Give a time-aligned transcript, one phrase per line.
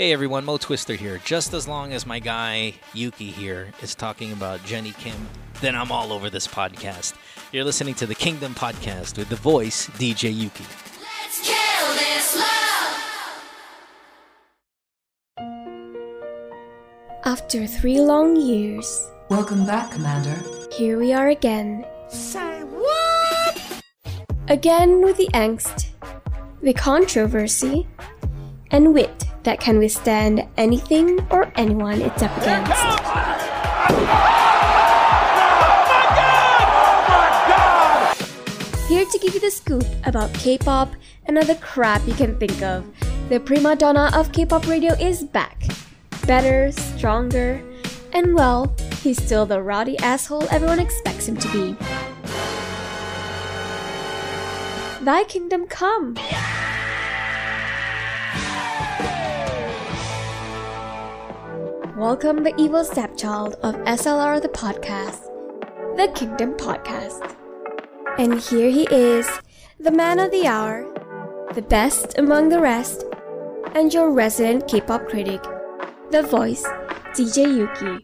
[0.00, 1.20] Hey everyone, Mo Twister here.
[1.26, 5.28] Just as long as my guy Yuuki here is talking about Jennie Kim,
[5.60, 7.12] then I'm all over this podcast.
[7.52, 10.64] You're listening to the Kingdom Podcast with the voice DJ Yuuki.
[11.02, 12.96] Let's kill this love.
[17.26, 20.42] After three long years, Welcome back, Commander.
[20.72, 21.84] here we are again.
[22.08, 23.82] Say what?
[24.48, 25.88] Again with the angst,
[26.62, 27.86] the controversy,
[28.70, 32.72] and wit that can withstand anything or anyone it's up against.
[38.88, 40.92] Here to give you the scoop about K-pop
[41.26, 42.84] and other crap you can think of,
[43.28, 45.62] the prima donna of K-pop radio is back.
[46.26, 47.62] Better, stronger,
[48.12, 51.76] and well, he's still the rowdy asshole everyone expects him to be.
[55.04, 56.16] Thy kingdom come.
[62.00, 65.20] Welcome the evil stepchild of SLR the podcast,
[65.98, 67.36] the Kingdom Podcast.
[68.16, 69.28] And here he is,
[69.78, 70.86] the man of the hour,
[71.52, 73.04] the best among the rest,
[73.74, 75.42] and your resident K-pop critic,
[76.10, 76.64] the voice,
[77.12, 78.02] DJ Yuuki.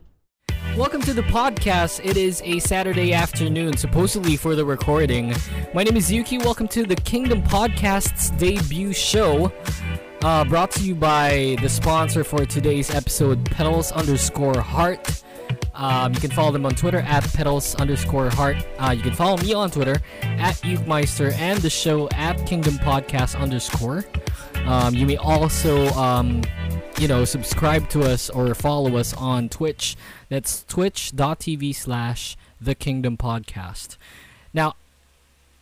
[0.77, 2.05] Welcome to the podcast.
[2.05, 5.35] It is a Saturday afternoon, supposedly for the recording.
[5.73, 6.45] My name is Yuuki.
[6.45, 9.51] Welcome to the Kingdom Podcast's debut show.
[10.27, 15.23] Uh, brought to you by the sponsor for today's episode, Petals underscore Heart.
[15.73, 18.57] Um, you can follow them on Twitter at Petals underscore Heart.
[18.77, 23.39] Uh, you can follow me on Twitter at Ukemeister and the show at Kingdom Podcast
[23.39, 24.05] underscore.
[24.65, 26.43] Um, you may also, um,
[26.99, 29.95] you know, subscribe to us or follow us on Twitch.
[30.29, 33.97] That's twitch.tv slash the Kingdom Podcast.
[34.53, 34.75] Now,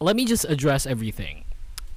[0.00, 1.43] let me just address everything.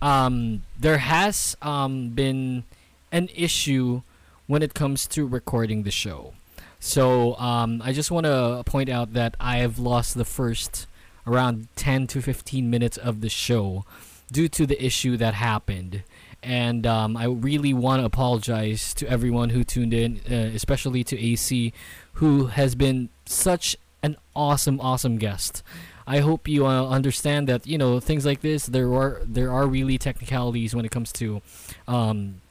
[0.01, 2.63] Um, there has um, been
[3.11, 4.01] an issue
[4.45, 6.33] when it comes to recording the show.
[6.79, 10.87] So um, I just want to point out that I have lost the first
[11.25, 13.85] around 10 to 15 minutes of the show
[14.31, 16.03] due to the issue that happened.
[16.43, 21.17] And um, I really want to apologize to everyone who tuned in, uh, especially to
[21.17, 21.73] Acee,
[22.13, 25.63] who has been such an awesome, awesome guest.
[26.07, 28.65] I hope you uh, understand that you know things like this.
[28.65, 31.41] There are there are really technicalities when it comes to,
[31.85, 32.41] um,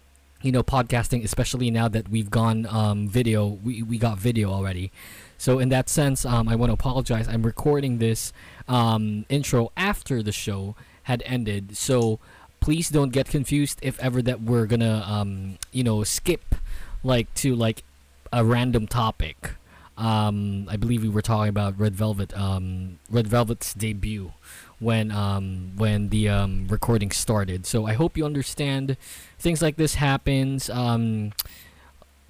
[0.43, 3.47] you know, podcasting, especially now that we've gone um, video.
[3.47, 4.93] We we got video already.
[5.39, 7.29] So in that sense, um, I want to apologize.
[7.29, 8.33] I'm recording this
[8.69, 11.79] um, intro after the show had ended.
[11.79, 12.19] So
[12.61, 16.55] please don't get confused if ever that we're gonna um, you know skip
[17.03, 17.85] like to like
[18.33, 19.53] a random topic.
[19.97, 24.33] Um, I believe we were talking about Red Velvet, um, Red Velvet's debut
[24.79, 27.67] when um, when the um, recording started.
[27.67, 28.97] So I hope you understand.
[29.39, 30.69] Things like this happens.
[30.69, 31.33] Um,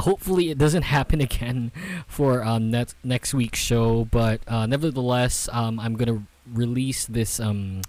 [0.00, 1.72] hopefully it doesn't happen again
[2.06, 4.04] for um, next next week's show.
[4.04, 6.22] But uh, nevertheless, I'm gonna
[6.52, 7.82] release this um,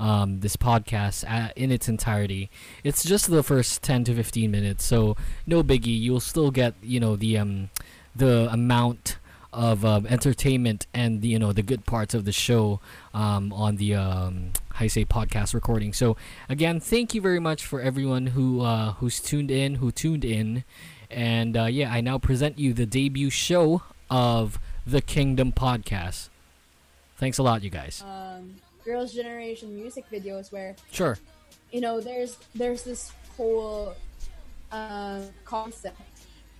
[0.00, 1.24] um, this podcast
[1.56, 2.50] in its entirety.
[2.82, 5.16] It's just the first 10 to 15 minutes, so
[5.46, 6.00] no biggie.
[6.00, 7.70] You'll still get you know the um,
[8.14, 9.16] the amount
[9.52, 12.78] of um, entertainment and you know the good parts of the show
[13.12, 15.92] um, on the um, I say podcast recording.
[15.92, 16.16] So
[16.48, 20.64] again, thank you very much for everyone who uh, who's tuned in, who tuned in,
[21.10, 26.28] and uh, yeah, I now present you the debut show of the Kingdom podcast.
[27.16, 28.02] Thanks a lot, you guys.
[28.06, 28.54] um,
[28.84, 31.18] girls' generation music videos where Sure.
[31.72, 33.94] you know there's there's this whole
[34.72, 36.00] um, concept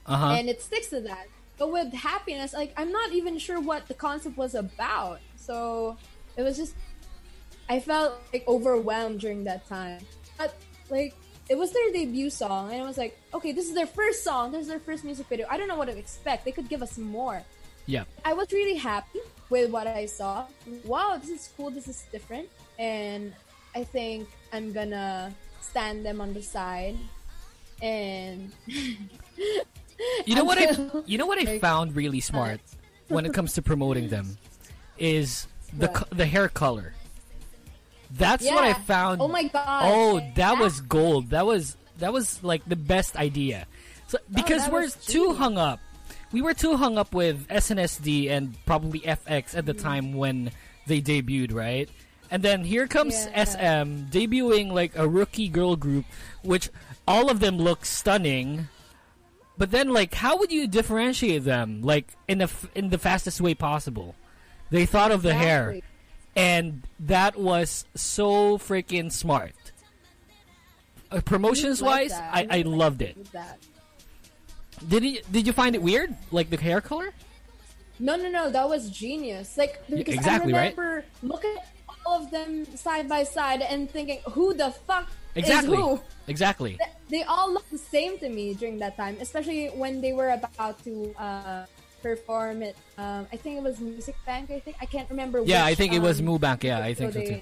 [0.07, 0.27] Uh huh.
[0.39, 1.27] and it sticks to that.
[1.61, 5.21] But with happiness, like I'm not even sure what the concept was about.
[5.37, 5.99] So
[6.39, 6.75] it was just
[7.69, 10.01] I felt like overwhelmed during that time.
[10.39, 10.57] But
[10.89, 11.15] like
[11.51, 14.53] it was their debut song, and I was like, okay, this is their first song.
[14.53, 15.47] This is their first music video.
[15.51, 16.47] I don't know what to expect.
[16.47, 17.43] They could give us more.
[17.85, 18.05] Yeah.
[18.25, 20.47] I was really happy with what I saw.
[20.85, 21.69] Wow, this is cool.
[21.69, 22.49] This is different,
[22.79, 23.35] and
[23.77, 26.97] I think I'm gonna stand them on the side
[27.83, 28.51] and
[30.27, 32.61] You know what I you know what I found really smart
[33.09, 34.39] when it comes to promoting them
[34.99, 36.11] is the What?
[36.11, 36.95] the hair color.
[38.11, 39.21] That's what I found.
[39.21, 39.83] Oh my god!
[39.85, 41.31] Oh, that was gold.
[41.31, 43.67] That was that was like the best idea.
[44.09, 45.81] So because Oh, we're too hung up.
[46.33, 49.83] We were too hung up with SNSD and probably f(x) at the Mm.
[49.83, 50.51] time when
[50.87, 51.89] they debuted, right?
[52.31, 53.43] And then here comes Yeah.
[53.45, 56.05] SM debuting like a rookie girl group,
[56.43, 56.69] which
[57.07, 58.69] all of them look stunning.
[59.61, 61.83] But then, like, how would you differentiate them?
[61.83, 64.15] Like in the f- in the fastest way possible.
[64.71, 65.81] They thought of the hair,
[66.35, 69.53] and that was so freaking smart.
[71.11, 72.35] Uh, promotions wise, that.
[72.35, 73.19] I, I loved it.
[74.89, 77.11] Did you did you find it weird, like the hair color?
[77.99, 78.51] No, no, no.
[78.51, 79.59] That was genius.
[79.59, 80.77] Like because exactly, I right?
[80.79, 81.67] remember looking at all
[82.13, 85.77] of them side by side and thinking, "Who the fuck Exactly.
[85.77, 86.79] is who?" Exactly.
[87.11, 90.79] They all looked the same to me during that time, especially when they were about
[90.85, 91.67] to uh,
[92.03, 92.77] perform it.
[92.99, 94.51] Um, I think it was Music Bank.
[94.51, 95.43] I think I can't remember.
[95.43, 96.63] Yeah, which, I think it was um, Mubank.
[96.63, 97.41] Yeah, I think so they, too.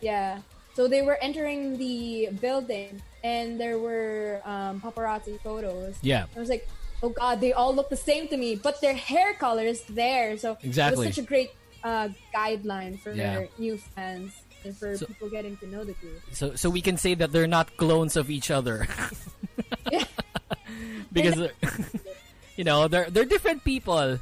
[0.00, 0.40] Yeah.
[0.74, 5.96] So they were entering the building, and there were um, paparazzi photos.
[6.02, 6.26] Yeah.
[6.36, 6.68] I was like,
[7.02, 10.36] oh god, they all look the same to me, but their hair color is there.
[10.36, 11.04] So Exactly.
[11.04, 11.50] it was such a great
[11.86, 13.46] uh, guideline for Yeah.
[13.62, 14.34] new fans
[14.66, 16.18] and for So- people getting to know the group.
[16.34, 18.90] So so we can say that they're not clones of each other.
[21.12, 21.38] because
[22.58, 24.18] you know they're they're different people.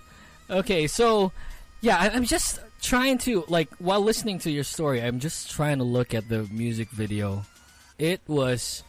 [0.50, 1.32] Okay, so
[1.80, 5.84] yeah, I'm just trying to like while listening to your story, I'm just trying to
[5.88, 7.48] look at the music video.
[7.96, 8.82] It was,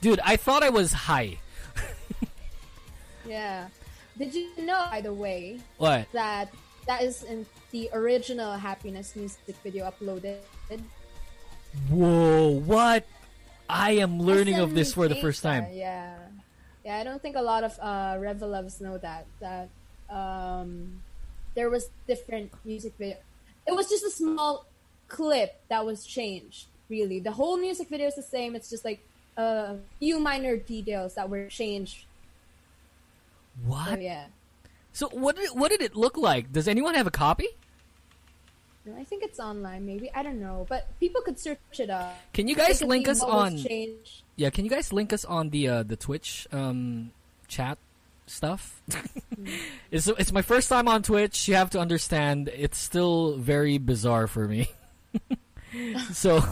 [0.00, 1.38] dude, I thought I was high.
[3.26, 3.68] Yeah.
[4.18, 6.06] Did you know, by the way, What?
[6.12, 6.52] that
[6.86, 10.38] that is in the original Happiness music video uploaded?
[11.90, 12.48] Whoa!
[12.50, 13.06] What?
[13.68, 15.66] I am learning of this for the first time.
[15.72, 16.16] Yeah,
[16.84, 16.96] yeah.
[16.98, 19.68] I don't think a lot of uh, Reveluvs know that that
[20.10, 21.00] um,
[21.54, 23.16] there was different music video.
[23.66, 24.66] It was just a small
[25.08, 26.66] clip that was changed.
[26.88, 28.54] Really, the whole music video is the same.
[28.54, 29.00] It's just like
[29.36, 32.04] a few minor details that were changed.
[33.64, 34.02] So What?
[34.02, 34.26] yeah,
[34.94, 35.36] So what?
[35.36, 36.52] Did, what did it look like?
[36.52, 37.48] Does anyone have a copy?
[38.86, 39.84] No, I think it's online.
[39.84, 42.16] Maybe I don't know, but people could search it up.
[42.32, 43.58] Can you guys link us on?
[43.58, 44.22] changed.
[44.36, 47.10] Yeah, can you guys link us on the uh, the Twitch um,
[47.48, 47.76] chat
[48.26, 48.80] stuff?
[49.90, 51.48] it's it's my first time on Twitch.
[51.48, 54.70] You have to understand, it's still very bizarre for me.
[56.12, 56.44] so,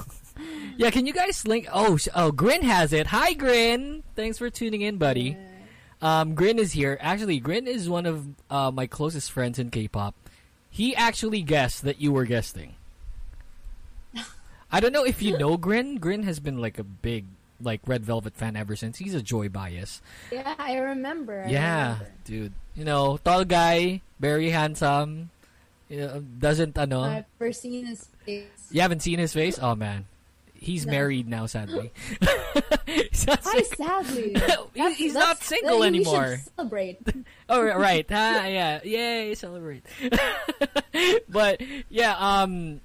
[0.76, 1.68] yeah, can you guys link?
[1.72, 3.06] Oh, oh, Grin has it.
[3.08, 4.02] Hi, Grin.
[4.16, 5.36] Thanks for tuning in, buddy.
[6.02, 6.98] Um, Grin is here.
[7.00, 10.14] Actually, Grin is one of uh, my closest friends in K-pop.
[10.68, 12.74] He actually guessed that you were guesting.
[14.72, 15.96] I don't know if you know Grin.
[15.96, 17.26] Grin has been like a big
[17.60, 18.98] like Red Velvet fan ever since.
[18.98, 20.00] He's a Joy bias.
[20.32, 21.44] Yeah, I remember.
[21.44, 22.12] I yeah, remember.
[22.24, 22.52] dude.
[22.74, 25.30] You know, tall guy, very handsome.
[25.90, 27.02] You know, doesn't ano.
[27.02, 28.48] I've never seen his face.
[28.70, 29.58] you haven't seen his face?
[29.60, 30.06] Oh man.
[30.62, 30.92] He's No.
[30.92, 31.92] married now, sadly.
[32.86, 34.36] He's not Why sadly?
[34.74, 36.40] He- he's not single then you should anymore.
[36.56, 36.98] celebrate.
[37.48, 39.84] Oh right, ah, yeah, yay, celebrate.
[41.28, 42.80] but yeah, um,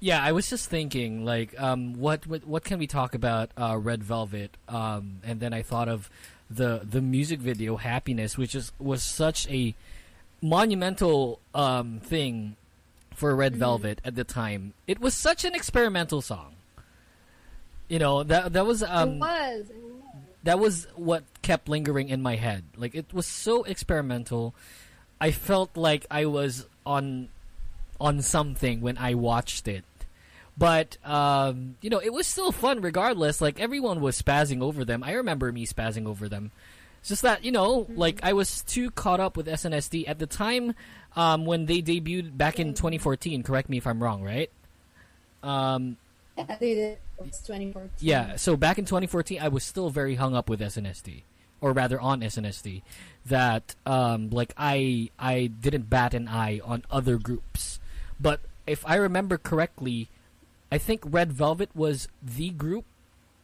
[0.00, 3.76] yeah, I was just thinking, like, um, what what what can we talk about uh,
[3.78, 4.56] Red Velvet?
[4.68, 6.10] Um, and then I thought of
[6.50, 9.74] the the music video Happiness, which is was such a
[10.42, 12.56] monumental um thing
[13.14, 14.74] for Red Velvet at the time.
[14.86, 16.55] It was such an experimental song.
[17.88, 19.70] You know that that was um it was.
[19.70, 20.02] it was.
[20.44, 22.64] that was what kept lingering in my head.
[22.76, 24.54] Like it was so experimental.
[25.20, 27.28] I felt like I was on
[28.00, 29.84] on something when I watched it.
[30.58, 33.40] But um, you know, it was still fun regardless.
[33.40, 35.02] Like everyone was spazzing over them.
[35.02, 36.50] I remember me spazzing over them.
[37.00, 40.26] It's just that, you know, like I was too caught up with SNSD at the
[40.26, 40.74] time
[41.14, 43.42] um, when they debuted back in 2014.
[43.42, 44.50] Correct me if I'm wrong, right?
[45.42, 45.98] Um,
[46.36, 46.98] Yeah, they did.
[47.18, 47.90] It 2014.
[48.00, 51.22] yeah, so back in 2014, I was still very hung up with SNSD,
[51.60, 52.82] or rather on SNSD,
[53.26, 57.80] that um, like I I didn't bat an eye on other groups,
[58.20, 60.08] but if I remember correctly,
[60.70, 62.84] I think Red Velvet was the group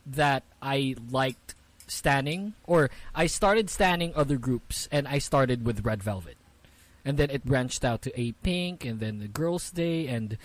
[0.04, 1.54] that I liked
[1.86, 6.36] standing, or I started standing other groups, and I started with Red Velvet,
[7.04, 10.36] and then it branched out to A Pink, and then the Girls' Day, and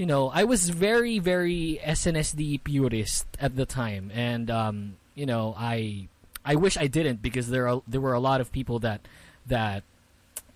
[0.00, 5.54] you know, I was very, very SNSD purist at the time, and um, you know,
[5.54, 6.08] I
[6.42, 9.02] I wish I didn't because there are there were a lot of people that
[9.48, 9.82] that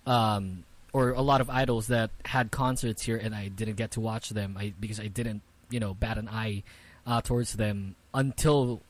[0.07, 3.99] um or a lot of idols that had concerts here, and I didn't get to
[3.99, 4.57] watch them.
[4.57, 6.63] I because I didn't you know bat an eye
[7.05, 8.81] uh, towards them until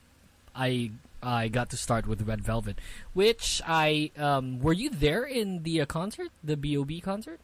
[0.55, 2.79] I I got to start with Red Velvet,
[3.11, 7.01] which I um were you there in the uh, concert, the B.O.B.
[7.01, 7.41] concert?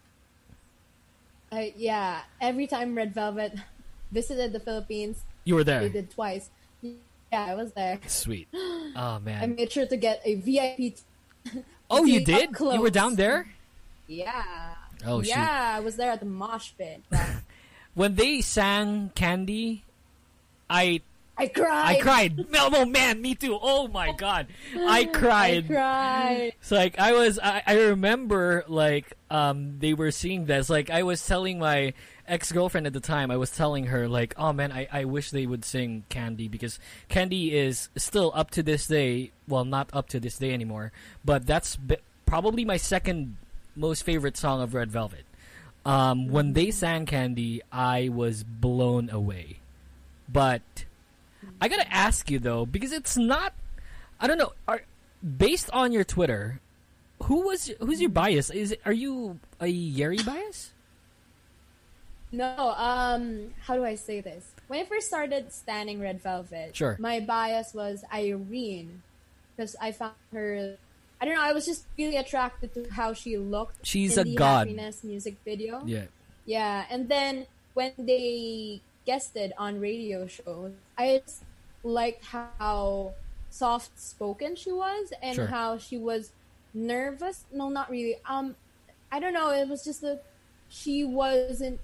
[1.51, 3.53] Uh, yeah, every time Red Velvet
[4.11, 5.81] visited the Philippines, You were there.
[5.81, 6.49] they did twice.
[6.81, 7.99] Yeah, I was there.
[8.07, 8.47] Sweet.
[8.93, 9.41] Oh man.
[9.41, 10.77] I made sure to get a VIP.
[10.77, 10.95] t-
[11.89, 12.51] Oh, you did?
[12.59, 13.47] You were down there?
[14.07, 14.43] Yeah.
[15.05, 15.29] Oh, shoot.
[15.29, 17.01] yeah, I was there at the mosh pit.
[17.93, 19.83] When they sang Candy,
[20.69, 21.01] I
[21.37, 21.95] I cried.
[21.97, 22.51] I cried.
[22.51, 23.57] No, no, man, me too.
[23.59, 25.65] Oh my god, I cried.
[25.65, 26.53] I cried.
[26.61, 30.69] So like I was, I, I remember like um they were seeing this.
[30.69, 31.93] Like I was telling my
[32.27, 35.31] ex girlfriend at the time, I was telling her like, oh man, I, I wish
[35.31, 39.31] they would sing Candy because Candy is still up to this day.
[39.47, 40.91] Well, not up to this day anymore,
[41.25, 43.37] but that's b- probably my second
[43.75, 45.25] most favorite song of Red Velvet.
[45.85, 49.57] Um, when they sang Candy, I was blown away.
[50.31, 50.61] But
[51.61, 53.53] I gotta ask you though, because it's not.
[54.19, 54.53] I don't know.
[54.67, 54.81] Are
[55.23, 56.59] based on your Twitter,
[57.23, 58.49] who was who's your bias?
[58.49, 60.71] Is it, are you a Yeri bias?
[62.31, 64.51] No, um, how do I say this?
[64.67, 66.95] When I first started standing Red Velvet, Sure.
[66.99, 69.01] my bias was Irene
[69.55, 70.77] because I found her.
[71.19, 71.41] I don't know.
[71.41, 73.85] I was just really attracted to how she looked.
[73.85, 74.67] She's in a the god.
[74.67, 75.83] Happiness music video.
[75.85, 76.05] Yeah.
[76.45, 81.43] Yeah, and then when they guested on radio shows, I just
[81.83, 83.13] liked how
[83.49, 85.47] soft spoken she was and Sure.
[85.47, 86.31] how she was
[86.73, 87.45] nervous.
[87.51, 88.15] No, not really.
[88.25, 88.55] Um,
[89.11, 89.51] I don't know.
[89.51, 90.23] It was just that
[90.69, 91.79] she wasn't.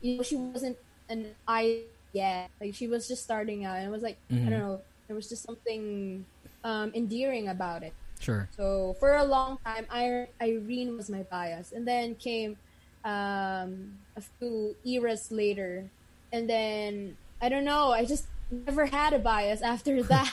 [0.00, 1.82] You know, she wasn't an I
[2.12, 2.50] yet.
[2.60, 4.50] Like she was just starting out, and it was like I Mhm.
[4.50, 4.80] don't know.
[5.06, 6.24] There was just something
[6.64, 7.92] um, endearing about it.
[8.20, 8.48] Sure.
[8.56, 12.56] So for a long time, I- Irene was my bias, and then came
[13.04, 15.88] um, a few eras later,
[16.32, 17.92] and then I don't know.
[17.92, 20.32] I just never had a bias after that.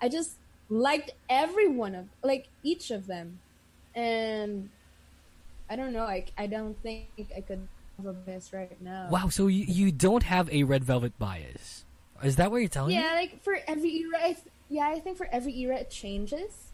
[0.00, 0.32] I just
[0.68, 3.40] liked every one of like each of them,
[3.94, 4.70] and
[5.68, 6.04] I don't know.
[6.04, 9.08] I I don't think I could have a bias right now.
[9.10, 9.28] Wow.
[9.28, 11.84] So you you don't have a Red Velvet bias?
[12.22, 13.06] Is that what you're telling Yeah, me?
[13.06, 16.68] Yeah, like for every era, I th- yeah, I think for every era it changes.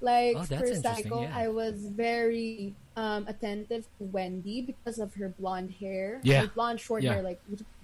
[0.00, 1.32] Like Oh, that's for Psycho, yeah.
[1.36, 6.20] I was very um, attentive to Wendy because of her blonde hair.
[6.24, 6.42] Yeah.
[6.42, 7.14] her blonde short Yeah.
[7.14, 7.40] hair, like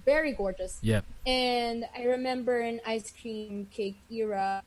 [0.08, 0.78] very gorgeous.
[0.80, 1.02] Yeah.
[1.26, 4.62] And I remember in ice cream cake era,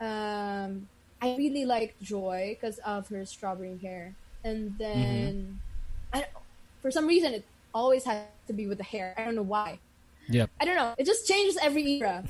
[0.00, 0.86] um,
[1.20, 4.14] I really liked Joy because of her strawberry hair.
[4.44, 5.58] And then,
[6.14, 6.18] Mm-hmm.
[6.18, 6.26] I,
[6.82, 9.14] for some reason, it always had to be with the hair.
[9.18, 9.80] I don't know why.
[10.28, 10.46] Yeah.
[10.60, 10.94] I don't know.
[10.96, 12.22] It just changes every era.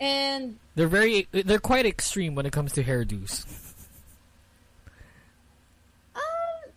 [0.00, 3.44] And They're very they're quite extreme when it comes to hairdos.
[6.14, 6.22] um,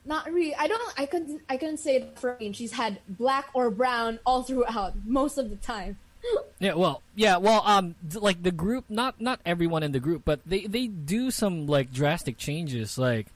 [0.08, 0.56] not really.
[0.56, 0.94] I don't.
[0.98, 1.42] I couldn't.
[1.50, 2.54] I couldn't say that for me.
[2.54, 5.98] She's had black or brown all throughout most of the time.
[6.60, 10.40] Yeah, well, yeah, well, um, like the group, not not everyone in the group, but
[10.44, 13.28] they they do some like drastic changes, like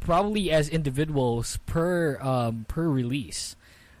[0.00, 3.56] probably as individuals per um per release,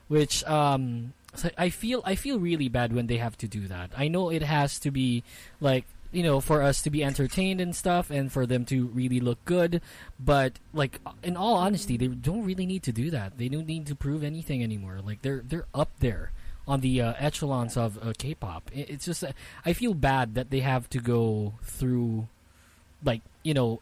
[0.08, 1.14] which um
[1.58, 3.90] I feel I feel really bad when they have to do that.
[3.96, 5.24] I know it has to be
[5.60, 5.84] like
[6.14, 9.44] you know for us to be entertained and stuff, and for them to really look
[9.44, 9.82] good,
[10.18, 13.36] but like in all honesty, they don't really need to do that.
[13.36, 15.00] They don't need to prove anything anymore.
[15.04, 16.30] Like they're they're up there
[16.66, 18.70] on the uh, echelons of uh, K-pop.
[18.72, 19.24] It, it's just
[19.66, 22.28] I feel bad that they have to go through
[23.04, 23.80] like you know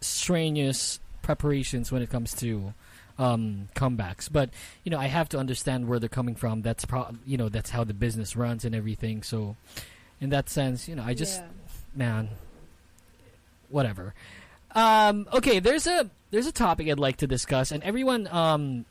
[0.00, 2.74] strenuous preparations when it comes to
[3.18, 4.28] um, comebacks.
[4.30, 4.50] But
[4.84, 6.62] you know I have to understand where they're coming from.
[6.62, 9.22] That's pro- you know that's how the business runs and everything.
[9.22, 9.56] So
[10.20, 11.46] in that sense, you know I just Yeah.
[11.94, 12.30] Man,
[13.68, 14.14] whatever.
[14.74, 18.86] Um, okay, there's a there's a topic I'd like to discuss, and everyone, um,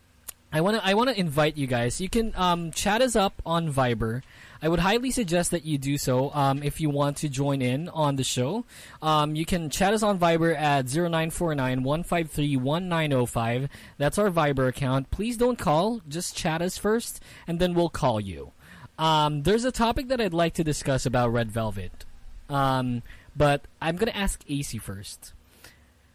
[0.51, 2.01] I wanna I wanna invite you guys.
[2.01, 4.23] You can um, chat us up on Viber.
[4.61, 7.89] I would highly suggest that you do so um, if you want to join in
[7.89, 8.65] on the show.
[9.03, 13.69] Um, you can chat us on Viber at 0949-153-1905.
[13.99, 15.11] That's our Viber account.
[15.11, 16.01] Please don't call.
[16.07, 18.51] Just chat us first, and then we'll call you.
[18.97, 22.06] Um, there's a topic that I'd like to discuss about Red Velvet.
[22.49, 23.03] Um,
[23.35, 25.33] but I'm going to ask Acee first.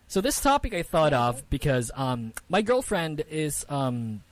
[0.09, 4.23] So this topic I thought of because um, my girlfriend is um,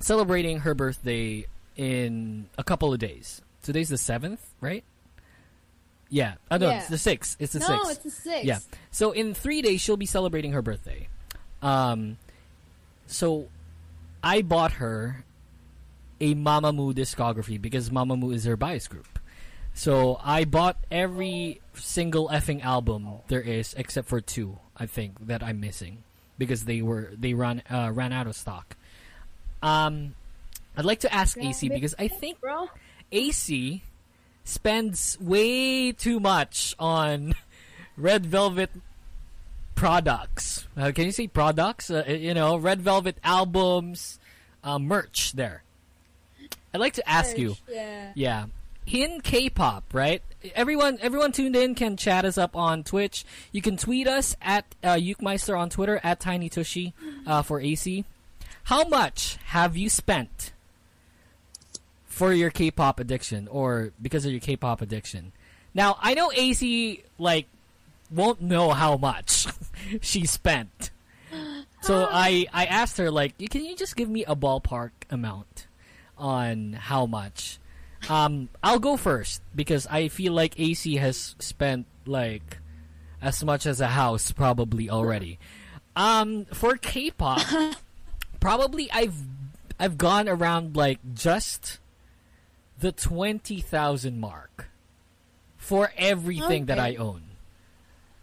[0.00, 1.46] celebrating her birthday
[1.76, 3.40] in a couple of days.
[3.62, 4.82] Today's the seventh, right?
[6.10, 6.34] Yeah.
[6.50, 6.78] Oh no, Yeah.
[6.78, 7.36] it's the sixth.
[7.38, 7.90] It's the no, sixth.
[7.90, 8.44] it's the six.
[8.44, 8.58] Yeah.
[8.90, 11.08] So in three days, she'll be celebrating her birthday.
[11.62, 12.16] Um,
[13.06, 13.48] so
[14.22, 15.24] I bought her
[16.20, 19.17] a Mamamoo discography because Mamamoo is her bias group.
[19.78, 25.40] So I bought every single effing album there is except for two, I think, that
[25.40, 26.02] I'm missing
[26.36, 28.76] because they were they ran uh, ran out of stock.
[29.62, 30.16] Um,
[30.76, 32.68] I'd like to ask Acee because I think bro.
[33.12, 33.82] Acee
[34.42, 37.34] spends way too much on
[37.96, 38.70] Red Velvet
[39.76, 40.66] products.
[40.76, 41.88] Uh, can you say products?
[41.88, 44.18] Uh, you know, Red Velvet albums,
[44.64, 45.62] uh, merch there.
[46.74, 48.12] I'd like to ask you, Yeah.
[48.16, 48.44] yeah,
[48.94, 50.22] in K-pop, right?
[50.54, 53.24] Everyone, everyone tuned in can chat us up on Twitch.
[53.52, 56.94] You can tweet us at uh, Yukmeister on Twitter at Tiny Tushy
[57.26, 58.04] uh, for Acee.
[58.64, 60.52] How much have you spent
[62.18, 65.30] for your K-pop addiction or because of your K-pop addiction.
[65.72, 67.46] Now, I know Acee like
[68.10, 69.46] won't know how much
[70.00, 70.90] she spent.
[71.82, 75.68] So I I asked her like, "Can you just give me a ballpark amount
[76.18, 77.60] on how much?"
[78.08, 82.58] Um, I'll go first because I feel like Acee has spent like
[83.20, 85.38] as much as a house probably already.
[85.96, 87.42] Um, for K-pop,
[88.40, 89.16] probably I've
[89.78, 91.78] I've gone around like just
[92.78, 94.68] the twenty thousand mark
[95.56, 97.22] for everything that I own.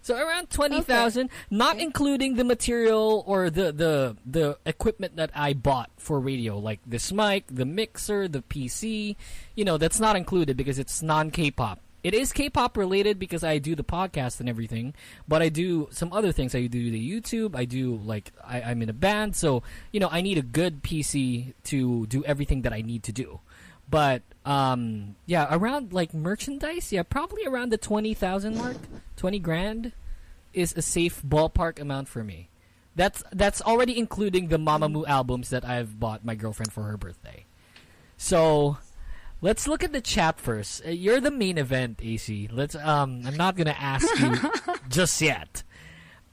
[0.06, 5.54] So around twenty thousand, not including the material or the, the the equipment that I
[5.54, 9.16] bought for radio, like this mic, the mixer, the PC.
[9.56, 11.80] You know, that's not included because it's non K-pop.
[12.04, 14.94] It is K-pop related because I do the podcast and everything,
[15.28, 16.54] but I do some other things.
[16.54, 17.56] I do the YouTube.
[17.56, 20.84] I do like I, I'm in a band, so you know I need a good
[20.84, 23.40] PC to do everything that I need to do.
[23.90, 28.78] But um, yeah, around like merchandise, yeah, probably around the twenty thousand mark,
[29.16, 29.92] twenty grand
[30.54, 32.50] is a safe ballpark amount for me.
[32.96, 37.46] That's that's already including the Mamamoo albums that I've bought my girlfriend for her birthday.
[38.18, 38.78] So
[39.42, 40.86] let's look at the chat first.
[40.86, 42.50] Uh, You're the main event, Acee.
[42.52, 44.36] Let's um, I'm not gonna ask you
[44.90, 45.64] just yet.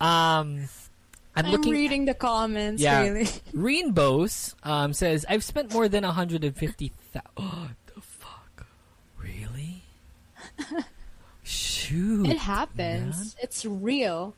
[0.01, 0.69] Um,
[1.35, 1.73] I'm, I'm looking.
[1.73, 2.83] reading the comments.
[2.83, 3.03] Yeah.
[3.03, 3.29] Really.
[3.53, 6.93] Rainbows um, says, I've spent more than 150,000.
[7.37, 8.67] Oh, the fuck?
[9.19, 9.85] Really?
[11.43, 12.29] Shoot.
[12.29, 13.37] It happens.
[13.41, 14.35] It's real.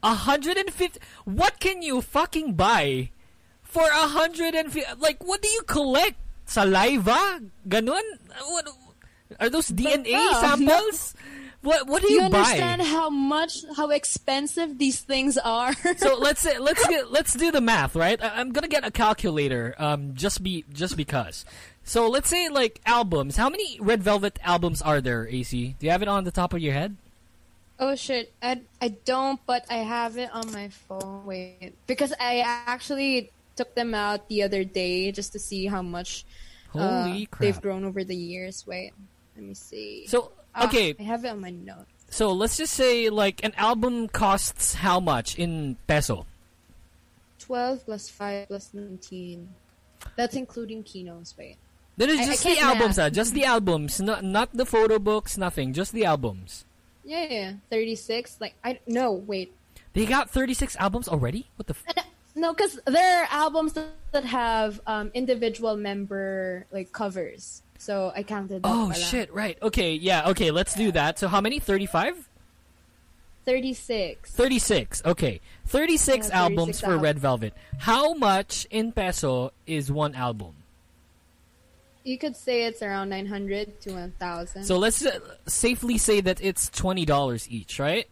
[0.00, 1.00] 150.
[1.24, 3.10] What can you fucking buy
[3.62, 4.82] for 150?
[4.98, 6.16] Like, what do you collect?
[6.46, 7.40] Saliva?
[7.66, 8.02] Ganon?
[8.44, 8.68] What,
[9.40, 11.14] are those DNA samples?
[11.64, 12.40] What What do Do you, you buy?
[12.40, 15.72] understand how much, how expensive these things are?
[15.96, 18.22] so let's say, let's get let's do the math, right?
[18.22, 21.44] I, I'm gonna get a calculator, um, just be just because.
[21.82, 23.36] So let's say like albums.
[23.36, 25.24] How many Red Velvet albums are there?
[25.26, 26.96] Acee, do you have it on the top of your head?
[27.80, 31.24] oh shit, I I don't, but I have it on my phone.
[31.26, 36.24] Wait, because I actually took them out the other day just to see how much
[36.74, 37.08] uh,
[37.40, 38.64] they've grown over the years.
[38.66, 38.92] Wait,
[39.36, 40.06] let me see.
[40.06, 41.86] So Ah, okay, I have it on my note.
[42.10, 46.26] so let's just say like an album costs how much in peso?
[47.40, 49.48] 12 plus 5 plus 19.
[50.16, 51.56] That's including kinos, wait.
[51.96, 54.98] That is I- I just the albums, ah, just the albums, not not the photo
[54.98, 56.64] books, nothing, just the albums.
[57.04, 58.38] Yeah, yeah, 36.
[58.40, 59.52] Like, I, no, wait.
[59.92, 61.46] They got 36 albums already?
[61.56, 61.74] What the?
[61.76, 67.62] F- No, because there are albums that, that have um, individual member, like, covers.
[67.84, 69.30] So I counted oh shit!
[69.34, 69.58] Right.
[69.60, 69.92] Okay.
[69.92, 70.30] Yeah.
[70.30, 70.50] Okay.
[70.50, 71.18] Let's do that.
[71.18, 71.58] So how many?
[71.58, 72.30] 35?
[73.44, 74.30] 36.
[74.30, 75.02] 36.
[75.04, 75.40] Okay.
[75.66, 77.52] 36 Yeah, albums 36 for Red Velvet.
[77.80, 80.54] How much in peso is one album?
[82.04, 84.64] You could say it's around 900 to 1,000.
[84.64, 88.06] So let's uh, safely say that it's $20 each, right?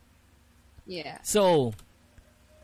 [0.87, 1.17] yeah.
[1.23, 1.73] So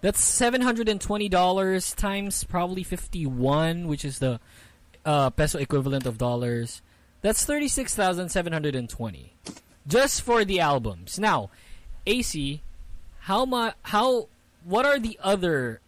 [0.03, 4.40] that's $720 times probably 51, which is the
[5.07, 6.83] uh, peso equivalent of dollars.
[7.20, 9.33] That's 36,720
[9.87, 11.18] just for the albums.
[11.18, 11.50] Now,
[12.07, 12.61] Acee,
[13.20, 14.28] how much how
[14.64, 15.81] what are the other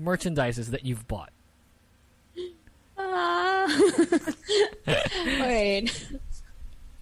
[0.00, 1.32] merchandises that you've bought?
[2.96, 3.66] Ah.
[5.40, 6.08] Wait.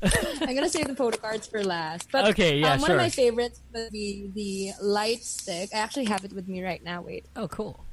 [0.02, 2.10] I'm gonna save the photo cards for last.
[2.12, 2.96] But Okay, yeah, um, one sure.
[2.96, 5.70] of my favorites would be the light stick.
[5.74, 7.02] I actually have it with me right now.
[7.02, 7.26] Wait.
[7.34, 7.84] Oh, cool.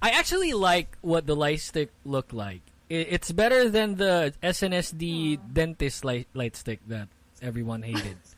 [0.00, 2.62] I actually like what the light stick looked like.
[2.92, 7.08] I- It's better than the SNSD dentist light, light stick that
[7.40, 8.18] everyone hated.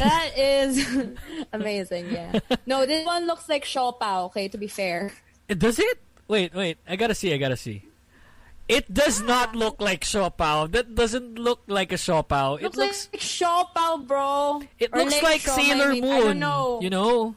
[0.00, 0.80] That is
[1.52, 2.40] amazing, yeah.
[2.64, 5.12] No, this one looks like Shaw Pao, okay, to be fair.
[5.48, 5.98] It- Does it?
[6.28, 6.78] Wait, wait.
[6.88, 7.34] I gotta see.
[7.34, 7.84] I gotta see.
[8.66, 10.72] It does not look like Shopao.
[10.72, 12.56] That doesn't look like a Shopao.
[12.56, 13.08] It Looks, looks.
[13.12, 14.62] like Shaw Pao, bro.
[14.78, 16.00] It Or looks Lake like Shaw, Sailor maybe.
[16.00, 16.12] Moon.
[16.12, 16.80] I don't know.
[16.80, 17.34] You know,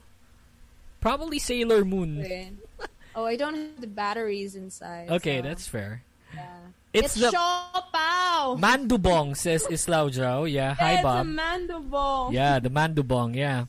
[1.02, 2.20] probably Sailor Moon.
[2.24, 2.52] Wait.
[3.18, 5.10] Oh, I don't have the batteries inside.
[5.10, 6.04] Okay, so, that's fair.
[6.32, 6.46] yeah.
[6.92, 8.56] It's, It's, the Shaw Pao.
[8.56, 10.46] Mandubong says Islao Zhao.
[10.50, 11.26] Yeah, hi it's Bob.
[11.26, 12.30] mandible.
[12.32, 13.64] Yeah, the Mandubong, yeah.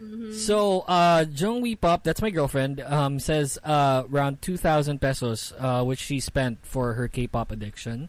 [0.00, 0.32] Mm-hmm.
[0.32, 5.82] So, uh, Jung Wee Pop, that's my girlfriend, um, says uh, around 2,000 pesos, uh,
[5.82, 8.08] which she spent for her K-pop addiction.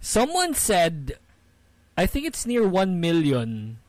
[0.00, 1.18] Someone said,
[1.98, 3.80] I think it's near 1 million.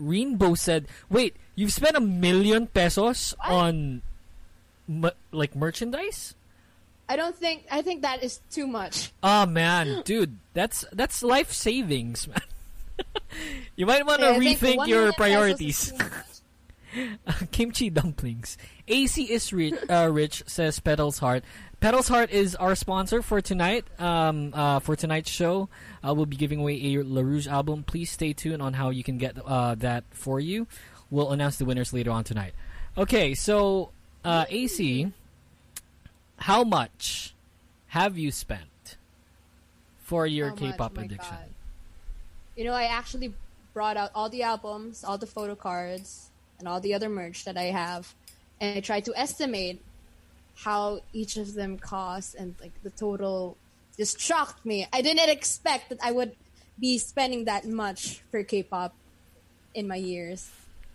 [0.00, 4.02] Rainbow said, wait, you've spent a million pesos on,
[4.88, 6.34] m- like, merchandise?
[7.08, 7.64] I don't think.
[7.70, 9.12] I think that is too much.
[9.22, 12.42] Oh man, dude, that's that's life savings, man.
[13.76, 15.92] you might want to think rethink your million pesos is priorities.
[17.50, 18.58] Kimchi dumplings.
[18.86, 21.44] AC is rich, uh, rich says Petal's Heart.
[21.80, 23.84] Petals Heart is our sponsor for tonight.
[24.00, 25.68] Um, uh, for tonight's show,
[26.06, 27.84] uh, we'll be giving away a La Rouge album.
[27.84, 30.66] Please stay tuned on how you can get uh, that for you.
[31.10, 32.54] We'll announce the winners later on tonight.
[32.96, 33.92] Okay, so
[34.28, 35.10] uh, Acee,
[36.36, 37.34] how much
[37.88, 38.96] have you spent
[40.00, 40.56] for your How?
[40.56, 41.36] K-pop addiction?
[42.54, 43.32] You know, I actually
[43.72, 47.56] brought out all the albums, all the photo cards, and all the other merch that
[47.56, 48.14] I have,
[48.60, 49.80] and I tried to estimate
[50.56, 53.56] how each of them cost, and like the total
[53.96, 54.86] just shocked me.
[54.92, 56.36] I didn't expect that I would
[56.78, 58.92] be spending that much for K-pop
[59.72, 60.50] in my years.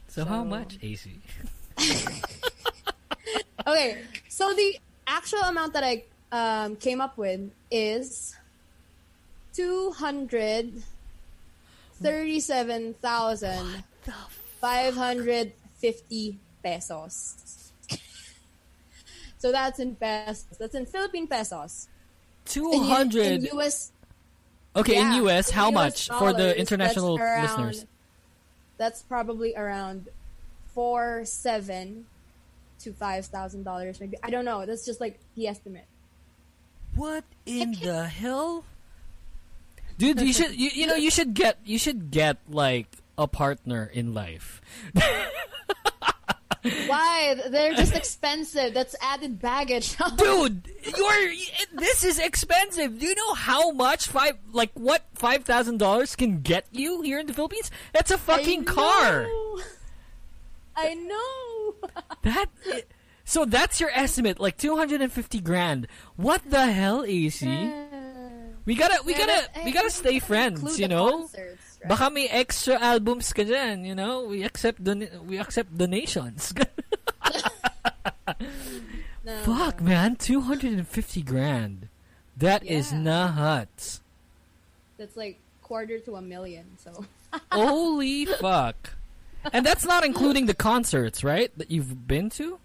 [0.08, 1.18] So, how much, Acee?
[3.68, 8.36] Okay, so the actual amount that I um, came up with is
[9.54, 10.74] two hundred
[12.02, 13.84] thirty-seven thousand
[14.60, 17.72] five hundred fifty pesos.
[19.38, 20.46] so that's in pesos.
[20.60, 21.88] That's in Philippine pesos.
[22.46, 23.50] Two hundred In U- hundred.
[23.52, 23.92] in US.
[24.76, 27.86] Okay, yeah, in US, how US much for the international around- listeners?
[28.78, 30.10] That's probably around
[30.74, 32.06] four seven
[32.84, 34.18] to five thousand dollars, maybe.
[34.24, 34.66] I don't know.
[34.66, 35.86] That's just like the estimate.
[36.96, 38.66] What in the hell?
[39.98, 43.90] Dude, you should you, you know you should get you should get like a partner
[43.94, 44.62] in life.
[46.64, 47.36] Why?
[47.50, 48.74] They're just expensive.
[48.74, 49.98] That's added baggage.
[50.18, 51.32] Dude, you're
[51.74, 53.00] this is expensive.
[53.00, 57.20] Do you know how much five like what five thousand dollars can get you here
[57.20, 57.70] in the Philippines?
[57.92, 59.28] That's a fucking I car.
[60.76, 61.53] I know.
[62.24, 62.48] That
[63.26, 65.88] so that's your estimate, like two hundred and fifty grand.
[66.16, 67.72] What the hell, Acee?
[68.66, 71.28] We gotta we gotta we gotta stay friends, you know.
[71.36, 71.58] right?
[71.88, 74.24] Baka may extra albums ka dyan, you know?
[74.24, 76.54] We accept don- we accept donations.
[79.26, 79.38] No.
[79.48, 81.88] Fuck, man, 250 grand.
[82.36, 83.00] That is Yeah.
[83.00, 84.02] nuts.
[84.98, 86.66] That's like quarter to a million.
[86.78, 87.06] So
[87.52, 88.93] Holy fuck.
[89.52, 91.52] And that's not including the concerts, right?
[91.58, 92.60] That you've been to?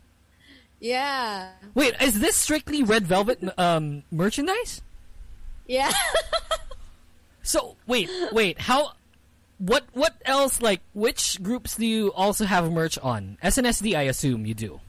[0.81, 4.81] yeah, Wait, is this strictly Red Velvet um merchandise?
[5.67, 5.91] yeah.
[7.43, 8.93] So, wait, wait, how
[9.59, 13.39] what what else like which groups do you also have merch on?
[13.43, 14.81] SNSD I assume you do.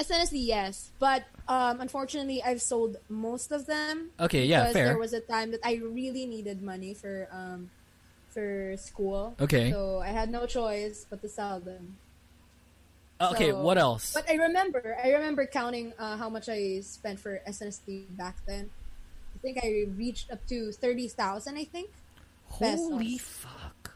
[0.00, 4.10] SNSD, yes, but um, unfortunately, I've sold most of them.
[4.18, 4.86] Okay, yeah, because fair.
[4.86, 7.70] There was a time that I really needed money for um,
[8.34, 9.34] for school.
[9.40, 9.70] Okay.
[9.70, 11.96] So I had no choice but to sell them.
[13.20, 14.12] Okay, So- what else?
[14.12, 18.70] But I remember, I remember counting uh, how much I spent for SNSD back then.
[19.34, 21.56] I think I reached up to thirty thousand.
[21.56, 21.90] I think.
[22.48, 23.20] Holy pesos.
[23.46, 23.94] fuck.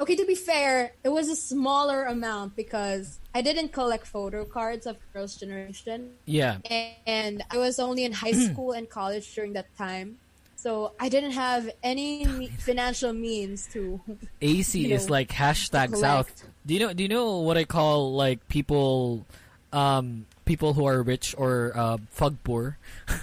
[0.00, 4.86] Okay, to be fair, it was a smaller amount because I didn't collect photo cards
[4.86, 6.58] of Girls' Generation, Yeah.
[7.06, 10.16] and I was only in high school and college during that time.
[10.60, 13.98] So I didn't have any me- financial means to.
[14.42, 15.96] Acee you is like hashtag.
[15.96, 16.28] South.
[16.66, 16.92] Do you know?
[16.92, 19.24] Do you know what I call like people,
[19.72, 22.76] um, people who are rich or uh, fug poor?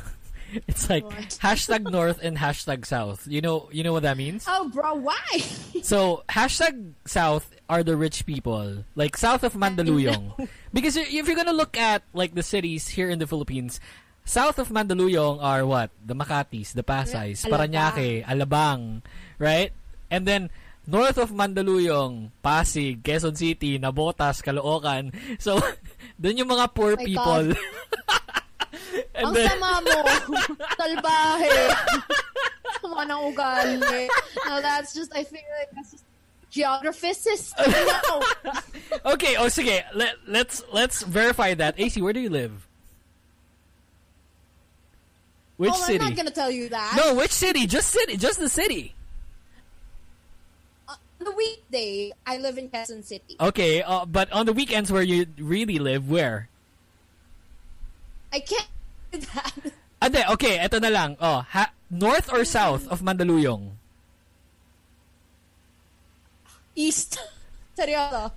[0.67, 1.15] it's like What?
[1.45, 3.28] hashtag North and hashtag South.
[3.30, 3.69] You know?
[3.71, 4.45] You know what that means?
[4.50, 5.38] Oh, bro, why?
[5.84, 10.50] So hashtag South are the rich people, like south of Mandaluyong.
[10.73, 13.80] because if you're gonna look at like the cities here in the Philippines,
[14.28, 15.90] south of Mandaluyong are what?
[16.04, 17.72] The Makatis, the Pasays, Alabang.
[17.72, 18.82] Paranaque, Alabang,
[19.40, 19.72] right?
[20.12, 20.52] And then
[20.86, 25.16] north of Mandaluyong, Pasig, Quezon City, Nabotas, Caloocan.
[25.40, 25.63] So
[26.20, 27.56] doon yung mga poor My people.
[29.18, 30.00] Ang then, sama mo.
[30.80, 31.58] Salbahe.
[32.84, 34.06] Sama ng ugali.
[34.46, 36.06] No, that's just, I feel like that's just
[36.54, 37.54] geographicist.
[37.58, 38.22] No.
[39.13, 41.76] okay, oh sige, let, let's let's verify that.
[41.78, 42.66] AC, where do you live?
[45.58, 46.00] Which oh, city?
[46.00, 46.93] I'm not gonna tell you that.
[46.96, 47.65] No, which city?
[47.65, 48.93] Just city, just the city.
[50.88, 53.36] On the weekday, I live in Quezon City.
[53.41, 56.50] Okay, uh, but on the weekends where you really live, where?
[58.32, 58.70] I can't
[59.12, 59.54] do that.
[60.02, 61.17] Ade, okay, eto na lang.
[61.20, 63.72] Oh, ha- north or south of Mandaluyong?
[66.76, 67.17] East.
[67.78, 68.32] Seryoso.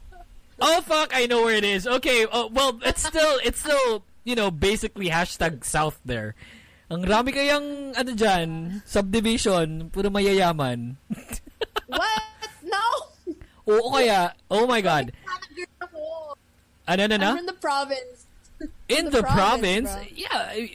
[0.60, 1.86] Oh fuck, I know where it is.
[1.86, 6.34] Okay, oh, well, it's still it's still, you know, basically hashtag south there.
[6.90, 10.98] Ang rami kayang ano diyan, subdivision, puro mayayaman.
[11.86, 12.22] What?
[12.66, 12.86] No!
[13.70, 15.14] Oo kaya, oh my god.
[16.90, 17.30] Ano na na?
[17.30, 18.26] I'm from the province.
[18.88, 20.66] in the the, province, province, yeah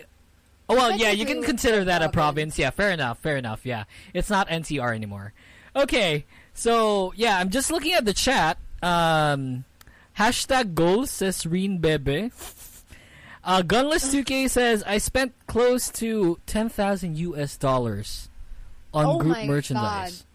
[0.69, 2.55] oh well yeah you can consider that a province.
[2.55, 5.33] province yeah fair enough fair enough yeah it's not ncr anymore
[5.75, 9.63] okay so yeah i'm just looking at the chat um
[10.17, 12.31] hashtag goals says Reen Bebe
[13.45, 18.27] Uh, Gunless 2K says I spent close to 10,000 US dollars
[18.93, 20.25] on Oh group merchandise.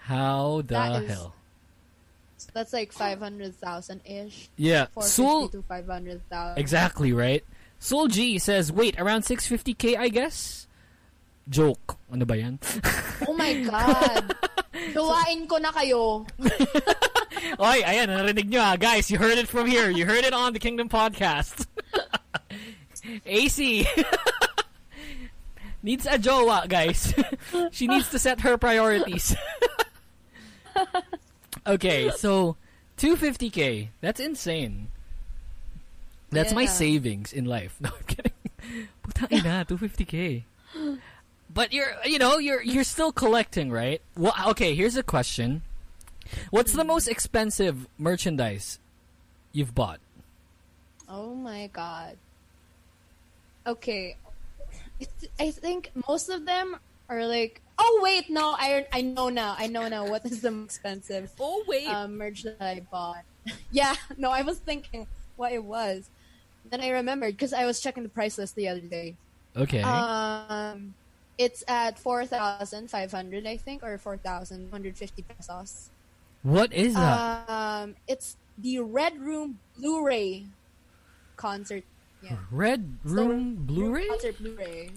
[0.00, 1.34] How the That is- hell?
[2.54, 4.48] That's like five hundred thousand ish.
[4.56, 6.58] Yeah, Soul to five hundred thousand.
[6.58, 7.44] exactly right.
[7.80, 10.66] Soul G says, "Wait, around 650k, I guess."
[11.48, 11.96] Joke.
[12.12, 12.60] Ano ba yan?
[13.26, 14.36] Oh my god.
[14.94, 16.24] Gawain ko na kayo.
[17.58, 18.76] Oy, ayan, narinig nyo ah.
[18.76, 19.90] Guys, you heard it from here.
[19.90, 21.66] You heard it on the Kingdom Podcast.
[23.24, 23.88] Acee
[25.82, 27.14] needs a jowa, guys.
[27.72, 29.34] she needs to set her priorities.
[31.66, 32.56] okay, so
[32.98, 33.88] 250k.
[34.00, 34.88] That's insane.
[36.30, 37.76] That's my savings in life.
[37.80, 38.36] No, I'm kidding.
[39.00, 40.44] Putang ina, 250k.
[41.58, 44.00] But you're, you know, you're you're still collecting, right?
[44.16, 44.76] Well, okay.
[44.76, 45.62] Here's a question:
[46.50, 48.78] What's the most expensive merchandise
[49.50, 49.98] you've bought?
[51.08, 52.16] Oh my god.
[53.66, 54.16] Okay.
[55.00, 56.76] It's, I think most of them
[57.08, 57.60] are like.
[57.76, 58.54] Oh wait, no.
[58.56, 59.56] I I know now.
[59.58, 60.06] I know now.
[60.06, 63.24] What is the most expensive Oh wait, um, merch that I bought?
[63.72, 63.96] yeah.
[64.16, 66.08] No, I was thinking what it was.
[66.70, 69.16] Then I remembered because I was checking the price list the other day.
[69.56, 69.82] okay.
[69.82, 70.94] Um,
[71.38, 75.90] it's at four thousand five hundred, I think, or four thousand one hundred fifty pesos.
[76.42, 77.48] what is that?
[77.48, 80.46] Um, it's the Red Room Blu-ray
[81.36, 81.84] concert.
[82.22, 82.36] Yeah.
[82.50, 84.08] Red Room Red Blu-ray?
[84.08, 84.90] concert Blu-ray.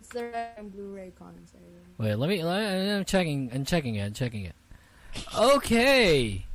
[0.00, 1.60] It's the Red Room Blu-ray concert.
[1.98, 2.44] Wait, let me.
[2.44, 3.50] Let, I'm checking.
[3.52, 4.04] I'm checking it.
[4.04, 4.54] I'm checking it.
[5.36, 6.46] Okay,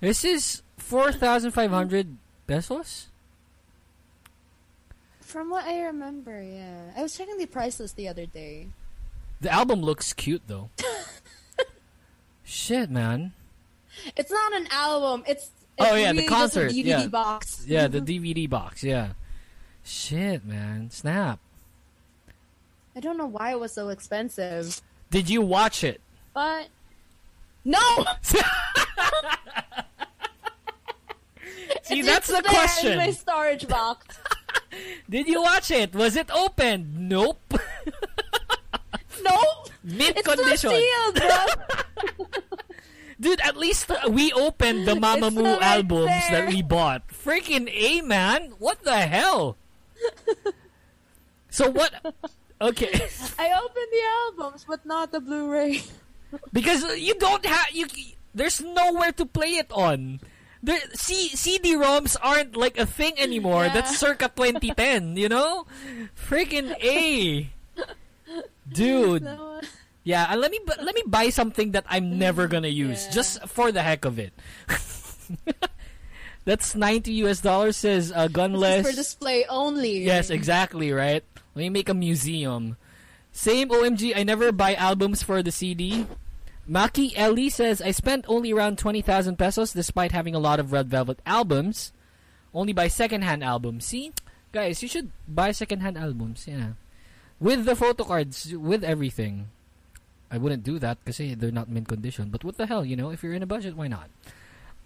[0.00, 3.08] this is four thousand five hundred pesos.
[5.32, 8.68] From what I remember, yeah, I was checking the price list the other day.
[9.40, 10.68] The album looks cute though.
[12.44, 13.32] Shit, man.
[14.14, 15.24] It's not an album.
[15.26, 17.06] It's, it's Oh, yeah, the really a concert, DVD yeah.
[17.06, 17.64] box.
[17.66, 18.84] Yeah, the DVD box.
[18.84, 19.12] Yeah.
[19.84, 20.90] Shit, man.
[20.90, 21.38] Snap.
[22.94, 26.02] I don't know why it was so expensive, Did you watch it?
[26.34, 26.68] but
[27.64, 27.80] no.
[31.84, 32.92] See, It's that's the there question.
[32.92, 34.18] In my storage box.
[35.08, 35.94] Did you watch it?
[35.94, 37.08] Was it open?
[37.08, 37.42] Nope.
[39.22, 39.68] nope.
[39.84, 40.70] Mid It's condition.
[40.70, 41.46] sealed, bro.
[43.20, 47.06] Dude, at least we opened the Mamamoo right albums that we bought.
[47.08, 48.52] Freaking A, man.
[48.58, 49.56] What the hell?
[51.50, 51.92] so what?
[52.62, 52.94] Okay.
[53.40, 55.82] I opened the albums, but not the Blu-ray.
[56.52, 57.86] because you don't have you
[58.32, 60.20] there's nowhere to play it on.
[60.62, 63.64] There, C, CD-ROMs aren't like a thing anymore.
[63.66, 63.74] Yeah.
[63.74, 65.66] That's circa 2010, you know?
[66.14, 67.50] Freaking A.
[68.72, 69.26] Dude.
[70.04, 73.10] Yeah, and let me let me buy something that I'm never gonna use Yeah.
[73.10, 74.32] just for the heck of it.
[76.44, 78.82] That's 90 US dollars says uh, gunless.
[78.82, 80.02] for display only.
[80.02, 81.22] Yes, exactly, right?
[81.54, 82.76] Let me make a museum.
[83.30, 86.06] Same OMG, I never buy albums for the CD.
[86.68, 90.88] Maki Ellie says, I spent only around 20,000 pesos despite having a lot of Red
[90.88, 91.92] Velvet albums.
[92.54, 93.86] Only buy secondhand albums.
[93.86, 94.12] See?
[94.52, 96.76] Guys, you should buy secondhand albums, yeah.
[97.40, 99.48] With the photo cards, with everything.
[100.30, 102.28] I wouldn't do that because they're not mint condition.
[102.30, 103.10] But what the hell, you know?
[103.10, 104.08] If you're in a budget, why not?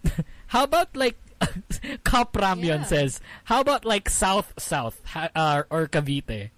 [0.49, 1.17] How about like
[2.05, 2.85] Cop Ramyon Yeah.
[2.87, 6.51] says, how about like South South uh, or Cavite?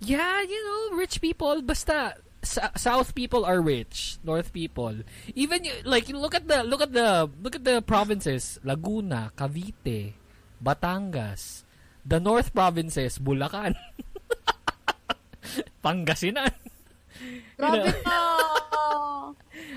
[0.00, 5.02] Yeah, you know, rich people basta South people are rich, North people.
[5.34, 9.32] Even you, like you look at the look at the look at the provinces, Laguna,
[9.36, 10.14] Cavite,
[10.62, 11.64] Batangas.
[12.06, 13.74] The North provinces, Bulacan.
[15.84, 16.54] Pangasinan.
[17.58, 17.92] Grabe know.
[18.06, 18.18] ka.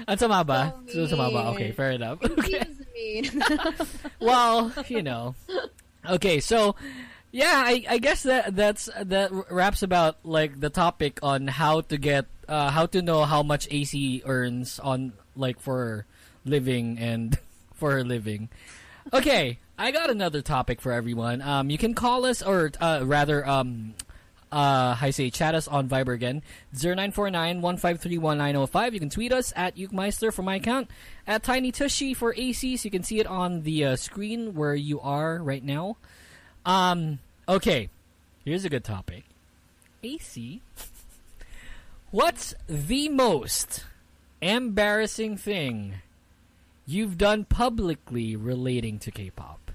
[0.10, 0.78] Ang sama ba?
[0.88, 1.52] So So sama ba?
[1.58, 2.22] Okay, fair enough.
[2.22, 2.62] Okay.
[2.94, 3.26] Me.
[4.22, 5.34] well, you know.
[6.06, 6.76] Okay, so
[7.32, 11.98] yeah, I, I guess that that's that wraps about like the topic on how to
[11.98, 16.06] get uh, how to know how much Acee earns on like for
[16.46, 17.40] living and
[17.74, 18.50] for her living.
[19.14, 21.42] Okay, I got another topic for everyone.
[21.42, 23.96] Um, you can call us or uh, rather um
[24.52, 26.44] uh, I say chat us on Viber again.
[26.76, 28.94] 0949-153-1905.
[28.94, 30.90] You can tweet us at Ukemeister for my account.
[31.26, 34.76] At Tiny Tushy for Acee, so you can see it on the uh, screen where
[34.76, 35.96] you are right now.
[36.66, 37.88] Um, okay.
[38.44, 39.24] Here's a good topic.
[40.04, 40.60] Acee.
[42.12, 43.86] What's the most
[44.42, 45.94] embarrassing thing
[46.86, 49.72] you've done publicly relating to K-pop?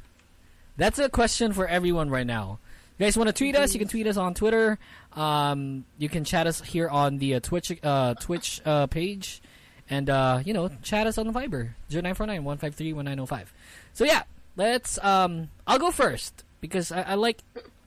[0.77, 2.59] That's a question for everyone right now.
[2.99, 3.73] You guys want to tweet us?
[3.73, 4.79] You can tweet us on Twitter.
[5.15, 9.41] Um, you can chat us here on the uh, Twitch uh, Twitch uh, page,
[9.89, 13.47] and uh, you know, chat us on the Viber 0949-153-1905.
[13.95, 14.25] So yeah,
[14.57, 17.39] let's um I'll go first because I, I like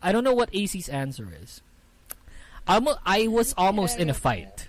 [0.01, 1.62] I don't know what Acee's answer is.
[2.69, 4.67] I'm, I was almost in a fight.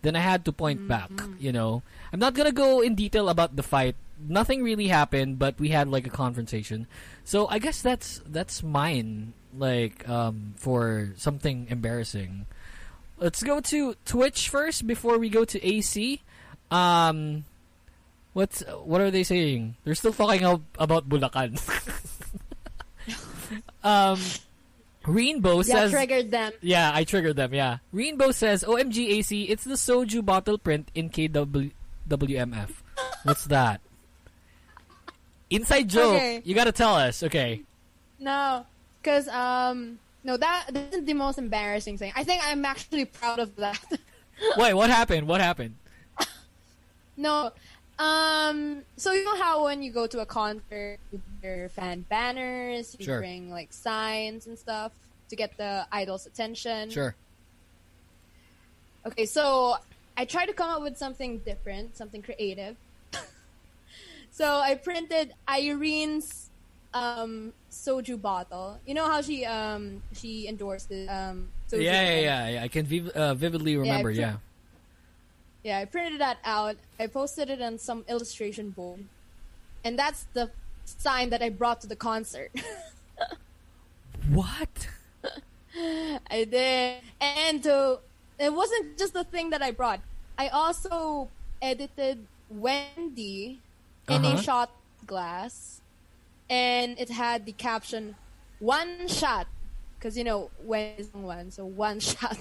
[0.02, 1.84] Then I had to point back, you know.
[2.14, 3.96] I'm not to go in detail about the fight.
[4.20, 6.88] Nothing really happened, but we had like a confrontation.
[7.24, 12.46] So I guess that's that's mine like um for something embarrassing.
[13.18, 16.22] Let's go to Twitch first before we go to Acee.
[16.72, 17.44] Um,
[18.34, 19.76] what's what are they saying?
[19.84, 21.60] They're still talking ab- about Bulacan.
[23.84, 24.20] um,
[25.06, 26.52] Rainbow Yeah, says, triggered them.
[26.62, 31.10] "Yeah, I triggered them." Yeah, Rainbow says, "OMG Acee, it's the soju bottle print in
[31.10, 31.72] KW
[32.08, 32.70] WMF."
[33.24, 33.82] What's that?
[35.50, 36.16] Inside joke.
[36.16, 36.42] Okay.
[36.44, 37.24] You gotta tell us.
[37.24, 37.64] Okay.
[38.20, 38.66] No,
[39.02, 42.12] because um, no, that this is the most embarrassing thing.
[42.16, 43.80] I think I'm actually proud of that.
[44.58, 45.28] Wait, what happened?
[45.28, 45.76] What happened?
[47.18, 47.52] no,
[48.00, 52.06] um, so you know how when you go to a concert, you bring your fan
[52.10, 53.20] banners, you Sure.
[53.20, 54.94] bring like signs and stuff
[55.30, 56.90] to get the idol's attention.
[56.90, 57.14] Sure.
[59.06, 59.76] Okay, so
[60.18, 62.76] I tried to come up with something different, something creative.
[64.32, 66.50] so I printed Irene's
[66.94, 68.80] um, soju bottle.
[68.86, 71.84] You know how she um she endorsed the um soju.
[71.84, 72.64] Yeah, yeah, yeah, yeah.
[72.64, 74.10] I can viv- uh, vividly remember.
[74.12, 74.38] yeah.
[75.64, 76.78] Yeah, I printed that out.
[77.00, 79.04] I posted it on some illustration board,
[79.84, 80.52] and that's the
[80.86, 82.52] sign that I brought to the concert.
[84.32, 84.88] What?
[86.30, 88.00] I did, and to,
[88.38, 90.02] it wasn't just the thing that I brought.
[90.38, 91.30] I also
[91.62, 93.60] edited Wendy
[94.08, 94.38] in Uh-huh.
[94.38, 94.72] a shot
[95.06, 95.82] glass,
[96.50, 98.16] and it had the caption
[98.60, 99.48] "one shot,"
[99.98, 102.38] because you know when is one, so one shot.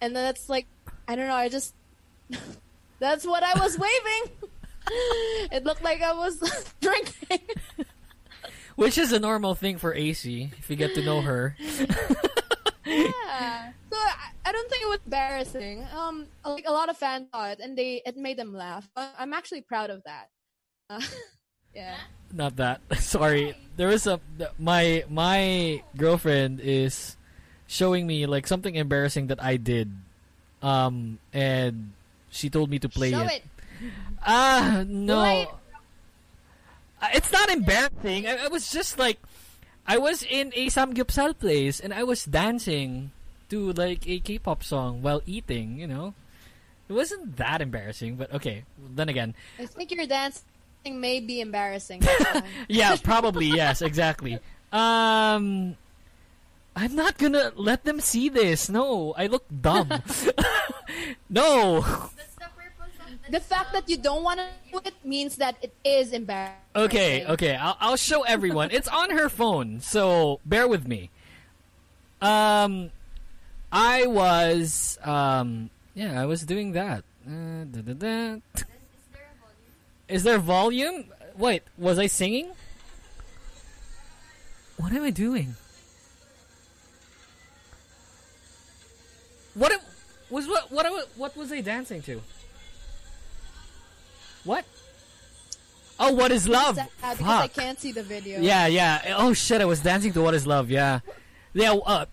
[0.00, 0.66] and then it's like
[1.10, 1.34] I don't know.
[1.34, 1.74] I just
[3.00, 4.48] that's what I was waving.
[5.50, 6.38] it looked like I was
[6.80, 7.40] drinking.
[8.76, 11.56] Which is a normal thing for Acee if you get to know her.
[12.86, 13.72] Yeah.
[13.90, 15.84] So I, I don't think it was embarrassing.
[15.98, 18.88] Um, like a lot of fans saw it and they it made them laugh.
[18.94, 20.30] I'm actually proud of that.
[20.88, 21.02] Uh,
[21.74, 21.96] yeah.
[22.32, 22.82] Not that.
[22.98, 23.56] Sorry.
[23.76, 24.20] There was a
[24.60, 27.16] my my girlfriend is
[27.66, 29.90] showing me like something embarrassing that I did.
[30.62, 31.92] Um and
[32.30, 33.42] she told me to play Show it.
[34.24, 35.16] Ah, no.
[35.20, 35.48] Play it.
[37.02, 38.26] Uh, It's not embarrassing.
[38.26, 39.18] I, I was just like
[39.86, 43.10] I was in a samgyeopsal place and I was dancing
[43.48, 46.14] to like a K-pop song while eating, you know.
[46.88, 48.64] It wasn't that embarrassing, but okay.
[48.78, 50.44] Then again, I think your dancing
[51.00, 52.02] may be embarrassing.
[52.68, 54.38] Yeah, probably yes, exactly.
[54.72, 55.74] Um,
[56.76, 58.68] I'm not gonna let them see this.
[58.68, 59.88] No, I look dumb.
[61.28, 61.80] no.
[63.28, 66.56] the fact that you don't want to do it means that it is embarrassing.
[66.74, 67.56] Okay, okay.
[67.56, 68.70] I'll, I'll show everyone.
[68.70, 71.10] It's on her phone, so bear with me.
[72.22, 72.90] Um,
[73.72, 77.04] I was um yeah, I was doing that.
[77.26, 78.64] Uh, da, da, da.
[80.08, 81.04] Is there volume?
[81.36, 82.50] Wait, was I singing?
[84.76, 85.56] What am I doing?
[90.70, 92.20] What what what was they dancing to?
[94.44, 94.64] What?
[95.98, 96.76] Oh, what is love?
[96.76, 98.40] Sad because I can't see the video.
[98.40, 99.14] Yeah, yeah.
[99.18, 100.70] Oh shit, I was dancing to What Is Love.
[100.70, 101.00] Yeah,
[101.52, 101.74] yeah.
[101.74, 102.06] Uh,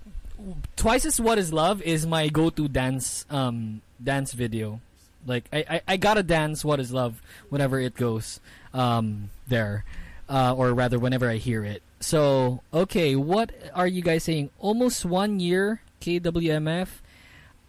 [0.76, 4.82] twice as What Is Love is my go-to dance um dance video.
[5.26, 8.42] Like I, I, I gotta dance What Is Love whenever it goes
[8.74, 9.86] um there,
[10.28, 11.82] uh, or rather whenever I hear it.
[12.02, 14.50] So okay, what are you guys saying?
[14.60, 16.90] Almost one year KWMF.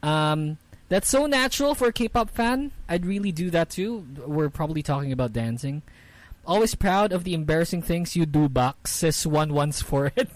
[0.03, 0.59] Um,
[0.89, 2.72] that's so natural for a K-pop fan.
[2.89, 4.07] I'd really do that too.
[4.26, 5.82] We're probably talking about dancing.
[6.47, 10.28] Always proud of the embarrassing things you do, Box, says one once for it.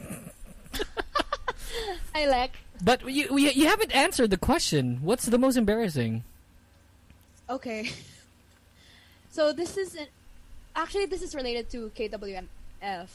[2.14, 2.57] I like.
[2.84, 4.98] But you, you you haven't answered the question.
[5.03, 6.24] What's the most embarrassing?
[7.48, 7.90] Okay.
[9.32, 10.09] So this is an,
[10.76, 13.09] actually this is related to KWMF.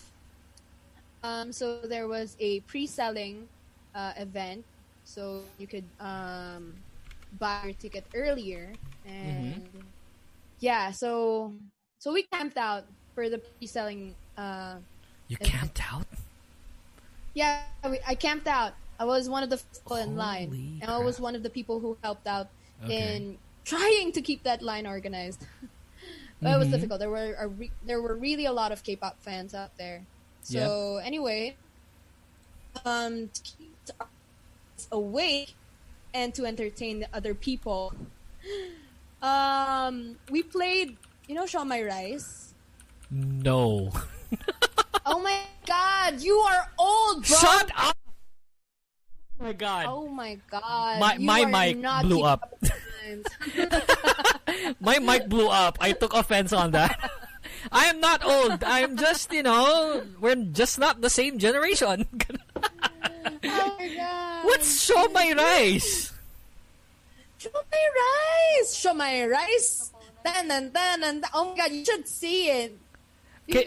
[1.22, 3.48] Um, so there was a pre-selling
[3.94, 4.66] uh, event,
[5.06, 6.74] so you could um,
[7.40, 8.74] buy your ticket earlier,
[9.06, 9.68] and
[10.60, 11.54] yeah, so
[12.00, 14.16] so we camped out for the pre-selling.
[14.38, 14.78] Uh,
[15.28, 16.06] You camped out?
[17.34, 18.74] yeah, we, I camped out.
[19.00, 21.50] I was one of the people in line, Holy and I was one of the
[21.50, 22.48] people who helped out
[22.86, 23.18] Okay.
[23.18, 25.46] in trying to keep that line organized.
[26.42, 26.72] but it was Mhm.
[26.72, 27.00] difficult.
[27.00, 30.06] There were a re- there were really a lot of K-pop fans out there.
[30.44, 31.58] So anyway,
[32.86, 35.56] um, to keep us awake
[36.14, 37.93] and to entertain the other people,
[39.22, 40.97] um, we played.
[41.28, 42.53] You know, Shawn My Rice.
[43.12, 43.91] No.
[45.10, 47.38] Oh my God, you are old, bro.
[47.38, 47.95] Shut up!
[49.39, 49.86] Oh my god.
[49.88, 50.99] Oh my god.
[50.99, 52.60] My- my mic blew up.
[54.82, 55.78] My mic blew up.
[55.80, 57.10] I took offense on that.
[57.72, 58.66] I am not old.
[58.66, 62.05] I'm just, you know, we're just not the same generation.
[63.44, 64.46] Oh god.
[64.46, 66.14] What's show my rice?
[67.38, 68.76] Show my rice?
[68.76, 69.92] Show my rice?
[70.26, 71.30] Dun, dun, dun, dun, dun.
[71.34, 72.78] Oh my god, you should see it.
[73.50, 73.64] Can,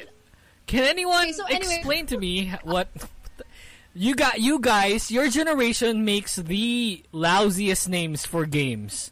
[0.66, 2.88] can anyone Okay, so anyway- explain to me what
[3.94, 4.40] you got?
[4.40, 9.10] You guys, your generation makes the lousiest names for games.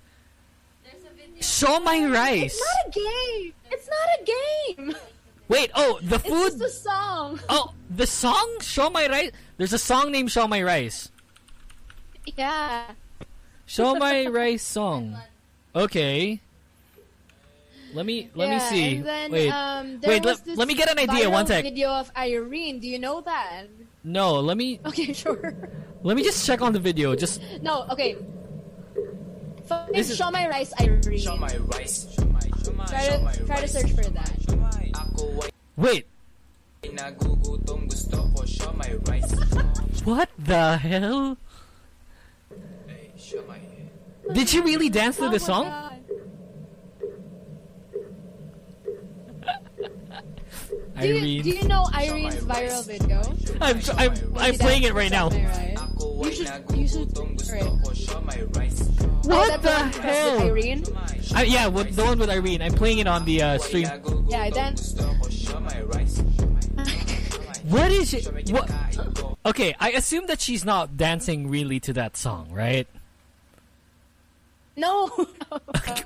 [1.40, 2.58] Show my rice.
[2.58, 3.52] It's not a game.
[3.70, 4.96] It's not a game.
[5.48, 6.50] Wait, oh, the food.
[6.58, 7.40] just a song.
[7.48, 9.30] Oh, the song Show My Rice.
[9.56, 11.10] There's a song named Show My Rice.
[12.36, 12.84] Yeah.
[13.66, 15.16] Show My Rice song.
[15.74, 16.40] Okay.
[17.94, 19.00] Let me let me see.
[19.00, 19.48] Then, Wait.
[19.50, 21.64] um, Wait, let- let me get an idea, one sec.
[21.64, 22.80] Video of Irene.
[22.80, 23.64] Do you know that?
[24.04, 25.54] no, let me Okay, sure.
[26.02, 27.14] let me just check on the video.
[27.16, 28.16] Just No, okay.
[29.68, 31.18] Find This is- Show My Rice Irene.
[31.18, 32.06] Show my rice.
[32.16, 32.40] Show my,
[32.86, 34.32] Try to- my try to search for that.
[34.48, 36.04] Show my, Ako ay wait.
[36.88, 39.28] nagugutom gusto ko show my rice.
[40.08, 41.36] What the hell?
[42.88, 43.60] Hey, show my
[44.32, 45.64] Did you really dance to Oh the my song?
[45.68, 46.00] God.
[51.00, 51.42] Do you, Irene.
[51.42, 53.22] do you know Irene's viral video?
[53.60, 55.30] I'm I'm, I'm playing it right now.
[55.30, 55.76] Show My Rice?
[55.78, 57.84] Ako You should- you should- nagugutom gusto alright.
[57.84, 58.80] ko show my rice.
[59.28, 60.38] What that's the one with hell?
[60.42, 60.82] Irene?
[61.36, 62.62] Uh, yeah, with, the one with Irene.
[62.62, 63.86] I'm playing it on the uh, stream.
[64.28, 66.18] Yeah, then- gusto ko show my rice.
[67.68, 68.50] What is it?
[68.50, 68.70] What?
[69.44, 72.88] Okay, I assume that she's not dancing really to that song, right?
[74.78, 75.10] No.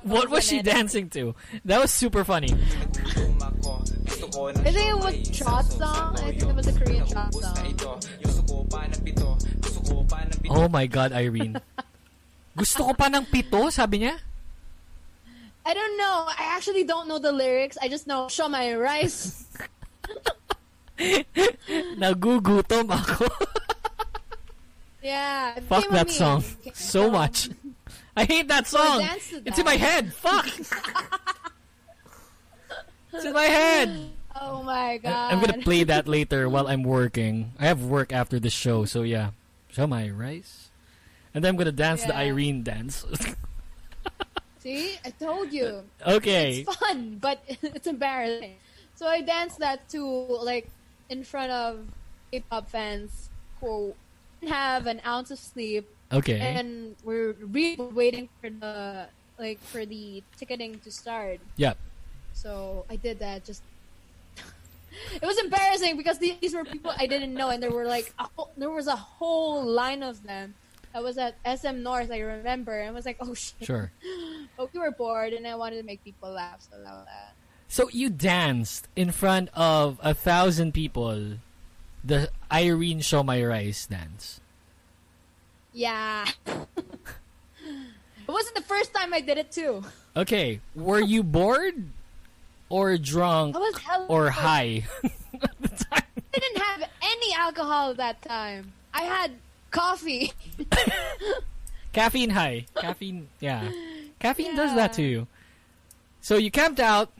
[0.01, 1.35] What was she dancing to?
[1.63, 2.49] That was super funny.
[2.49, 3.71] Nagugutom ako.
[4.09, 6.11] Gusto ko ng I think it was my trot song.
[6.17, 7.57] I think it was a Korean trot song.
[7.69, 7.91] ito.
[8.25, 9.29] Gusto ko pa ng pito.
[9.61, 10.51] Gusto ko pa ng pito.
[10.57, 11.61] Oh my god, Irene.
[12.59, 14.17] Gusto ko pa ng pito, sabi niya?
[15.63, 16.25] I don't know.
[16.33, 17.77] I actually don't know the lyrics.
[17.77, 19.45] I just know Show My Rice.
[22.01, 23.29] Nagugutom ako.
[25.03, 25.59] Yeah.
[25.67, 26.43] Fuck that song
[26.73, 27.51] so much.
[28.17, 29.01] I hate that song.
[29.45, 30.13] It's in my head.
[30.13, 30.45] Fuck.
[33.13, 34.11] it's in my head.
[34.39, 35.33] Oh my god.
[35.33, 37.53] I'm gonna play that later while I'm working.
[37.59, 39.31] I have work after the show, so yeah.
[39.69, 40.69] Show my rice.
[41.33, 43.03] And then I'm gonna dance the Irene dance.
[44.59, 45.83] See, I told you.
[46.05, 46.59] okay.
[46.67, 48.55] It's fun, but it's embarrassing.
[48.95, 50.07] So I danced that too,
[50.41, 50.69] like
[51.09, 51.79] in front of
[52.31, 53.93] K-pop fans who
[54.39, 56.39] didn't have an ounce of sleep, Okay.
[56.39, 59.07] and we're really waiting for the
[59.39, 61.39] like for the ticketing to start.
[61.57, 61.77] Yep.
[62.33, 63.45] So I did that.
[63.45, 63.63] Just
[65.15, 68.27] it was embarrassing because these were people I didn't know, and there were like a
[68.35, 70.55] whole, there was a whole line of them.
[70.95, 73.65] I was at SM North, I remember, and I was like, oh shit.
[73.65, 73.91] Sure.
[74.55, 77.33] But we were bored, and I wanted to make people laugh, so that.
[77.67, 81.39] So you danced in front of a thousand people,
[82.03, 84.39] the Irene Show My Rice dance.
[85.73, 86.25] Yeah.
[86.45, 89.83] it wasn't the first time I did it too.
[90.15, 91.85] Okay, were you bored
[92.69, 94.33] or drunk I was hella or bored.
[94.33, 94.83] high?
[95.91, 96.01] I
[96.31, 98.73] didn't have any alcohol that time.
[98.93, 99.31] I had
[99.71, 100.33] coffee.
[101.93, 102.65] Caffeine high.
[102.75, 103.69] Caffeine, yeah.
[104.19, 105.27] Caffeine does that to you.
[106.21, 107.11] So you camped out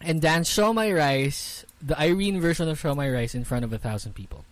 [0.00, 3.72] and danced Show My Rice, the Irene version of Show My Rice in front of
[3.72, 4.44] a thousand people.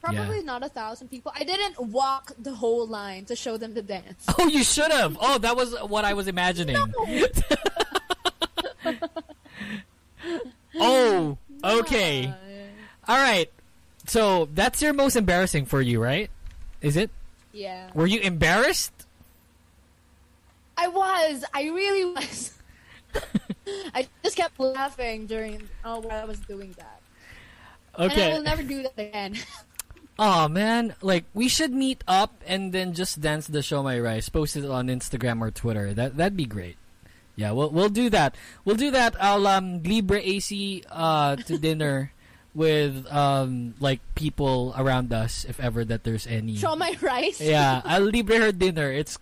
[0.00, 0.44] Probably Yeah.
[0.44, 1.30] not a thousand people.
[1.34, 4.24] I didn't walk the whole line to show them the dance.
[4.38, 5.18] Oh, you should have.
[5.20, 6.76] Oh, that was what I was imagining.
[10.78, 12.32] oh, okay.
[13.08, 13.50] All right.
[14.06, 16.30] So that's your most embarrassing for you, right?
[16.80, 17.10] Is it?
[17.52, 17.90] Yeah.
[17.94, 18.92] Were you embarrassed?
[20.76, 21.44] I was.
[21.52, 22.52] I really was.
[23.94, 27.00] I just kept laughing during oh while I was doing that.
[27.98, 29.36] And I will never do that again.
[30.20, 34.28] Oh man, like we should meet up and then just dance the show my rice.
[34.28, 35.96] Post it on Instagram or Twitter.
[35.96, 36.76] That that'd be great.
[37.40, 38.36] Yeah, we'll we'll do that.
[38.68, 39.16] We'll do that.
[39.16, 42.12] I'll um libre Acee uh to dinner
[42.52, 46.54] with um like people around us if ever that there's any.
[46.60, 47.40] Show my rice.
[47.40, 48.92] Yeah, I'll libre her dinner.
[48.92, 49.16] It's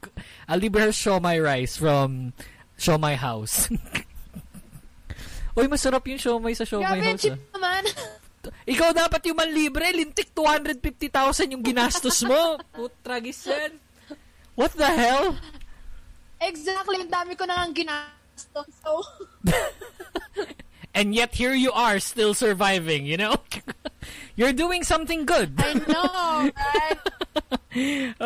[0.48, 2.34] I'll libre her show my rice from
[2.74, 3.70] show my house.
[5.54, 7.22] Uy, masarap yung show my sa show my Grabe, house.
[7.22, 7.54] cheap ah.
[7.54, 7.86] naman.
[8.66, 12.56] Ikaw dapat yung manlibre, lintik 250,000 yung ginastos mo.
[12.76, 13.78] Putragis yan.
[14.58, 15.36] What the hell?
[16.38, 18.68] exactly, ang dami ko na nga ginastos.
[18.82, 19.02] So,
[20.98, 23.36] And yet here you are still surviving, you know?
[24.36, 25.54] You're doing something good.
[25.58, 26.98] I know, right?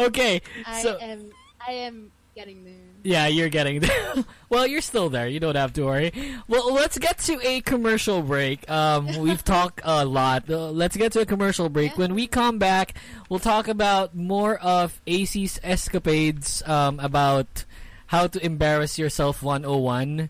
[0.09, 0.41] okay.
[0.65, 2.92] I So am, I am getting there.
[3.05, 4.15] Yeah, you're getting there.
[4.49, 5.27] well, you're still there.
[5.27, 6.13] You don't have to worry.
[6.47, 8.69] Well, let's get to a commercial break.
[8.71, 10.49] Um, we've talked a lot.
[10.49, 11.99] Uh, let's get to a commercial break.
[11.99, 12.95] When we come back,
[13.29, 17.65] we'll talk about more of Acee's escapades, um, about
[18.07, 20.29] how to embarrass yourself 101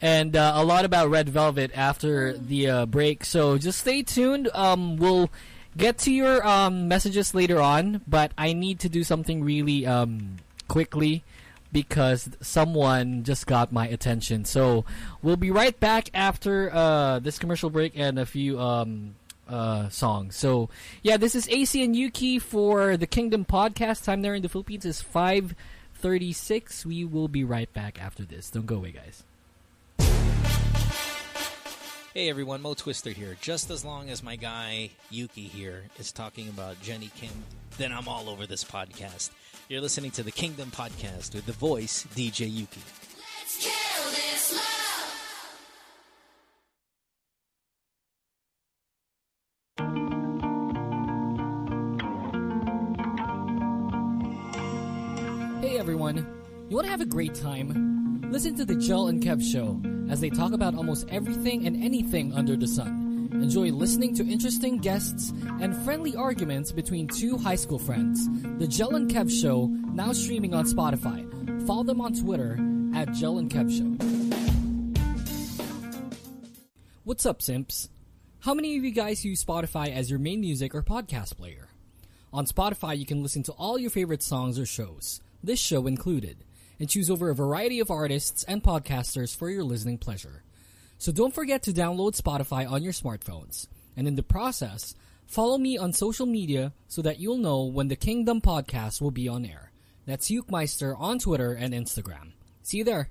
[0.00, 4.48] and uh, a lot about red velvet after the uh, break so just stay tuned
[4.54, 5.28] um, we'll
[5.76, 10.36] get to your um, messages later on but i need to do something really um,
[10.68, 11.24] quickly
[11.74, 14.86] because someone just got my attention so
[15.20, 19.14] we'll be right back after uh, this commercial break and a few um,
[19.46, 20.70] uh, songs so
[21.02, 24.86] yeah this is acee and yuuki for the kingdom podcast time there in the philippines
[24.86, 25.54] is five
[25.96, 26.84] thirty-six.
[26.84, 28.50] We will be right back after this.
[28.50, 29.24] Don't go away, guys.
[32.12, 33.38] Hey everyone, Mo Twister here.
[33.40, 37.32] Just as long as my guy Yuuki here is talking about Jennie Kim,
[37.78, 39.30] then I'm all over this podcast.
[39.66, 42.82] You're listening to the Kingdom Podcast with the voice DJ Yuuki.
[43.40, 45.22] Let's kill this love.
[55.62, 56.18] Hey everyone,
[56.68, 58.20] you want to have a great time?
[58.30, 59.80] Listen to the Gel and Kev show
[60.12, 63.03] as they talk about almost everything and anything under the sun.
[63.34, 63.78] Enjoy mm-hmm.
[63.78, 65.30] listening to interesting guests
[65.60, 68.28] and friendly arguments between two high school friends.
[68.58, 71.66] The Jell and Kev show now streaming on Spotify.
[71.66, 72.52] Follow them on Twitter
[72.94, 73.90] at Jell and Kev show.
[77.02, 77.90] What's up, simps?
[78.38, 81.68] How many of you guys use Spotify as your main music or podcast player?
[82.32, 86.44] On Spotify, you can listen to all your favorite songs or shows, this show included,
[86.78, 90.44] and choose over a variety of artists and podcasters for your listening pleasure.
[90.98, 93.68] So don't forget to download Spotify on your smartphones.
[93.96, 94.94] And in the process,
[95.26, 99.28] follow me on social media so that you'll know when the Kingdom podcast will be
[99.28, 99.72] on air.
[100.06, 102.32] That's Ukemeister on Twitter and Instagram.
[102.62, 103.10] See you there.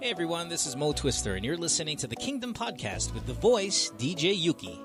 [0.00, 3.34] Hey everyone, this is Mo Twister, and you're listening to the Kingdom Podcast with the
[3.34, 4.78] voice DJ Yuuki.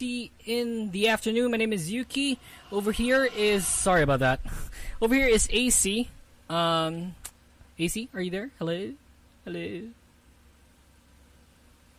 [0.00, 1.50] In the afternoon.
[1.50, 2.38] My name is Yuuki.
[2.72, 4.40] Over here is sorry about that.
[5.02, 6.08] Over here is Acee.
[6.48, 7.14] Um,
[7.78, 8.50] Acee, are you there?
[8.58, 8.92] Hello,
[9.44, 9.82] hello.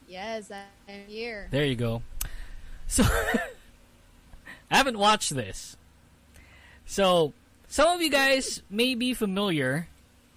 [0.07, 1.47] Yes, I'm here.
[1.51, 2.01] There you go.
[2.87, 3.03] So
[4.71, 5.77] I haven't watched this.
[6.87, 7.33] So
[7.67, 9.87] some of you guys may be familiar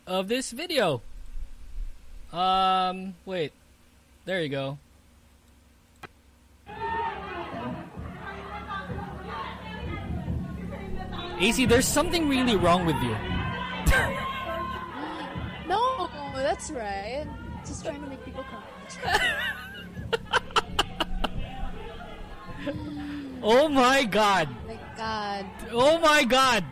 [0.07, 1.01] of this video.
[2.31, 3.55] Um, wait.
[4.27, 4.77] There you go.
[11.39, 13.17] AC, there's something really wrong with you.
[15.67, 17.27] No, that's right.
[17.65, 18.63] Just trying to make people come.
[23.45, 24.49] Oh my god.
[24.49, 25.47] Oh My God.
[25.71, 26.65] Oh my god.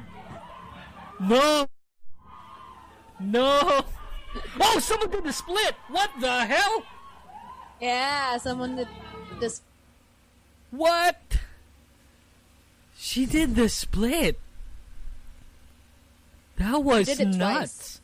[1.20, 1.68] No.
[3.20, 3.84] No.
[4.58, 5.76] Oh, someone did the split.
[5.88, 6.82] What the hell?
[7.78, 8.88] Yeah, someone that
[9.38, 9.62] just
[10.70, 11.20] What?
[12.96, 14.40] She did the split.
[16.56, 17.36] That was nuts.
[17.36, 18.00] twice.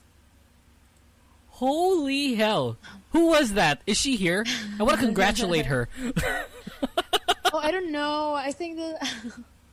[1.49, 2.77] Holy hell.
[3.13, 3.81] Who was that?
[3.87, 4.45] Is she here?
[4.79, 5.89] I want to congratulate her.
[7.51, 8.35] Oh, I don't know.
[8.35, 9.11] I think that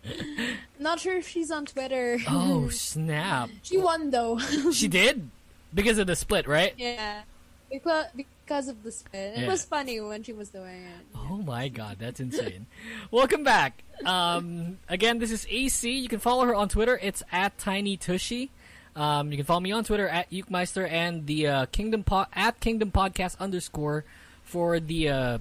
[0.79, 2.17] not sure if she's on Twitter.
[2.25, 3.49] Oh, snap.
[3.63, 4.39] she won though.
[4.71, 5.29] She did?
[5.73, 6.73] Because of the split, right?
[6.77, 7.23] yeah,
[7.69, 9.33] because because of the spin.
[9.33, 9.47] It Yeah.
[9.49, 11.05] was funny when she was doing it.
[11.17, 12.65] Oh my god, that's insane.
[13.11, 13.83] Welcome back.
[14.05, 16.01] Um, again, this is Acee.
[16.01, 16.97] You can follow her on Twitter.
[17.03, 18.51] It's at Tiny Tushy.
[18.95, 22.59] Um, you can follow me on Twitter at Ukemeister and the uh, Kingdom po- at
[22.61, 24.05] Kingdom Podcast underscore
[24.43, 25.37] for the uh,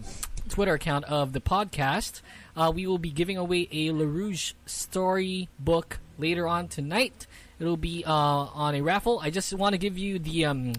[0.49, 2.21] Twitter account of the podcast.
[2.57, 7.27] Uh, we will be giving away a La Rouge story book later on tonight.
[7.61, 9.21] It'll be uh, on a raffle.
[9.23, 10.73] I just want to give you the um,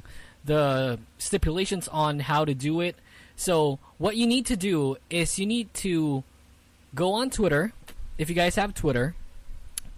[0.43, 2.95] the stipulations on how to do it.
[3.35, 6.23] So what you need to do is you need to
[6.93, 7.73] go on Twitter
[8.17, 9.15] if you guys have Twitter.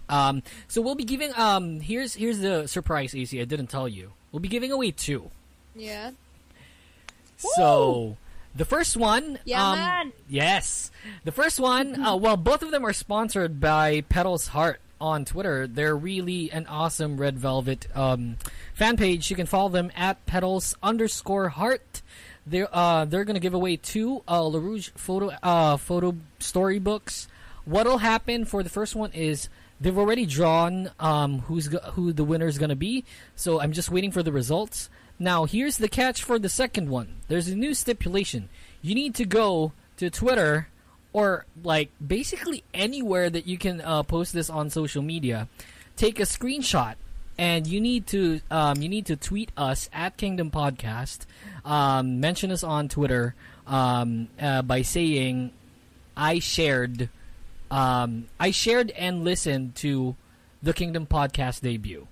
[0.08, 3.40] Um, so we'll be giving um here's here's the surprise, Acee.
[3.40, 4.12] I didn't tell you.
[4.32, 5.30] We'll be giving away two.
[5.76, 6.10] Yeah.
[7.36, 8.16] So
[8.54, 10.12] the first one, Yeah, um, man.
[10.28, 10.90] yes,
[11.24, 12.00] the first one.
[12.02, 15.66] uh, well, both of them are sponsored by Petals Heart on Twitter.
[15.66, 18.36] They're really an awesome Red Velvet um,
[18.74, 19.30] fan page.
[19.30, 22.02] You can follow them at Petals underscore Heart.
[22.46, 27.28] They're uh, they're gonna give away two uh, La Rouge photo uh, photo storybooks.
[27.66, 29.48] What'll happen for the first one is
[29.80, 33.04] they've already drawn um, who's who the winner is gonna be.
[33.36, 34.88] So I'm just waiting for the results.
[35.18, 37.16] Now here's the catch for the second one.
[37.28, 38.48] There's a new stipulation.
[38.82, 40.68] You need to go to Twitter
[41.12, 45.48] or like basically anywhere that you can uh, post this on social media.
[45.96, 46.94] Take a screenshot
[47.36, 51.20] and you need to um, you need to tweet us at Kingdom Podcast.
[51.64, 53.34] Um, mention us on Twitter
[53.66, 55.52] um, uh, by saying
[56.16, 57.08] I shared
[57.70, 60.16] um, I shared and listened to
[60.62, 62.08] the Kingdom Podcast debut.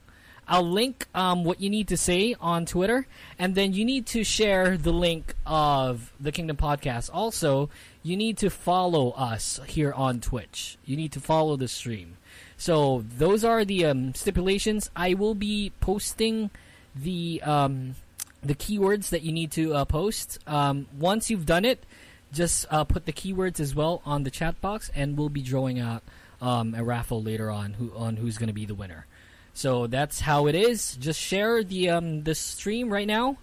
[0.49, 4.23] I'll link um, what you need to say on Twitter, and then you need to
[4.23, 7.11] share the link of the Kingdom Podcast.
[7.13, 7.69] Also,
[8.05, 10.79] you need to follow us here on Twitch.
[10.85, 12.19] You need to follow the stream.
[12.57, 14.89] So those are the um, stipulations.
[14.95, 16.51] I will be posting
[16.95, 17.97] the um,
[18.43, 20.39] the keywords that you need to uh, post.
[20.47, 21.85] Um, once you've done it,
[22.37, 25.81] just uh, put the keywords as well on the chat box, and we'll be drawing
[25.81, 26.03] out
[26.41, 29.07] um, a raffle later on who on who's going to be the winner.
[29.55, 30.97] So that's how it is.
[30.97, 33.39] Just share the um, the stream right now.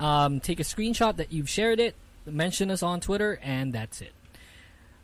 [0.00, 1.94] Um, take a screenshot that you've shared it.
[2.26, 4.12] Mention us on Twitter, and that's it.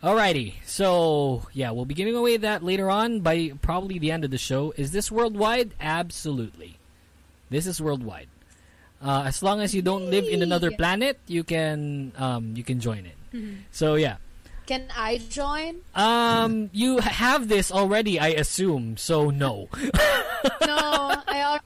[0.02, 4.30] Alrighty, so yeah, we'll be giving away that later on by probably the end of
[4.30, 4.72] the show.
[4.76, 5.74] Is this worldwide?
[5.80, 6.78] Absolutely.
[7.50, 8.28] This is worldwide.
[9.02, 12.78] Uh, as long as you don't live in another planet, you can um, you can
[12.78, 13.16] join it.
[13.70, 14.16] So yeah,
[14.66, 15.80] Can I join?
[15.94, 18.96] um, you have this already, I assume.
[18.96, 19.68] So no.
[20.66, 20.78] No,
[21.26, 21.64] I already.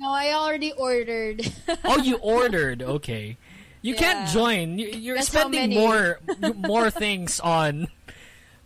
[0.00, 1.42] No, I already ordered.
[1.84, 2.82] oh, you ordered.
[2.82, 3.36] Okay,
[3.82, 4.78] you can't join.
[4.78, 6.18] You- You're That's spending more
[6.56, 7.88] more things on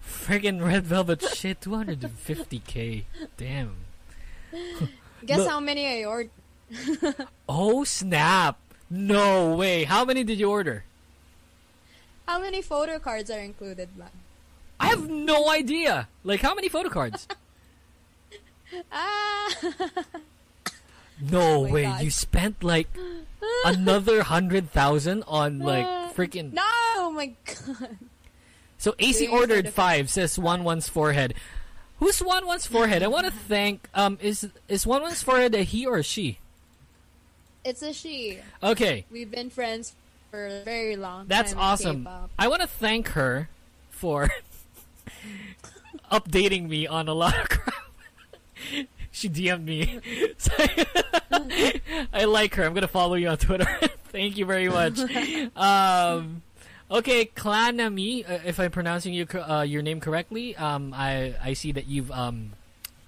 [0.03, 1.61] friggin' red velvet shit.
[1.61, 3.05] Two hundred and fifty k.
[3.37, 3.77] Damn.
[5.25, 5.49] Guess Look.
[5.49, 6.31] how many I ordered?
[7.49, 8.59] Oh snap!
[8.91, 9.85] No way.
[9.85, 10.85] How many did you order?
[12.27, 14.11] How many photo cards are included, man?
[14.81, 16.09] I have no idea.
[16.25, 17.27] Like how many photo cards?
[18.91, 19.55] Ah,
[21.21, 21.83] No Oh way.
[21.85, 22.03] God.
[22.05, 22.89] You spent like
[23.67, 26.55] another hundred thousand on like freaking.
[26.55, 26.63] no,
[26.97, 27.99] oh my god.
[28.79, 30.09] So Acee Doing ordered five.
[30.11, 31.35] Says one one's forehead.
[31.99, 33.03] Who's one one's forehead?
[33.03, 33.89] I want to thank.
[33.95, 36.39] Um, is is one one's forehead a he or a she?
[37.65, 38.41] It's a she.
[38.63, 39.95] Okay, We've been friends
[40.33, 42.09] for a very long that's awesome.
[42.39, 43.51] I want to thank her
[43.91, 44.31] for
[46.11, 47.75] updating me on a lot of crap.
[49.13, 50.01] she DM'd me.
[50.39, 50.53] So-
[52.13, 52.65] I like her.
[52.65, 53.67] I'm gonna follow you on Twitter.
[54.09, 54.99] Thank you very much.
[55.57, 56.43] Um,
[56.91, 61.73] okay, Clanami, uh, if I'm pronouncing your uh, your name correctly, um, I I see
[61.73, 62.53] that you've um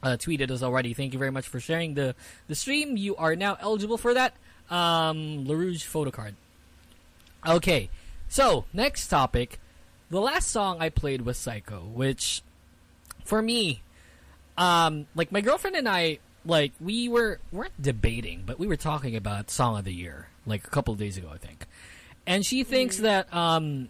[0.03, 0.93] uh, tweeted us already.
[0.95, 2.15] Thank you very much for sharing the
[2.49, 2.97] the stream.
[2.99, 4.35] You are now eligible for that
[4.71, 6.35] um La Rouge photo card.
[7.47, 7.91] Okay,
[8.29, 9.59] so next topic.
[10.11, 12.43] The last song I played was Psycho, which
[13.25, 13.83] for me,
[14.57, 19.17] um, like my girlfriend and I, like we were weren't debating, but we were talking
[19.17, 21.67] about song of the year like a couple of days ago, I think.
[22.27, 23.89] And she thinks that um,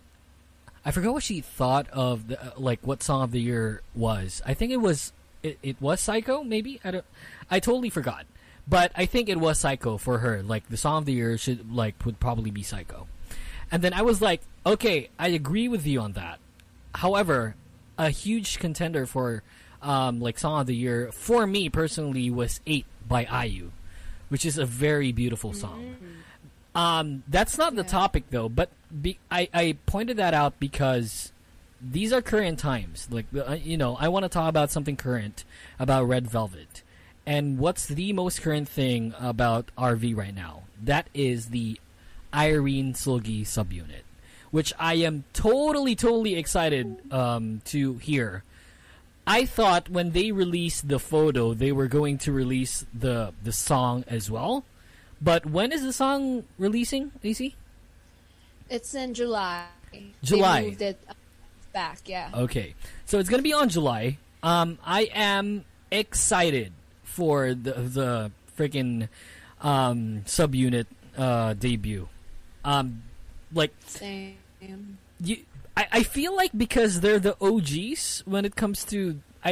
[0.85, 4.43] I forgot what she thought of the uh, like what song of the year was.
[4.45, 6.43] I think it was it, it was Psycho.
[6.43, 7.05] Maybe I don't.
[7.51, 8.27] I totally forgot.
[8.67, 10.43] But I think it was Psycho for her.
[10.43, 13.07] Like the song of the year should like would probably be Psycho.
[13.75, 16.39] And then I was like, okay, I agree with you on that.
[16.95, 17.57] However,
[17.99, 19.43] a huge contender for
[19.83, 23.72] um, like song of the year for me personally was Eight by IU,
[24.29, 25.97] which is a very beautiful song.
[26.77, 28.70] Um, that's not the topic though, but
[29.03, 31.33] be, I I pointed that out because
[31.83, 33.09] these are current times.
[33.11, 35.45] Like uh, you know, I want to talk about something current
[35.81, 36.85] about Red Velvet,
[37.27, 40.62] and what's the most current thing about RV right now?
[40.81, 41.81] That is the
[42.35, 44.03] Irene Seulgi subunit,
[44.51, 48.43] which I am totally totally excited um, to hear.
[49.26, 54.05] I thought when they released the photo, they were going to release the the song
[54.07, 54.64] as well.
[55.20, 57.55] But when is the song releasing, Acee?
[58.68, 59.64] It's in July.
[60.22, 60.61] July.
[60.61, 61.01] They moved it
[61.72, 62.01] back.
[62.07, 62.30] Yeah.
[62.35, 62.74] Okay,
[63.07, 64.18] so it's gonna be on July.
[64.43, 66.72] Um, I am excited
[67.03, 69.09] for the the freaking
[69.62, 72.09] um, subunit uh, debut.
[72.65, 73.03] Um,
[73.53, 74.37] like Same.
[75.21, 75.39] you,
[75.77, 79.21] I, I feel like because they're the OGs when it comes to.
[79.47, 79.51] I,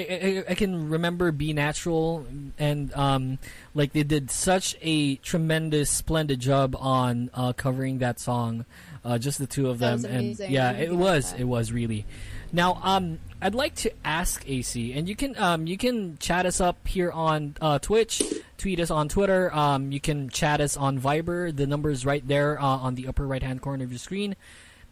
[0.49, 2.27] I, I can remember Be Natural
[2.59, 3.39] and um,
[3.75, 8.65] like they did such a tremendous, splendid job on uh, covering that song,
[9.05, 12.07] uh, just the two of them, and yeah, it was, it was really.
[12.55, 16.61] Now, um, I'd like to ask Acee, and you can um, you can chat us
[16.61, 18.23] up here on uh, Twitch,
[18.57, 19.53] tweet us on Twitter.
[19.55, 21.55] Um, you can chat us on Viber.
[21.55, 24.37] The number is right there uh, on the upper right hand corner of your screen.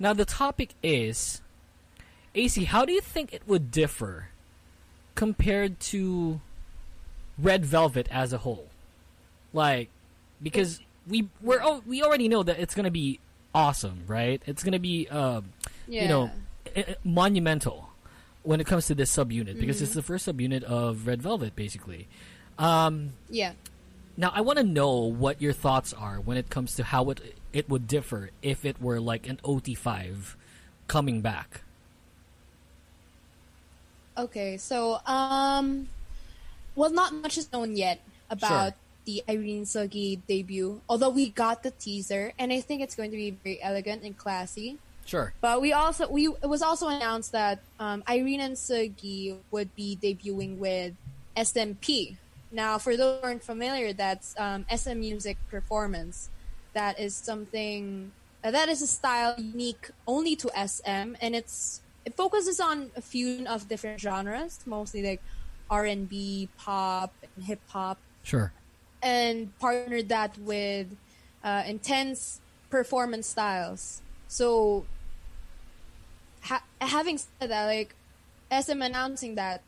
[0.00, 1.40] Now, the topic is
[2.34, 2.64] Acee.
[2.66, 4.28] How do you think it would differ
[5.14, 6.40] compared to
[7.38, 8.66] Red Velvet as a whole?
[9.52, 9.90] Like,
[10.42, 13.20] because we we're we already know that it's gonna be
[13.54, 14.42] awesome, right?
[14.46, 15.42] It's gonna be uh,
[15.86, 16.02] Yeah.
[16.02, 16.30] you know
[16.76, 17.89] i- i- monumental
[18.42, 22.08] when it comes to this subunit because it's the first subunit of Red Velvet, basically.
[22.58, 23.52] Um, Yeah.
[24.16, 27.36] now, I want to know what your thoughts are when it comes to how it
[27.52, 30.36] it would differ if it were like an OT5
[30.86, 31.62] coming back.
[34.18, 35.88] Okay, so um,
[36.74, 38.74] well, not much is known yet about Sure.
[39.06, 40.80] the Irene Seulgi debut.
[40.88, 44.16] Although we got the teaser, and I think it's going to be very elegant and
[44.16, 44.78] classy.
[45.10, 45.32] Sure.
[45.40, 49.98] But we also we it was also announced that um, Irene and Seulgi would be
[50.00, 50.94] debuting with
[51.36, 52.14] SMP.
[52.52, 56.30] Now, for those who aren't familiar, that's um, SM Music Performance.
[56.74, 58.12] That is something
[58.44, 63.02] uh, that is a style unique only to SM, and it's it focuses on a
[63.02, 65.20] fusion of different genres, mostly like
[65.68, 68.52] R and B, pop, and hip hop Sure.
[69.02, 70.86] and partnered that with
[71.42, 72.40] uh, intense
[72.70, 74.02] performance styles.
[74.28, 74.86] So,
[76.42, 77.94] ha- having said that, like
[78.50, 79.62] SM announcing that,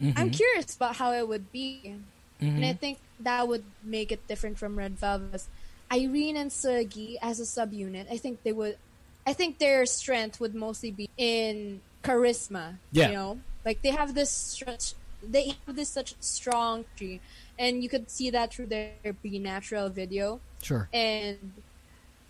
[0.00, 0.28] I'm mm-hmm.
[0.30, 2.04] curious about how it would be, and
[2.40, 2.76] I mm-hmm.
[2.78, 5.46] think that would make it different from Red Velvet.
[5.92, 8.78] Irene and Seulgi as a subunit, I think they would.
[9.24, 12.78] I think their strength would mostly be in charisma.
[12.90, 13.08] Yeah.
[13.08, 14.94] You know, like they have this stretch.
[15.22, 17.20] They have this such strong tree,
[17.58, 20.40] and you could see that through their Be Natural video.
[20.62, 20.88] Sure.
[20.92, 21.52] And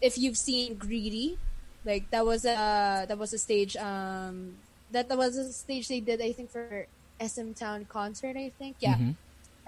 [0.02, 1.38] if you've seen Greedy,
[1.84, 4.54] like that was a that was a stage um
[4.90, 6.86] that, that was a stage they did I think for
[7.20, 9.16] SM Town concert I think yeah Mhm.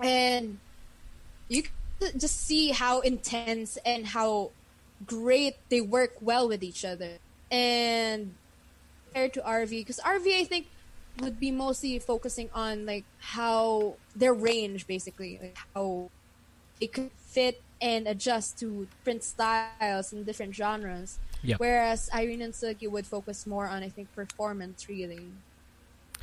[0.03, 0.59] and
[1.49, 1.63] you
[2.01, 4.51] could just see how intense and how
[5.07, 7.19] great they work well with each other
[7.51, 8.35] and
[9.07, 10.67] compared to RV because RV I think
[11.21, 16.11] would be mostly focusing on like how their range basically like how
[16.81, 21.19] it could fit and adjust to different styles and different genres.
[21.45, 21.61] Yep.
[21.61, 25.21] Whereas Irene and Seulgi would focus more on I think performance really.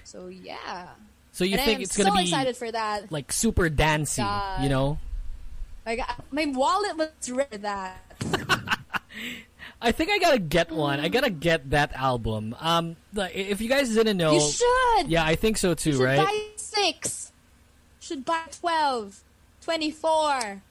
[0.04, 0.88] So yeah.
[1.32, 3.12] So you and think I'm it's gonna so be excited for that.
[3.12, 4.64] like super dancey, God.
[4.64, 4.98] you know?
[5.86, 8.02] Like I- my wallet was ready for that.
[9.84, 11.00] I think I gotta get one.
[11.00, 12.56] I gotta get that album.
[12.60, 15.08] Um, if you guys didn't know, You should.
[15.08, 16.18] yeah, I think so too, should right?
[16.18, 17.32] buy six.
[18.00, 19.22] Should buy 12.
[19.62, 20.62] 24.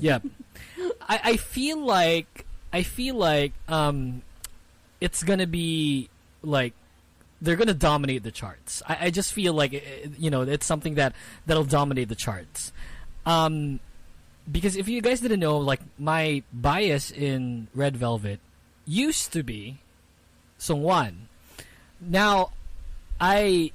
[0.00, 0.18] Yeah.
[1.08, 2.44] I, I feel like
[2.78, 4.22] I feel like um
[5.00, 6.08] it's gonna be
[6.42, 6.74] like
[7.42, 8.82] they're gonna dominate the charts.
[8.86, 11.12] I, I just feel like uh, you know it's something that
[11.46, 12.72] that'll dominate the charts.
[13.26, 13.80] Um,
[14.50, 18.38] because if you guys didn't know, like my bias in Red Velvet
[18.86, 19.78] used to be
[20.60, 21.26] Seungwan.
[22.00, 22.52] Now
[23.20, 23.72] I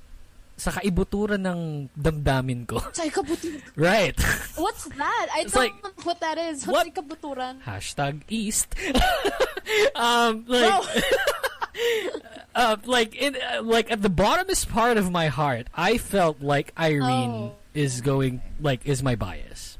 [0.63, 2.79] sa kaibuturan ng damdamin ko.
[2.95, 3.59] Sa ikabuturan.
[3.75, 4.15] right.
[4.55, 5.27] What's that?
[5.35, 6.63] I don't like- know what that is.
[6.63, 6.87] What?
[6.87, 7.59] What's ikabuturan?
[7.67, 8.71] Hashtag East.
[9.99, 10.71] um, like,
[12.55, 16.71] uh, like in uh, like at the bottomest part of my heart, I felt like
[16.79, 17.55] Irene Oh.
[17.75, 19.77] is going like is my bias,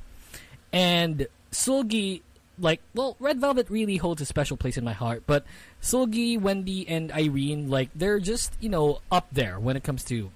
[0.76, 2.22] and Seulgi
[2.60, 5.46] like well, Red Velvet really holds a special place in my heart, but
[5.82, 10.30] Seulgi, Wendy, and Irene like they're just you know up there when it comes to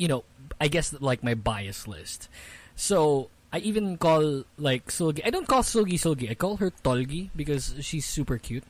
[0.00, 0.24] you know
[0.60, 2.28] I guess like my bias list.
[2.74, 5.20] So I even call like Seulgi.
[5.24, 6.30] I don't call Seulgi Seulgi.
[6.30, 8.64] I call her Tolgi because she's super cute.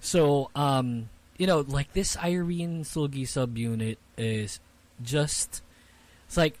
[0.00, 4.60] So um, you know, like this Irene Seulgi subunit is
[5.02, 5.62] just
[6.26, 6.58] it's like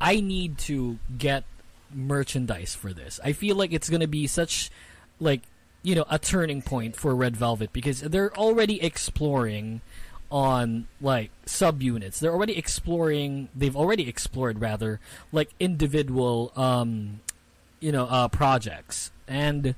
[0.00, 1.44] I need to get
[1.92, 3.20] merchandise for this.
[3.22, 4.70] I feel like it's gonna be such
[5.20, 5.42] like
[5.82, 9.82] you know a turning point for Red Velvet because they're already exploring
[10.30, 12.18] on like subunits.
[12.18, 13.48] They're already exploring.
[13.54, 15.00] They've already explored rather
[15.32, 17.20] like individual um
[17.80, 19.74] you know uh projects and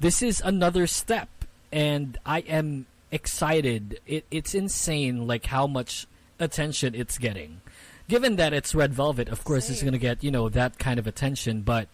[0.00, 1.28] this is another step
[1.72, 4.00] and I am excited.
[4.06, 6.06] It, it's insane like how much
[6.38, 7.60] attention it's getting.
[8.08, 10.98] Given that it's Red Velvet, of course it's going to get, you know, that kind
[10.98, 11.88] of attention, but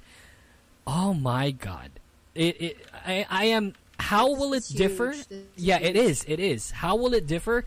[0.86, 1.90] oh my god.
[2.34, 5.12] It, it I I am how will it differ?
[5.12, 5.28] huge.
[5.28, 6.24] This is Yeah, it is.
[6.28, 6.70] It is.
[6.70, 7.64] How will it differ?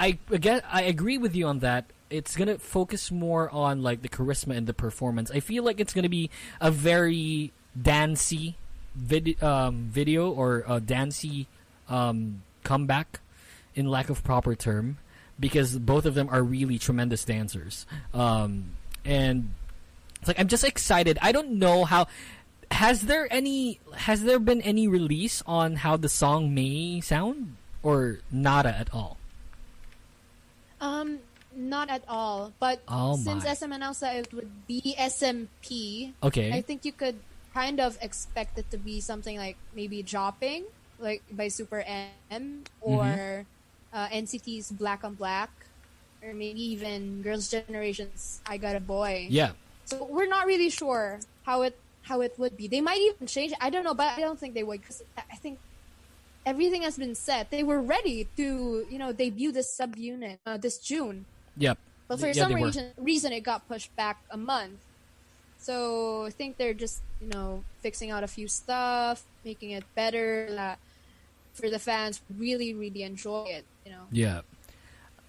[0.00, 1.84] I again I agree with you on that.
[2.08, 5.30] It's gonna focus more on like the charisma and the performance.
[5.30, 6.30] I feel like it's gonna be
[6.60, 8.56] a very dancey
[8.96, 11.46] vid- um, video or a dancey
[11.88, 13.20] um, comeback,
[13.74, 14.98] in lack of proper term,
[15.38, 17.86] because both of them are really tremendous dancers.
[18.14, 18.72] Um,
[19.04, 19.52] and
[20.18, 21.18] it's like I'm just excited.
[21.20, 22.06] I don't know how.
[22.70, 23.80] Has there any?
[23.94, 29.19] Has there been any release on how the song may sound, or nada at all?
[30.80, 31.18] Um,
[31.54, 32.52] not at all.
[32.58, 33.44] But Oh since.
[33.44, 36.52] SM announced that it would be SMP, Okay.
[36.52, 37.16] I think you could
[37.54, 40.64] kind of expect it to be something like maybe Jopping,
[40.98, 41.82] like by Super
[42.30, 43.96] M, or Mm-hmm.
[43.96, 45.50] uh, NCT's Black on Black,
[46.22, 49.26] or maybe even Girls' Generation's I Got a Boy.
[49.30, 49.52] yeah.
[49.84, 52.68] So we're not really sure how it how it would be.
[52.68, 53.58] They might even change it.
[53.60, 55.58] I don't know, but I don't think they would because I think
[56.46, 57.50] everything has been set.
[57.50, 61.24] They were ready to you know debut this subunit uh, this June,
[61.56, 61.78] Yep.
[62.08, 64.80] but for Yeah, some reason reason it got pushed back a month.
[65.58, 70.48] So I think they're just you know fixing out a few stuff, making it better
[70.50, 70.78] that
[71.52, 73.64] for the fans really really enjoy it.
[73.84, 74.04] You know.
[74.10, 74.40] Yeah.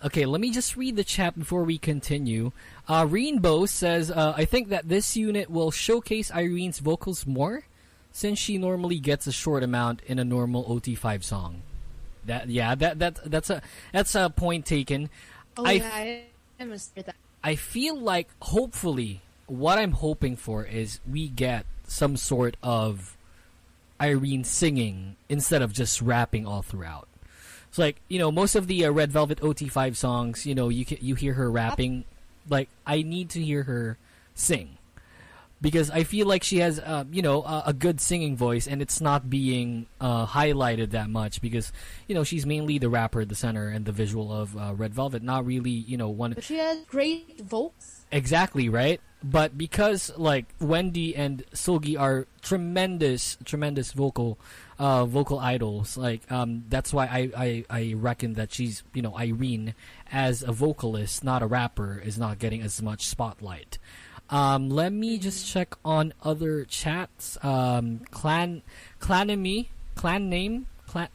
[0.04, 2.54] Okay, let me just read the chat before we continue.
[2.88, 7.66] Uh, Rainbow says, uh, I think that this unit will showcase Irene's vocals more,
[8.12, 11.62] since she normally gets a short amount in a normal OT5 song.
[12.26, 15.10] That yeah, that that that's a that's a point taken.
[15.58, 16.18] Oh I yeah,
[16.60, 17.16] I, must that.
[17.44, 23.18] I feel like hopefully what I'm hoping for is we get some sort of
[24.00, 27.08] Irene singing instead of just rapping all throughout.
[27.70, 30.86] It's like you know most of the uh, Red Velvet OT5 songs, you know you
[31.00, 32.06] you hear her rapping.
[32.48, 33.98] Like I need to hear her
[34.36, 34.78] sing
[35.62, 38.82] because I feel like she has uh, you know a, a good singing voice and
[38.82, 41.72] it's not being uh, highlighted that much because
[42.08, 45.22] you know she's mainly the rapper, the center, and the visual of uh, Red Velvet.
[45.24, 48.06] Not really you know one But she has great vocals.
[48.12, 49.00] Exactly right.
[49.24, 54.40] But because like Wendy and Seulgi are tremendous, tremendous vocal,
[54.80, 59.16] uh, vocal idols, like um, that's why I, I I reckon that she's you know
[59.16, 59.76] Irene
[60.12, 63.78] as a vocalist, not a rapper, is not getting as much spotlight.
[64.32, 67.38] Um, let me just check on other chats.
[67.44, 68.62] Um, clan,
[69.00, 71.10] clanemy, clan name, clan.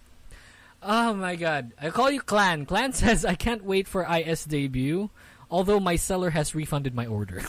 [0.82, 2.66] Oh my god, I call you Clan.
[2.66, 5.10] Clan says I can't wait for IS debut,
[5.50, 7.42] although my seller has refunded my order.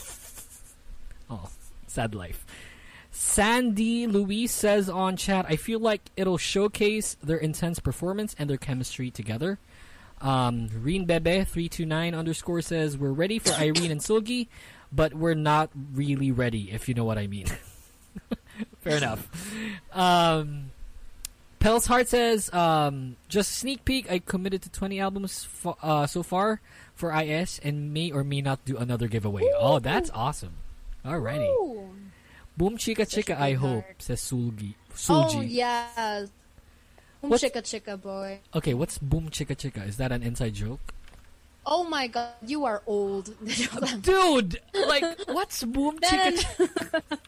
[1.30, 1.50] oh,
[1.86, 2.46] sad life.
[3.12, 8.58] Sandy Louise says on chat, I feel like it'll showcase their intense performance and their
[8.58, 9.60] chemistry together.
[10.22, 14.48] Um, Reen Bebe three two nine underscore says we're ready for Irene and Seulgi,
[14.98, 17.46] but we're not really ready, if you know what I mean.
[18.82, 19.30] Fair enough.
[19.94, 20.72] Um,
[21.60, 24.10] Petals Heart says, um, just sneak peek.
[24.12, 26.62] I committed to 20 albums fo- uh, so far
[26.96, 29.44] for IS and may or may not do another giveaway.
[29.58, 30.56] Oh, that's awesome.
[31.06, 31.46] Alrighty.
[31.48, 31.90] Ooh.
[32.58, 34.74] Boom chika Such a chika, I hope, says Seulgi.
[34.92, 34.96] Oh
[35.30, 35.46] Seulgi.
[35.52, 35.86] yeah.
[37.22, 38.40] Um, What's- chicka chicka boy.
[38.56, 39.88] Okay, what's boom chika chika?
[39.88, 40.94] Is that an inside joke?
[41.68, 43.36] Oh my god, you are old.
[44.02, 44.62] Dude!
[44.74, 47.20] Like, what's boom chika Then-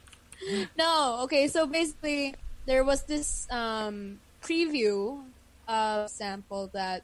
[0.78, 2.36] no, okay, so basically
[2.66, 5.20] there was this um preview
[5.68, 7.04] of sample that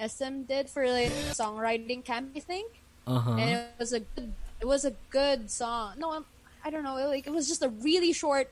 [0.00, 2.72] SM did for like songwriting camp, I think.
[3.06, 3.36] Uh-huh.
[3.36, 6.00] And it was a good it was a good song.
[6.00, 6.24] No, I'm,
[6.64, 8.48] I don't know, like it was just a really short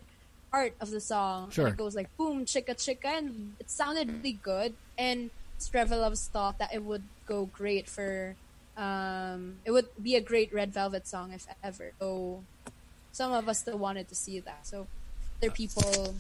[0.53, 1.49] part of the song.
[1.51, 1.69] Sure.
[1.69, 6.75] It goes like boom chicka chicka and it sounded really good and Strevelovs thought that
[6.75, 8.35] it would go great for,
[8.77, 11.93] um, it would be a great Red Velvet song if ever.
[12.01, 12.43] So
[13.13, 14.67] some of us still wanted to see that.
[14.67, 14.87] So
[15.43, 16.15] other people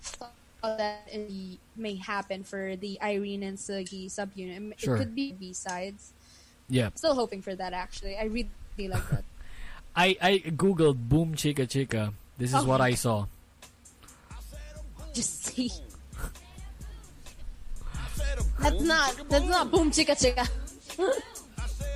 [0.00, 0.32] thought
[0.62, 4.72] that it may happen for the Irene and Seulgi subunit.
[4.72, 4.96] It Sure.
[4.96, 6.12] could be B sides.
[6.68, 6.90] Yeah.
[6.94, 8.16] Still hoping for that actually.
[8.16, 8.48] I really
[8.88, 9.24] like that.
[9.96, 12.12] I I googled boom chica chica.
[12.38, 13.26] This is Oh what I saw.
[15.14, 15.72] Just see.
[18.60, 20.48] That's not that's not boom chicka chicka.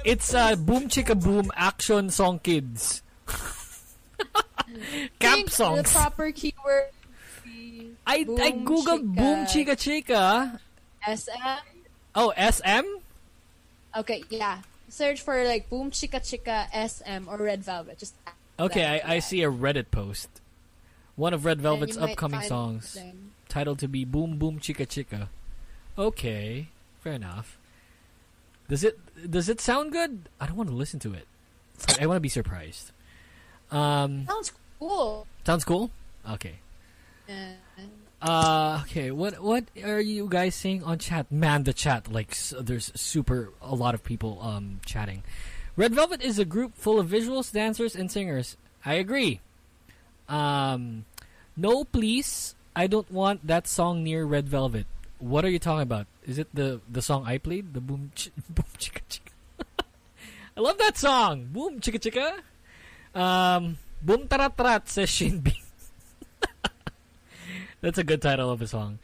[0.05, 3.03] It's uh, Boom Chicka Boom Action Song Kids.
[3.27, 5.83] Camp think songs.
[5.83, 6.89] The proper keyword.
[8.07, 10.59] I I Boom googled Boom Chicka Chica.
[11.07, 11.61] SM.
[12.15, 12.87] Oh, SM?
[13.97, 14.61] Okay, yeah.
[14.89, 17.99] Search for like boom chicka chicka SM or red velvet.
[17.99, 18.15] Just
[18.59, 20.29] Okay, I, I see a Reddit post.
[21.17, 22.97] One of Red Velvet's upcoming songs,
[23.49, 25.29] titled to be Boom Boom Chica Chica.
[26.01, 26.69] Okay,
[27.01, 27.59] fair enough.
[28.69, 28.97] Does it
[29.31, 30.29] does it sound good?
[30.41, 31.27] I don't want to listen to it.
[32.01, 32.93] I want to be surprised.
[33.71, 35.27] Um, Sounds cool.
[35.45, 35.91] sounds cool.
[36.29, 36.57] Okay.
[37.29, 37.53] Uh,
[38.23, 39.11] Uh, okay.
[39.11, 41.31] What what are you guys saying on chat?
[41.33, 45.23] Man, the chat like there's super a lot of people um chatting.
[45.77, 48.57] Red Velvet is a group full of visuals, dancers, and singers.
[48.85, 49.41] I agree.
[50.29, 51.05] Um,
[51.57, 52.55] no, please.
[52.77, 54.87] I don't want that song near Red Velvet.
[55.21, 56.07] What are you talking about?
[56.25, 57.75] Is it the the song I played?
[57.77, 59.33] The boom ch- boom chicka chicka.
[60.57, 61.53] I love that song.
[61.53, 62.41] Boom chicka chicka.
[63.13, 65.61] Um, boom tarat tarat says Shinbi.
[67.85, 68.99] That's a good title of a song.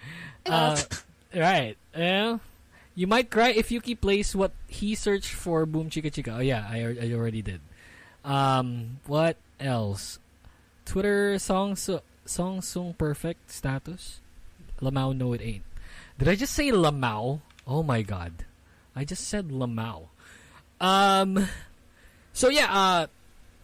[0.45, 0.81] Uh,
[1.35, 1.77] right.
[1.95, 2.39] Yeah.
[2.97, 6.41] You might cry if Yuuki plays what he searched for Boom Chika Chika.
[6.41, 7.61] Oh yeah, I, I already did.
[8.25, 10.19] Um, what else?
[10.87, 14.25] Twitter song so, song song perfect status.
[14.81, 15.66] Lamau no it ain't.
[16.19, 17.41] Did I just say Lamau?
[17.67, 18.33] Oh my god.
[18.95, 20.09] I just said Lamau.
[20.81, 21.49] Um
[22.33, 23.07] so yeah, uh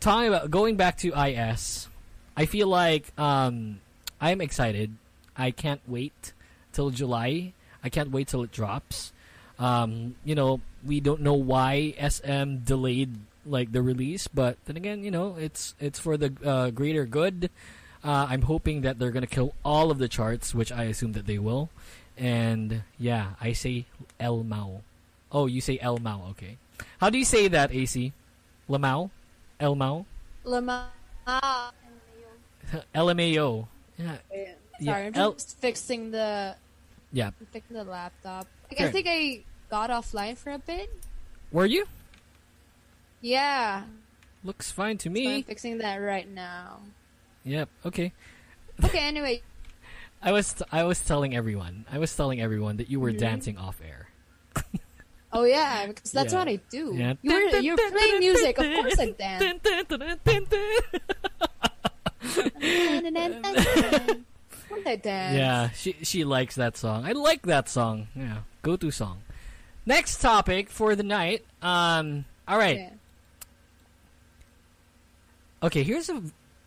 [0.00, 1.88] talking about going back to IS,
[2.36, 3.80] I feel like um
[4.20, 4.94] I'm excited.
[5.36, 6.32] I can't wait
[6.72, 7.52] till July.
[7.82, 9.12] I can't wait till it drops.
[9.58, 15.02] Um, you know, we don't know why SM delayed like the release, but then again,
[15.04, 17.50] you know, it's it's for the uh, greater good.
[18.04, 21.26] Uh, I'm hoping that they're gonna kill all of the charts, which I assume that
[21.26, 21.70] they will.
[22.16, 23.86] And yeah, I say
[24.20, 24.82] El Mao.
[25.30, 26.28] Oh, you say El Mao.
[26.30, 26.58] Okay.
[27.00, 28.12] How do you say that, Acee?
[28.68, 29.10] Lamau?
[29.58, 30.06] El Mao?
[30.44, 30.90] Lama.
[31.26, 31.72] Ah.
[32.94, 33.66] LMAO.
[33.98, 34.16] Yeah.
[34.30, 36.56] Sorry, Yeah, I'm just fixing the
[37.12, 37.30] Yeah.
[37.52, 38.46] fixing the laptop.
[38.70, 38.88] Like, Sure.
[38.88, 40.90] I think I got offline for a bit.
[41.52, 41.86] Were you?
[43.20, 43.84] Yeah.
[44.44, 45.42] Looks fine to So I'm me.
[45.42, 46.80] fixing that right now.
[47.44, 47.68] Yep.
[47.86, 48.12] Okay.
[48.82, 49.42] Okay, anyway.
[50.22, 51.84] I was I was telling everyone.
[51.90, 54.08] I was telling everyone that you were dancing off air.
[55.34, 56.40] Oh yeah, because that's Yeah.
[56.40, 56.92] what I do.
[56.94, 57.14] Yeah.
[57.22, 59.44] You were you're playing music, of course I dance.
[63.32, 65.36] Of course I dance.
[65.36, 67.04] yeah, she she likes that song.
[67.04, 68.08] I like that song.
[68.14, 69.22] Yeah, go to song.
[69.86, 71.44] Next topic for the night.
[71.62, 72.24] Um.
[72.46, 72.78] All right.
[72.78, 72.90] Yeah.
[75.62, 75.82] Okay.
[75.82, 76.22] Here's a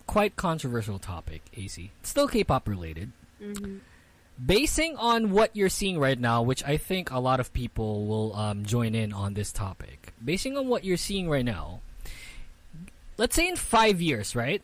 [0.07, 1.41] quite controversial topic.
[1.55, 1.89] Acee.
[2.01, 3.11] It's still K-pop related.
[3.53, 3.79] Mhm.
[4.43, 8.35] Basing on what you're seeing right now, which I think a lot of people will
[8.35, 10.11] um, join in on this topic.
[10.23, 11.79] Basing on what you're seeing right now,
[13.17, 14.61] let's say in five years, right?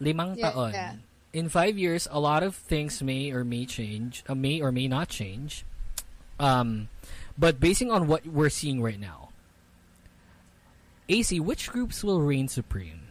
[0.00, 0.72] Limang Yeah, taon.
[0.72, 0.94] yeah.
[1.32, 4.88] In five years, a lot of things may or may change, uh, may or may
[4.88, 5.64] not change.
[6.40, 6.88] Um,
[7.38, 9.28] but basing on what we're seeing right now,
[11.08, 13.08] Acee, which groups will reign supreme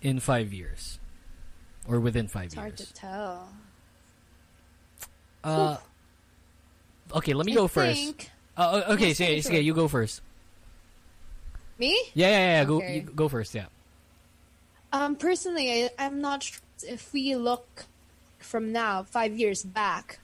[0.00, 1.00] in five years,
[1.88, 3.48] or within five It's hard to tell.
[5.42, 5.76] Uh,
[7.14, 7.96] okay, let me I go first.
[8.00, 9.52] think- Uh, uh, okay, Yes, say, sure.
[9.52, 10.20] sige, you go first.
[11.78, 11.94] Me?
[12.14, 12.64] Yeah, yeah, yeah.
[12.64, 12.94] Go, Okay.
[12.96, 13.54] you go first.
[13.54, 13.66] Yeah.
[14.92, 17.86] Um, personally, I, I'm not sure if we look
[18.40, 20.18] from now, five years back,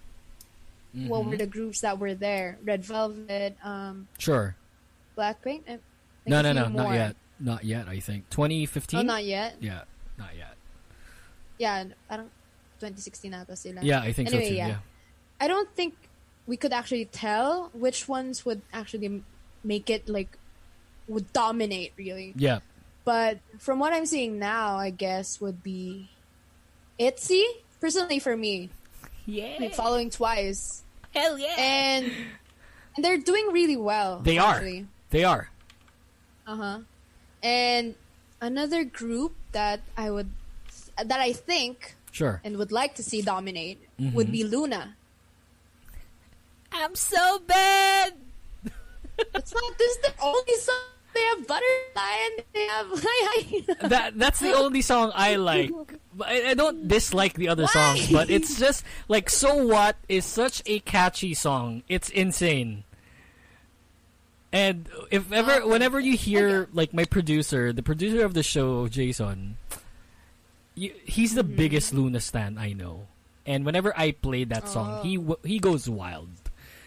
[0.93, 1.31] what Mm-hmm.
[1.31, 2.59] were the groups that were there?
[2.65, 4.57] Red Velvet, um, Sure.
[5.17, 5.79] Blackpink.
[6.27, 7.17] No, no, no, not yet.
[7.39, 7.87] Not yet.
[7.89, 8.99] I think 2015.
[8.99, 9.57] Oh, not yet.
[9.61, 9.83] Yeah,
[10.19, 10.54] not yet.
[11.65, 12.29] Yeah, parang
[12.81, 13.81] 2016 ata sila.
[13.81, 14.61] Yeah, I think Anyway, so too.
[14.61, 14.69] yeah.
[14.77, 14.81] Yeah.
[15.41, 15.97] I don't think
[16.45, 19.25] we could actually tell which ones would actually
[19.65, 20.37] make it like
[21.09, 22.37] would dominate really.
[22.37, 22.61] Yeah.
[23.05, 26.09] But from what I'm seeing now, I guess would be
[27.01, 27.45] Itzy.
[27.81, 28.71] Personally, for me,
[29.29, 29.57] Yeah.
[29.61, 31.53] like, following twice, Hell yeah.
[31.59, 32.09] and,
[32.97, 34.21] and they're doing really well.
[34.25, 34.89] They actually.
[34.89, 34.89] are.
[35.13, 35.45] They are.
[36.49, 36.79] Uh huh.
[37.45, 37.95] And
[38.41, 40.33] another group that I would
[40.97, 42.41] that I think Sure.
[42.45, 44.13] and would like to see dominate Mhm.
[44.15, 44.95] would be LOONA.
[46.73, 48.15] I'm so bad.
[49.35, 50.75] It's not this is the only song
[51.15, 55.71] they have butterfly and they have hi that that's the only song I like.
[56.21, 60.63] I, I don't dislike the other songs, but it's just like so what is such
[60.67, 61.85] a catchy song.
[61.89, 62.83] It's insane.
[64.53, 69.57] And if ever, whenever you hear like my producer, the producer of the show, Jason,
[70.75, 71.57] you, he's the Mm-hmm.
[71.57, 73.07] biggest LOONA stan I know.
[73.47, 75.03] And whenever I play that song, Oh.
[75.03, 76.31] he w- he goes wild.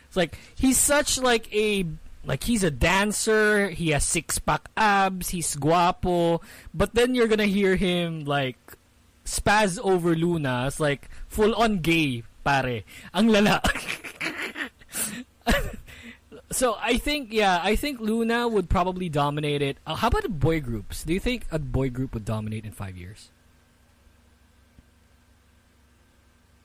[0.07, 1.85] It's like he's such like a
[2.25, 3.69] like he's a dancer.
[3.69, 5.29] He has six pack abs.
[5.29, 6.41] He's guapo.
[6.73, 8.57] But then you're gonna hear him like
[9.23, 10.65] spaz over LOONA.
[10.67, 12.81] It's like full on gay, pare.
[13.13, 13.61] Ang lala.
[16.51, 19.77] so I think yeah, I think LOONA would probably dominate it.
[19.85, 21.03] Uh, how about boy groups?
[21.03, 23.29] Do you think a boy group would dominate in five years?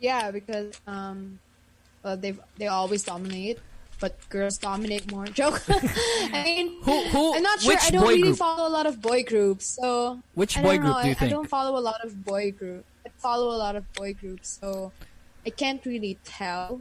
[0.03, 1.39] Yeah, because um,
[2.03, 3.59] well, they they always dominate,
[4.03, 5.27] but girls dominate more.
[5.41, 5.63] Joke.
[5.71, 7.79] I mean, Who- who- I'm not sure.
[7.81, 8.37] I don't really group?
[8.43, 11.03] follow a lot of boy groups, so Which boy group know.
[11.03, 11.31] do you I, think?
[11.31, 12.85] I don't follow a lot of boy group.
[13.07, 14.91] I follow a lot of boy groups, so
[15.47, 16.81] I can't really tell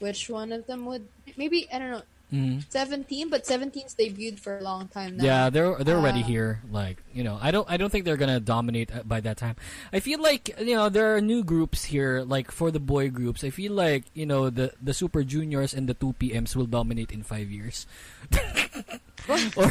[0.00, 1.06] which one of them would.
[1.36, 2.02] Maybe I don't know.
[2.32, 2.64] Mhm.
[2.72, 5.24] Seventeen, but 17's debuted for a long time now.
[5.24, 6.50] Yeah, they're they're already Uh, here.
[6.72, 9.56] Like you know, I don't I don't think they're gonna dominate uh, by that time.
[9.92, 12.22] I feel like you know there are new groups here.
[12.24, 15.84] Like for the boy groups, I feel like you know the the Super Juniors and
[15.88, 17.84] the 2PMs will dominate in five years.
[19.56, 19.70] or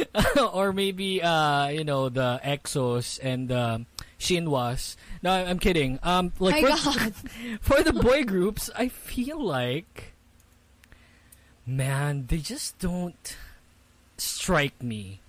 [0.52, 3.84] or maybe uh you know the Exos and the
[4.18, 4.96] Shinhwas.
[5.22, 5.98] No, I'm kidding.
[6.02, 7.14] Um, like My for, God.
[7.60, 10.14] for the boy groups, I feel like,
[11.68, 13.36] man, they just don't
[14.16, 15.20] strike me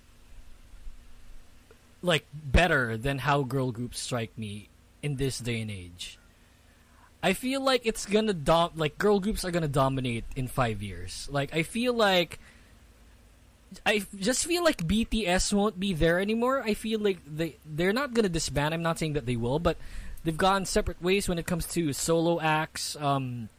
[2.02, 4.68] like better than how girl groups strike me
[5.02, 6.18] in this day and age.
[7.22, 11.28] I feel like it's gonna dom like girl groups are gonna dominate in five years.
[11.30, 12.40] Like I feel like
[13.84, 16.62] I just feel like BTS won't be there anymore.
[16.62, 18.72] I feel like they they're not gonna disband.
[18.72, 19.76] I'm not saying that they will, but
[20.24, 22.96] they've gone separate ways when it comes to solo acts.
[22.96, 23.50] Um,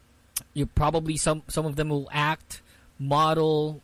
[0.55, 2.61] you probably some some of them will act,
[3.02, 3.82] model,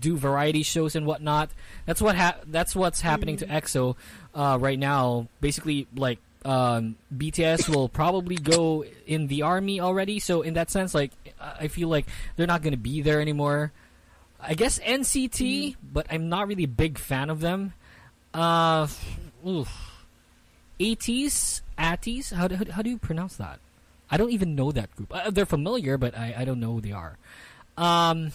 [0.00, 1.50] do variety shows and whatnot.
[1.86, 3.96] That's what ha- that's what's happening to EXO
[4.34, 5.28] uh, right now.
[5.40, 10.18] Basically, like um, BTS will probably go in the army already.
[10.18, 13.72] So in that sense, like I feel like they're not gonna be there anymore.
[14.40, 17.72] I guess NCT, but I'm not really a big fan of them.
[18.34, 18.86] Uh,
[19.46, 19.70] oof.
[20.78, 21.96] How
[22.48, 23.60] do, how, do- how do you pronounce that?
[24.10, 25.12] I don't even know that group.
[25.14, 27.16] Uh, they're familiar, but I, I don't know who they are.
[27.76, 28.30] Um,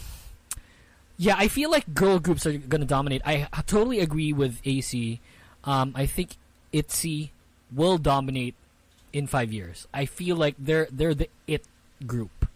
[1.22, 3.22] yeah, I feel like girl groups are gonna dominate.
[3.24, 5.20] I, I totally agree with Acee.
[5.64, 6.32] Um, I think
[6.74, 7.30] ITZY
[7.72, 8.56] will dominate
[9.14, 9.88] in five years.
[9.94, 11.64] I feel like they're they're the it
[12.08, 12.50] group,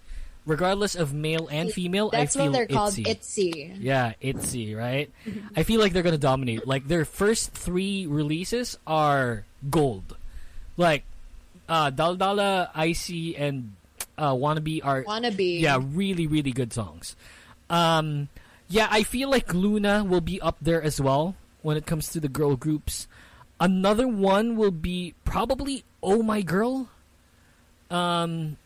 [0.47, 2.09] regardless of male and female.
[2.09, 2.93] That's I feel what they're called.
[2.95, 3.07] ITZY.
[3.07, 3.73] Itzy.
[3.79, 5.11] Yeah, ITZY, right?
[5.55, 6.65] I feel like they're gonna dominate.
[6.65, 10.17] Like their first three releases are gold.
[10.75, 11.03] Like
[11.69, 13.75] uh Dalla Dalla, Icy, and
[14.17, 15.61] uh Wannabe are Wannabe.
[15.61, 17.15] yeah, really, really good songs.
[17.69, 18.27] Um
[18.67, 22.19] yeah, I feel like LOONA will be up there as well when it comes to
[22.19, 23.07] the girl groups.
[23.59, 26.89] Another one will be probably Oh My Girl.
[27.89, 28.57] Um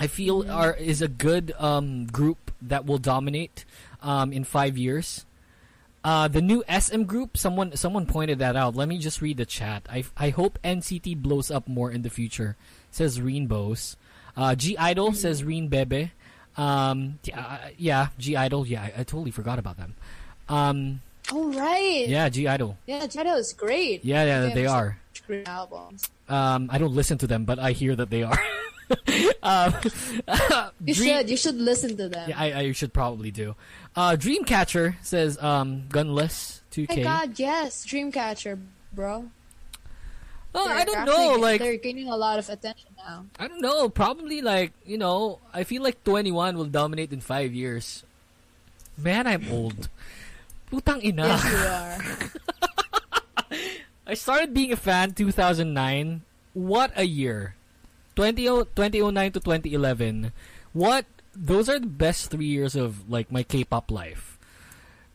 [0.00, 3.66] I feel are is a good um, group that will dominate
[4.02, 5.26] um, in five years.
[6.02, 8.74] Uh, the new SM group, someone someone pointed that out.
[8.74, 9.86] Let me just read the chat.
[9.92, 12.56] I, I hope NCT blows up more in the future.
[12.90, 13.98] Says Rainbows.
[14.34, 16.12] Uh, (G)I-DLE says Reen Bebe.
[16.56, 18.66] Um, yeah, yeah, (G)I-DLE.
[18.66, 19.94] Yeah, I, I totally forgot about them.
[20.48, 21.00] Um,
[21.32, 22.06] Oh right.
[22.08, 22.76] yeah, (G)I-DLE.
[22.86, 24.04] Yeah, (G)I-DLE is great.
[24.04, 24.98] Yeah, yeah, they have are.
[25.26, 26.08] Great albums.
[26.28, 28.38] Um, I don't listen to them, but I hear that they are.
[29.42, 29.74] um,
[30.84, 31.30] You Dream- should.
[31.30, 32.28] You should listen to them.
[32.30, 33.54] Yeah, I, I should probably do.
[33.94, 36.96] Uh, Dreamcatcher says um, gunless Oh 2K.
[36.96, 38.58] my God, yes, Dreamcatcher,
[38.92, 39.26] bro.
[40.54, 41.36] Oh, I don't know.
[41.38, 43.26] Like they're gaining a lot of attention now.
[43.38, 43.88] I don't know.
[43.88, 45.38] Probably like you know.
[45.52, 48.04] I feel like 2NE1 will dominate in five years.
[48.96, 49.88] Man, I'm old.
[50.70, 51.26] Putang ina.
[51.26, 51.98] Yes, you are.
[54.10, 56.22] I started being a fan 2009.
[56.52, 57.54] What a year.
[58.16, 60.32] 20, 2009 to 2011.
[60.72, 64.38] What those are the best 3 years of like my K-pop life.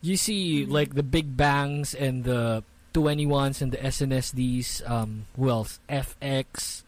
[0.00, 2.64] You see like the Big Bangs and the
[2.94, 5.78] 2NE1s and the SNSD s um who else?
[5.88, 6.82] f(x)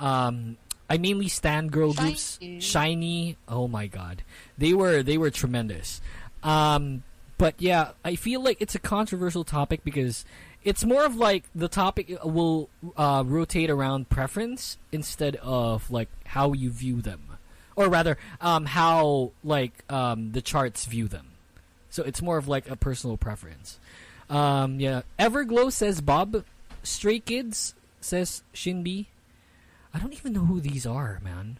[0.00, 0.56] um
[0.88, 2.38] I mainly stand girl groups.
[2.40, 2.58] SHINee.
[2.60, 3.36] SHINee.
[3.48, 4.22] Oh my god.
[4.58, 6.00] They were they were tremendous.
[6.42, 7.02] Um
[7.36, 10.24] but yeah, I feel like it's a controversial topic because
[10.62, 16.52] it's more of like the topic will uh, rotate around preference instead of like how
[16.52, 17.34] you view them
[17.76, 21.28] or rather, um, how like um, the charts view them.
[21.90, 23.78] So it's more of like a personal preference.
[24.30, 26.44] Um, yeah, Everglow says Bob.
[26.82, 29.06] Stray Kids says Shinbi.
[29.94, 31.58] I don't even know who these are, man.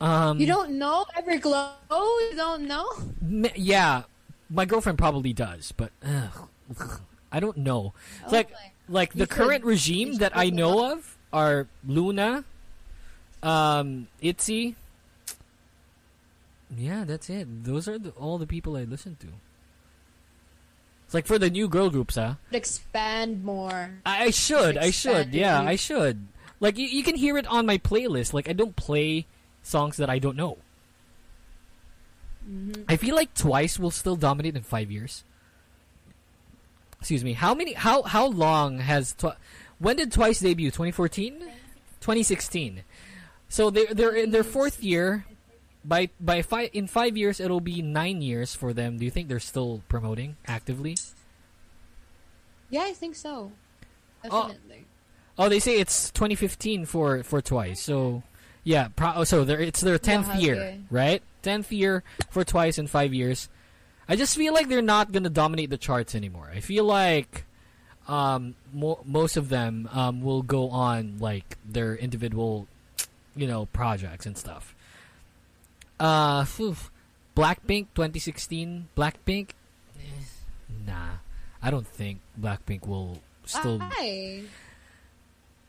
[0.00, 1.72] Um, You don't know Everglow?
[1.90, 2.86] You don't know?
[3.56, 4.04] Yeah,
[4.48, 5.90] my girlfriend probably does, but
[7.32, 7.92] I don't know.
[8.22, 8.72] It's like Okay.
[8.88, 12.44] like the You current could- regime that I know of are LOONA,
[13.42, 14.76] um, Itzy.
[16.76, 17.64] Yeah, that's it.
[17.64, 19.28] Those are the, all the people I listen to.
[21.06, 22.34] It's like for the new girl groups, huh?
[22.50, 23.90] Expand more.
[24.04, 25.60] I, I should, I should, yeah.
[25.62, 26.26] I should.
[26.60, 28.32] Like you, you can hear it on my playlist.
[28.32, 29.26] Like I don't play
[29.62, 30.58] songs that I don't know.
[32.48, 32.82] Mm-hmm.
[32.88, 35.24] I feel like Twice will still dominate in five years.
[37.00, 37.32] Excuse me.
[37.34, 37.72] How many?
[37.72, 39.36] How how long has Twi-
[39.78, 40.70] when did Twice debut?
[40.70, 41.38] 2014,
[42.00, 42.82] 2016.
[43.48, 45.26] So they they're in their fourth year.
[45.84, 48.96] By by five in five years it'll be nine years for them.
[48.96, 50.96] Do you think they're still promoting actively?
[52.70, 53.52] Yeah, I think so.
[54.30, 54.48] Oh.
[54.48, 54.86] Definitely.
[55.38, 57.80] Oh, they say it's 2015 for for Twice.
[57.82, 58.22] So,
[58.62, 58.88] yeah.
[58.94, 61.22] Pro- oh, so it's their 10th year, right?
[61.42, 63.48] 10th year for Twice in five years.
[64.08, 66.50] I just feel like they're not gonna dominate the charts anymore.
[66.54, 67.44] I feel like
[68.06, 72.68] um, mo- most of them um, will go on like their individual,
[73.34, 74.74] you know, projects and stuff.
[75.98, 76.44] Uh.
[77.36, 78.88] Blackpink 2016.
[78.96, 79.50] Blackpink,
[79.98, 80.02] eh,
[80.86, 81.18] nah.
[81.62, 84.42] I don't think Blackpink will still Why?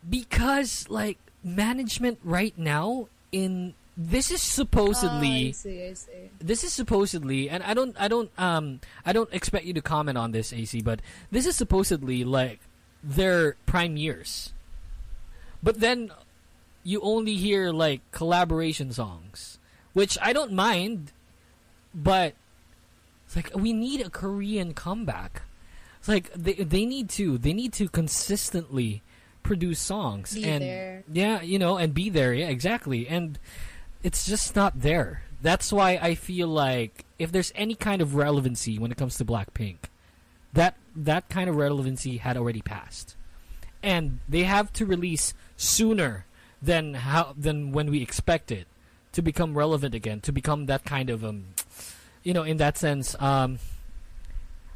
[0.09, 6.29] Because like management right now in this is supposedly Oh, I see, I see.
[6.39, 10.17] this is supposedly and I don't I don't um I don't expect you to comment
[10.17, 10.99] on this Acee but
[11.31, 12.59] this is supposedly like
[13.03, 14.51] their prime years.
[15.63, 16.11] But then
[16.83, 19.57] you only hear like collaboration songs,
[19.93, 21.11] which I don't mind,
[21.93, 22.33] but
[23.25, 25.43] it's like we need a Korean comeback.
[25.99, 29.01] It's like they they need to they need to consistently
[29.45, 31.03] produce songs Be and there.
[31.11, 32.33] yeah, you know, and be there.
[32.33, 33.07] Yeah, exactly.
[33.07, 33.37] And
[34.03, 35.21] it's just not there.
[35.41, 39.25] That's why I feel like if there's any kind of relevancy when it comes to
[39.25, 39.77] Blackpink,
[40.53, 43.15] that that kind of relevancy had already passed,
[43.83, 46.25] and they have to release sooner
[46.61, 48.65] than how than when we expected
[49.11, 51.45] to become relevant again, to become that kind of um,
[52.23, 53.59] you know, in that sense, um,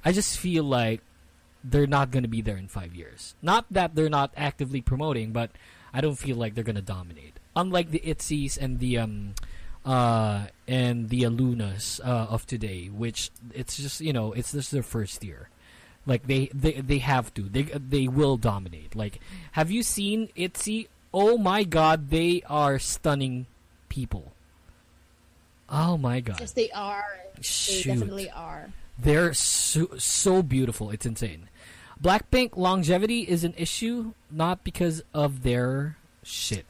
[0.05, 1.01] I just feel like
[1.63, 3.35] they're not going to be there in five years.
[3.41, 5.51] Not that they're not actively promoting, but
[5.93, 7.39] I don't feel like they're going to dominate.
[7.55, 9.33] Unlike the Itzies and the um,
[9.85, 14.83] uh, and the LOONAs uh, of today, which it's just you know it's just their
[14.83, 15.49] first year.
[16.05, 18.95] Like they, they they have to they they will dominate.
[18.95, 19.19] Like
[19.53, 20.87] have you seen Itzy?
[21.13, 23.47] Oh my God, they are stunning
[23.89, 24.31] people.
[25.69, 26.39] Oh my God.
[26.39, 27.19] Yes, they are.
[27.35, 27.85] They Shoot.
[27.85, 28.69] definitely are.
[28.97, 30.89] They're so, so beautiful.
[30.89, 31.48] It's insane.
[32.01, 36.65] Blackpink longevity is an issue not because of their shit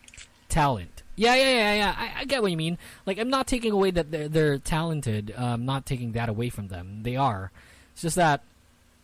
[0.47, 1.03] talent.
[1.15, 1.95] Yeah, yeah, yeah, yeah.
[1.97, 2.77] I, I get what you mean.
[3.05, 5.33] Like, I'm not taking away that they're they're talented.
[5.37, 7.03] Uh, I'm not taking that away from them.
[7.03, 7.51] They are.
[7.93, 8.41] It's just that,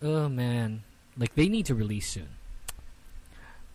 [0.01, 0.83] oh man,
[1.17, 2.29] like they need to release soon.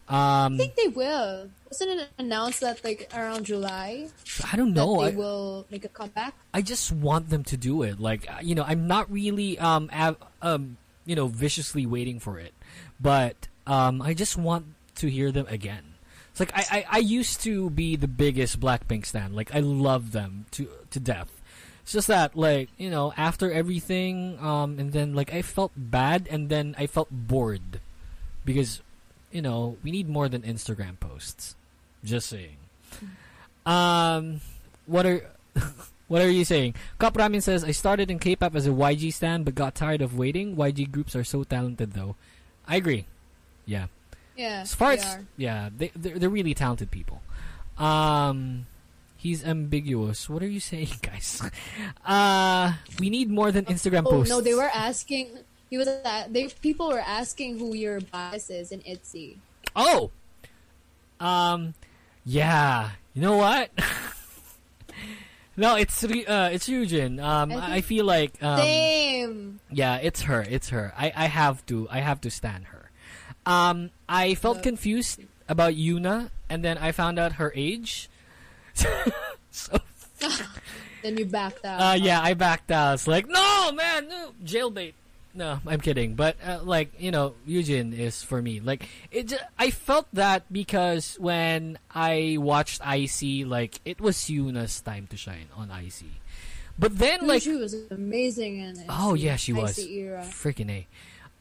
[0.08, 1.50] Um, I think they will.
[1.70, 4.08] Wasn't it announced that like around July
[4.52, 5.02] I don't know.
[5.02, 6.34] that I, will make a comeback?
[6.52, 8.00] I just want them to do it.
[8.00, 12.38] Like uh, you know, I'm not really um av- um you know viciously waiting for
[12.38, 12.54] it,
[13.00, 14.66] but um I just want
[14.96, 15.94] to hear them again.
[16.30, 19.34] It's like I, I, I used to be the biggest Blackpink stan.
[19.34, 21.30] Like I love them to to death.
[21.82, 26.28] It's just that like you know after everything um and then like I felt bad
[26.30, 27.80] and then I felt bored
[28.44, 28.80] because
[29.32, 31.56] you know we need more than Instagram posts.
[32.04, 32.56] Just saying.
[33.66, 34.40] Um,
[34.86, 35.22] what are
[36.10, 36.74] what are you saying?
[36.98, 40.18] Cup Ramen says, I started in K-pop as a YG stan but got tired of
[40.18, 40.56] waiting.
[40.58, 42.16] YG groups are so talented though.
[42.66, 43.06] I agree.
[43.64, 43.86] Yeah.
[44.36, 44.62] Yeah.
[44.66, 47.22] As far as yeah, they they're, they're really talented people.
[47.78, 48.66] Um
[49.16, 50.28] he's ambiguous.
[50.28, 51.40] What are you saying, guys?
[52.04, 54.30] uh we need more than Instagram Oh posts.
[54.30, 55.38] no, they were asking.
[55.70, 55.86] He was.
[55.86, 59.38] a- They people were asking who your bias is in Itzy.
[59.76, 60.10] Oh.
[61.20, 61.74] Um
[62.24, 62.90] yeah.
[63.14, 63.70] You know what?
[65.56, 67.22] no, it's uh it's Ryujin.
[67.22, 69.60] Um I I, feel like um Same.
[69.70, 70.42] Yeah, it's her.
[70.42, 70.92] It's her.
[70.96, 71.86] I, I have to.
[71.90, 72.90] I have to stand her.
[73.46, 78.08] Um, I felt Uh, confused about Yuna, and then I found out her age.
[79.50, 79.78] so,
[81.02, 81.80] Then you backed out.
[81.80, 82.94] uh, yeah, I backed out.
[82.94, 84.92] It's like, no, man, no, jailbait.
[85.32, 86.14] No, I'm kidding.
[86.14, 88.60] But uh, like you know, Ryujin is for me.
[88.60, 94.80] Like it, ju- I felt that because when I watched Icy, like it was Yuna's
[94.80, 96.18] time to shine on Icy.
[96.78, 98.86] But then, like, she was amazing in it.
[98.88, 100.22] oh yeah, she was era.
[100.24, 100.86] freaking a.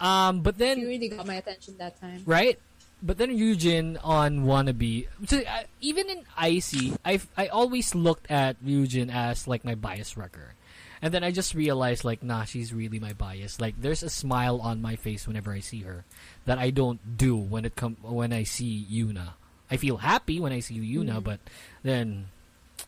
[0.03, 2.23] Um, but then She really got my attention that time.
[2.25, 2.59] right?
[3.01, 5.07] But then Ryujin on Wannabe.
[5.27, 10.17] So, uh, even in Icy, I I always looked at Ryujin as like my bias
[10.17, 10.53] wrecker.
[11.01, 13.59] And then I just realized like nah, she's really my bias.
[13.59, 16.05] Like there's a smile on my face whenever I see her
[16.45, 19.33] that I don't do when it come when I see Yuna.
[19.71, 21.39] I feel happy when I see Yuna, but
[21.83, 22.27] then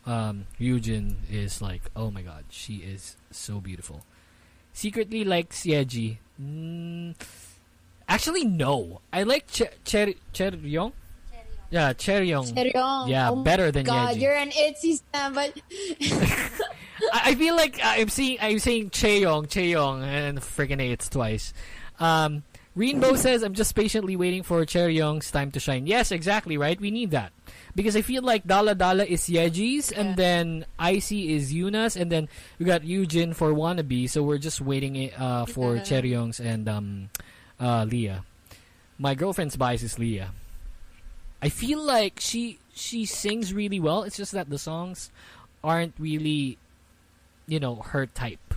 [0.05, 4.03] um Ryujin is like, "Oh my god, she is so beautiful."
[4.73, 6.17] Secretly like Yeji.
[6.41, 7.15] Mm,
[8.07, 9.01] actually no.
[9.11, 10.93] I like Cher Cher Chaeryeong.
[11.71, 12.53] Yeah, Chaeryeong.
[12.53, 13.09] Chaeryeong.
[13.09, 14.21] Yeah, oh better than God, Yeji.
[14.21, 15.53] you're an Itzy stan, but
[17.13, 21.53] I, I feel like I'm seeing I'm saying Cheong, Cheong, and freaking it's twice.
[21.99, 22.43] Um,
[22.75, 26.79] Rainbow says, "I'm just patiently waiting for Chaeryeong's time to shine." Yes, exactly right.
[26.79, 27.31] We need that
[27.75, 32.27] because I feel like Dalla Dalla is Yeji's, and then Icy is Yuna's, and then
[32.59, 34.09] we got Ryujin for Wannabe.
[34.09, 35.81] So we're just waiting uh, for Yeah.
[35.83, 37.09] Chaeryeong's and um,
[37.59, 38.23] uh, Lia.
[38.97, 40.31] My girlfriend's bias is Lia.
[41.41, 44.03] I feel like she she sings really well.
[44.03, 45.11] It's just that the songs
[45.63, 46.57] aren't really,
[47.47, 48.53] you know, her type.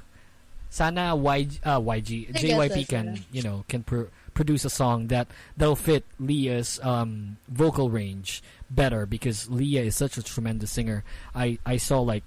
[0.70, 5.76] Sana YG, uh, YG JYP can you know can pr- produce a song that that'll
[5.76, 11.04] fit Lia's um, vocal range better because Lia is such a tremendous singer.
[11.34, 12.24] I I saw like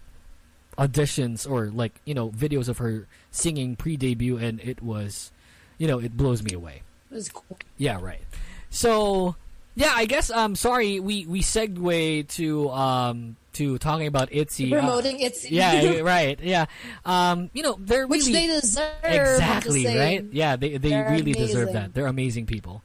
[0.77, 5.31] auditions or like you know videos of her singing pre-debut and it was,
[5.77, 6.83] you know, it blows me away.
[7.11, 7.57] it was cool.
[7.77, 8.21] Yeah, right.
[8.69, 9.35] So
[9.77, 14.73] yeah, I guess um sorry we we segue to um to talking about Itzy.
[14.75, 15.49] uh, Promoting Itzy.
[15.55, 16.39] yeah, right.
[16.41, 16.65] Yeah.
[17.05, 18.85] Um you know, they're Which really they deserve.
[19.03, 20.25] exactly right.
[20.31, 21.93] Yeah, they they They're really deserve that.
[21.93, 22.81] They're amazing people.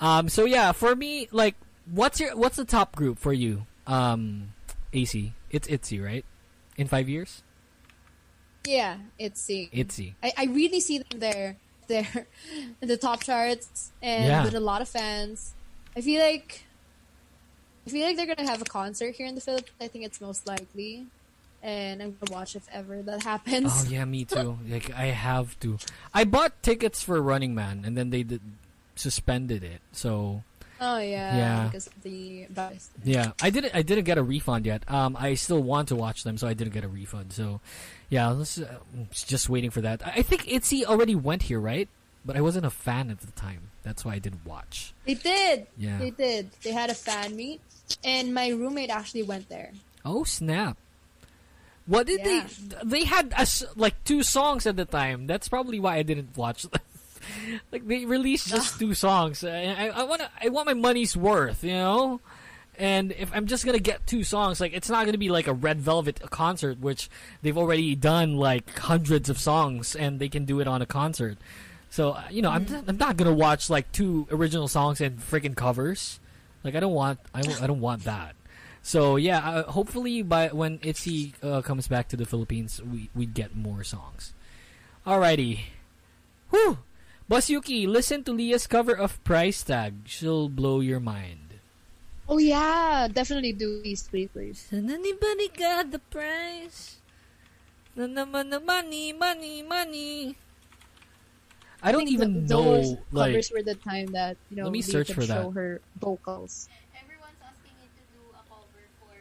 [0.00, 1.56] Um so yeah, for me like
[1.90, 3.66] what's your what's the top group for you?
[3.86, 4.52] Um
[4.92, 5.32] Acee.
[5.50, 6.24] It's Itzy, right?
[6.76, 7.42] In 5 years?
[8.66, 9.68] Yeah, itsy.
[9.72, 10.14] Itzy.
[10.22, 11.56] I, I really see them there,
[11.86, 12.26] there,
[12.82, 14.44] in the top charts and Yeah.
[14.44, 15.54] with a lot of fans.
[15.96, 16.64] I feel like,
[17.86, 19.76] I feel like they're gonna have a concert here in the Philippines.
[19.80, 21.06] I think it's most likely,
[21.62, 23.72] and I'm gonna watch if ever that happens.
[23.74, 24.58] Oh yeah, me too.
[24.68, 25.78] like I have to.
[26.12, 28.42] I bought tickets for Running Man and then they did,
[28.94, 29.80] suspended it.
[29.92, 30.42] So
[30.80, 31.64] Oh yeah, Yeah.
[31.64, 32.90] because the bias.
[33.02, 33.74] Yeah, I didn't.
[33.74, 34.84] I didn't get a refund yet.
[34.90, 37.32] Um, I still want to watch them, so I didn't get a refund.
[37.32, 37.60] So,
[38.10, 38.76] yeah, let's uh,
[39.12, 40.06] just waiting for that.
[40.06, 41.88] I I think Itzy already went here, right?
[42.26, 43.70] But I wasn't a fan at the time.
[43.86, 44.92] That's why I didn't watch.
[45.06, 45.68] They did.
[45.78, 45.98] Yeah.
[45.98, 46.50] They did.
[46.64, 47.60] They had a fan meet,
[48.02, 49.70] and my roommate actually went there.
[50.04, 50.76] Oh snap!
[51.86, 52.48] What did Yeah.
[52.82, 53.00] they?
[53.00, 53.46] They had a
[53.76, 55.28] like two songs at the time.
[55.28, 56.80] That's probably why I didn't watch them.
[57.70, 59.44] like they released just two songs.
[59.44, 62.20] I, I want I want my money's worth, you know.
[62.78, 65.54] And if I'm just gonna get two songs, like it's not gonna be like a
[65.54, 67.08] Red Velvet concert, which
[67.42, 71.38] they've already done like hundreds of songs, and they can do it on a concert.
[71.96, 75.56] So uh, you know, I'm I'm not gonna watch like two original songs and freaking
[75.56, 76.20] covers.
[76.60, 78.36] Like I don't want I, don't- I don't want that.
[78.84, 83.24] So yeah, uh, hopefully by when Itzy uh, comes back to the Philippines, we we
[83.24, 84.36] get more songs.
[85.08, 85.72] Alrighty,
[86.52, 86.84] whew.
[87.32, 90.04] Boss Yuuki, listen to Lia's cover of Price Tag.
[90.04, 91.58] She'll blow your mind.
[92.28, 94.68] Oh yeah, definitely do please, please, please.
[94.70, 97.00] And anybody got the price?
[97.96, 100.36] Na naman na money, money, money.
[101.82, 104.64] I don't think even th- know those like covers were the time that you know
[104.64, 105.42] Let me search for that.
[105.42, 106.68] show her vocals.
[107.00, 109.14] Everyone's asking me to do a cover for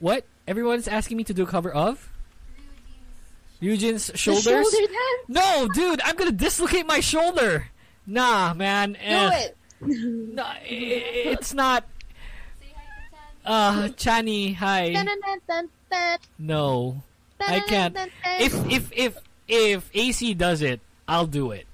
[0.00, 2.08] what everyone's asking me to do a cover of
[3.60, 4.44] Ryujin's Ryujin's The shoulders.
[4.44, 5.28] shoulder dance.
[5.28, 7.68] No, dude, I'm gonna dislocate my shoulder.
[8.06, 8.92] Nah, man.
[8.94, 9.56] Do eh, it.
[10.34, 11.84] No, i- i- it's not.
[12.60, 13.44] Say hi to Chan.
[13.44, 14.90] Uh, Chani, hi.
[16.38, 17.02] No,
[17.40, 17.94] I can't.
[17.94, 18.40] dun, dun.
[18.40, 19.18] If if if
[19.48, 21.66] if Acee does it, I'll do it.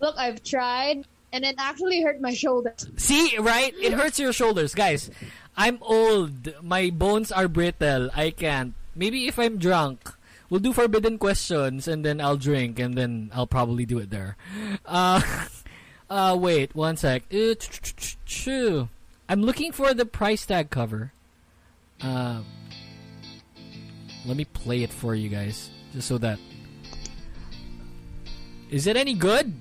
[0.00, 2.74] Look, I've tried, and it actually hurt my shoulder.
[2.96, 3.74] See, right?
[3.80, 5.10] It hurts your shoulders, guys.
[5.56, 6.54] I'm old.
[6.62, 8.10] My bones are brittle.
[8.14, 8.74] I can't.
[8.94, 10.12] Maybe if I'm drunk,
[10.50, 14.36] we'll do forbidden questions, and then I'll drink, and then I'll probably do it there.
[14.86, 15.20] Uh,
[16.10, 17.24] uh, wait, one sec.
[17.32, 17.54] Uh,
[19.28, 21.12] I'm looking for the price tag cover.
[22.00, 22.46] Um,
[24.24, 26.38] let me play it for you guys, just so that.
[28.70, 29.52] Is it any good?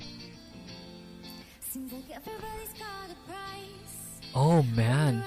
[4.36, 4.76] Oh, smile.
[4.76, 5.24] man.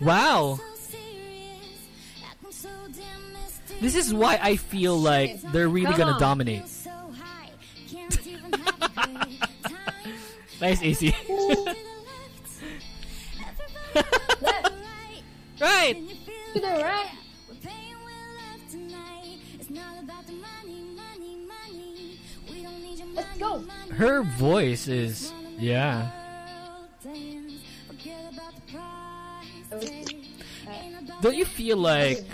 [0.00, 0.58] Wow.
[3.80, 6.20] This is why I feel like they're really Come gonna on.
[6.20, 6.62] dominate.
[10.60, 11.14] Nice, Acee.
[15.60, 15.96] right.
[16.54, 17.10] To the right.
[23.38, 23.64] Go.
[23.92, 26.10] Her voice is yeah.
[31.20, 32.24] Don't you feel like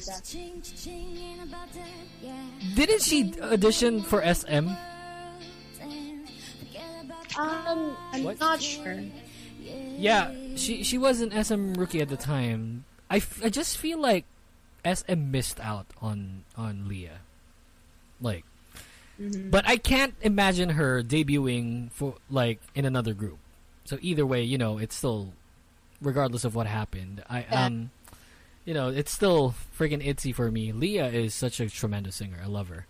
[2.74, 4.68] didn't she audition for SM?
[7.36, 8.38] Um, I'm What?
[8.38, 9.02] not sure.
[9.60, 12.84] Yeah, she she was an SM rookie at the time.
[13.10, 14.24] I, f- I just feel like
[14.84, 17.20] SM missed out on on Lia.
[18.20, 18.44] Like
[19.18, 23.38] but I can't imagine her debuting for like in another group.
[23.84, 25.32] So either way, you know, it's still
[26.00, 27.22] regardless of what happened.
[27.28, 27.66] I Yeah.
[27.66, 27.90] um
[28.64, 30.72] you know, it's still freaking Itzy for me.
[30.72, 32.38] Lia is such a tremendous singer.
[32.42, 32.86] I love her.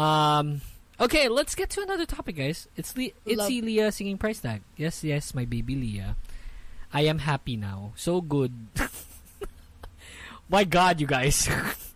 [0.00, 0.60] Um
[1.00, 2.68] okay, let's get to another topic, guys.
[2.76, 4.62] It's Le- Love- Lia singing price tag.
[4.76, 6.16] Yes, yes, my baby Lia.
[6.92, 7.92] I am happy now.
[7.96, 8.52] So good.
[10.48, 11.48] my god, you guys.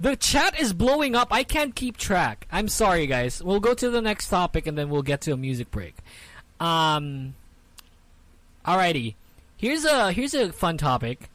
[0.00, 1.28] The chat is blowing up.
[1.30, 2.46] I can't keep track.
[2.50, 3.42] I'm sorry, guys.
[3.44, 5.94] We'll go to the next topic and then we'll get to a music break.
[6.58, 7.34] Um,
[8.64, 9.14] alrighty.
[9.58, 11.28] Here's a here's a fun topic.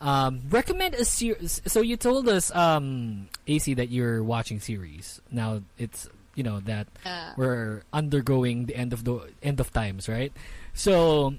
[0.00, 1.62] Um, recommend a series.
[1.66, 5.20] So you told us, um, Acee, that you're watching series.
[5.30, 7.34] Now it's you know that Yeah.
[7.36, 10.32] we're undergoing the end of the end of times, right?
[10.74, 11.34] So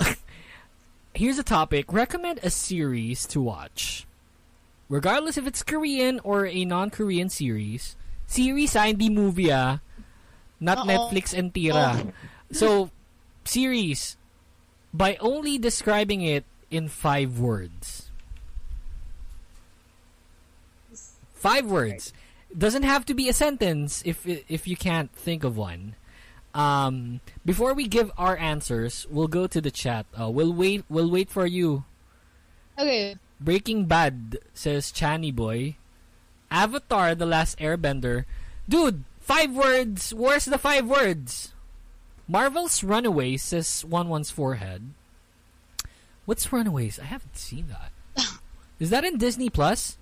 [1.14, 1.92] here's a topic.
[1.92, 4.06] Recommend a series to watch
[4.88, 7.96] regardless if it's Korean or a non-Korean series.
[8.26, 9.80] Series ah, hindi movie ah.
[10.60, 10.86] Not Uh-oh.
[10.86, 12.12] Netflix and Tira.
[12.50, 12.90] So,
[13.44, 14.16] series.
[14.92, 18.10] By only describing it in five words.
[21.34, 22.12] Five words.
[22.56, 25.94] Doesn't have to be a sentence if if you can't think of one.
[26.54, 30.06] Um, before we give our answers, we'll go to the chat.
[30.18, 30.84] Uh, we'll wait.
[30.88, 31.84] We'll wait for you.
[32.78, 33.16] Okay.
[33.40, 35.76] Breaking Bad says Channy Boy.
[36.50, 38.24] Avatar: The Last Airbender.
[38.68, 40.12] Dude, five words.
[40.12, 41.52] Where's the five words?
[42.28, 44.92] Marvel's Runaways says One One's Forehead.
[46.26, 47.00] What's Runaways?
[47.00, 47.92] I haven't seen that.
[48.78, 49.96] Is that in Disney Plus?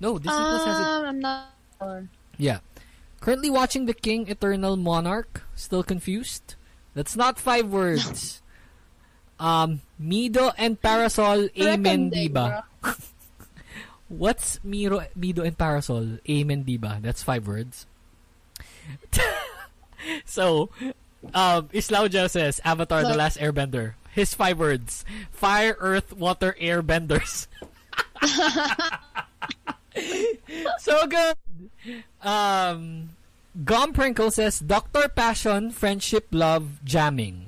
[0.00, 0.86] No, Disney Plus has it.
[0.86, 1.46] Um, I'm not
[1.80, 2.08] sure.
[2.36, 2.58] Yeah.
[3.20, 5.42] Currently watching The King Eternal Monarch.
[5.54, 6.56] Still confused?
[6.94, 8.42] That's not five words.
[9.40, 11.48] um, Mido and Parasol.
[11.56, 12.62] Amen, Recommending, diba?
[14.08, 16.18] What's Miro, Mido and Parasol?
[16.28, 17.02] Amen, diba?
[17.02, 17.86] That's five words.
[20.24, 20.70] so,
[21.34, 23.94] um, Islauja says Avatar: The Last Airbender.
[24.14, 27.48] His five words: fire, earth, water, air benders.
[30.78, 31.36] so good.
[32.22, 33.10] Um,
[33.64, 37.46] Gomprinkle says Doctor Passion, Friendship, Love, Jamming.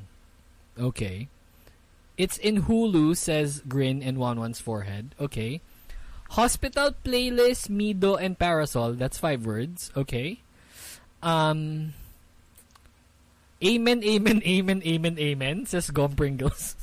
[0.79, 1.29] Okay.
[2.19, 5.15] It's in Hulu, says Grin and One One's forehead.
[5.21, 5.61] Okay.
[6.31, 8.93] Hospital playlist, Mido and Parasol.
[8.95, 9.91] That's five words.
[9.97, 10.41] Okay.
[11.23, 11.95] Um.
[13.65, 16.77] Amen, amen, amen, amen, amen, says Gompringles.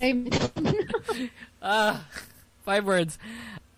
[0.00, 0.28] I'm-
[1.62, 2.06] Ah,
[2.64, 3.18] five words.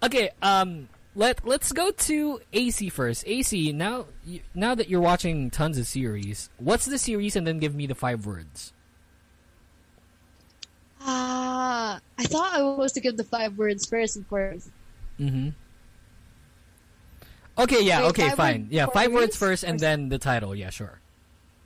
[0.03, 3.25] Okay, um, let let's go to Acee first.
[3.27, 4.07] Acee, now
[4.55, 7.95] now that you're watching tons of series, what's the series, and then give me the
[7.95, 8.73] five words.
[11.09, 14.71] Ah, I thought I was supposed to give the five words first and foremost.
[15.21, 15.51] Mm-hmm.
[17.59, 18.63] Okay, yeah, Wait, okay, fine.
[18.63, 19.37] words Yeah, five words words?
[19.37, 20.55] first, and then the title.
[20.55, 20.99] Yeah, sure.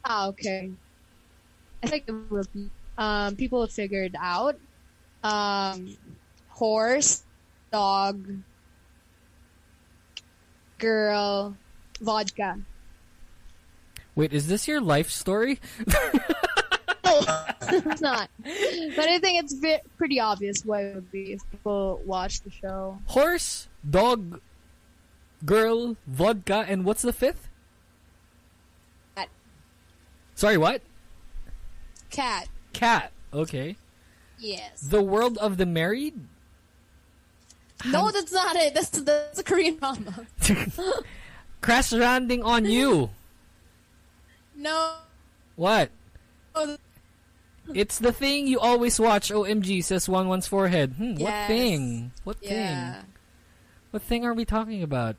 [0.05, 0.71] Ah, okay.
[1.83, 2.69] I think it will be.
[2.99, 4.57] Um, people have figured out.
[5.25, 5.97] Um,
[6.49, 7.25] horse,
[7.73, 8.23] dog,
[10.79, 11.57] girl,
[12.01, 12.59] vodka.
[14.15, 15.59] Wait, is this your life story?
[17.87, 18.29] it's not.
[18.43, 22.51] But I think it's ve- pretty obvious what it would be if people watch the
[22.51, 22.99] show.
[23.07, 24.41] Horse, dog,
[25.45, 27.49] girl, vodka, and what's the fifth?
[29.17, 29.29] Cat.
[30.35, 30.83] Sorry, what?
[32.11, 32.49] Cat.
[32.73, 33.13] Cat.
[33.33, 33.77] Okay.
[34.39, 34.81] Yes.
[34.81, 36.15] The World of the Married?
[37.87, 38.75] No, that's not it.
[38.75, 40.27] That's that's a Korean drama.
[41.61, 43.11] Crash Landing on You.
[44.57, 44.93] No.
[45.57, 45.89] What?
[46.55, 46.77] Oh,
[47.75, 49.31] It's the thing you always watch.
[49.31, 50.95] OMG, says One One's forehead.
[50.97, 52.11] Hmm, what thing?
[52.25, 52.95] What Yeah.
[52.95, 53.05] thing?
[53.93, 55.17] What thing are we talking about?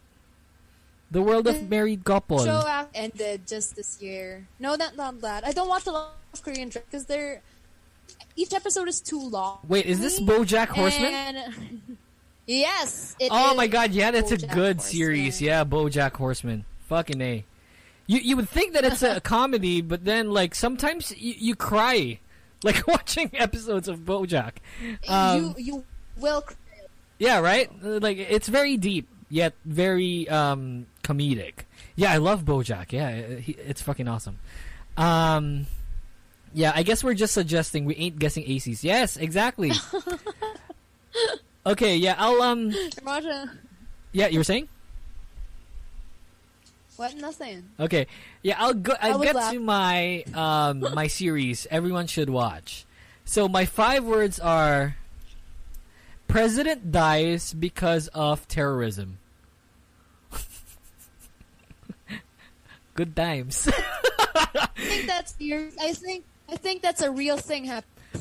[1.11, 2.43] The World of Married Couple.
[2.43, 4.47] Show ended just this year.
[4.59, 5.45] No, not not that.
[5.45, 7.41] I don't watch a lot of Korean dramas because they're
[8.35, 9.59] each episode is too long.
[9.67, 11.13] Wait, is this BoJack Horseman?
[11.13, 11.97] And-
[12.47, 13.15] yes.
[13.19, 14.79] it Oh my god, yeah, that's a good Horseman.
[14.79, 15.41] series.
[15.41, 16.65] Yeah, BoJack Horseman.
[16.87, 17.43] Fucking a.
[18.07, 22.19] You you would think that it's a comedy, but then like sometimes you, you cry,
[22.63, 24.53] like watching episodes of BoJack.
[25.07, 25.83] Um, you you
[26.17, 26.43] will.
[27.19, 27.69] yeah, right.
[27.83, 31.65] Like it's very deep yet very um comedic.
[31.95, 32.91] Yeah, I love BoJack.
[32.91, 34.37] Yeah, uh, it's fucking awesome.
[34.97, 35.65] Um,
[36.53, 38.83] yeah, I guess we're just suggesting we ain't guessing ACs.
[38.83, 39.71] Yes, exactly.
[41.65, 42.73] okay, yeah, I'll um,
[43.03, 43.51] Roger.
[44.11, 44.67] yeah, you were saying.
[47.01, 47.15] What?
[47.15, 47.63] Nothing.
[47.79, 48.05] Okay.
[48.43, 48.93] Yeah, I'll go.
[49.01, 49.51] I'll get laugh.
[49.51, 51.65] to my um my series.
[51.71, 52.85] Everyone should watch.
[53.25, 54.97] So my five words are:
[56.27, 59.17] President dies because of terrorism.
[62.93, 63.67] Good times.
[64.35, 65.73] I think that's yours.
[65.81, 67.89] I think I think that's a real thing happening.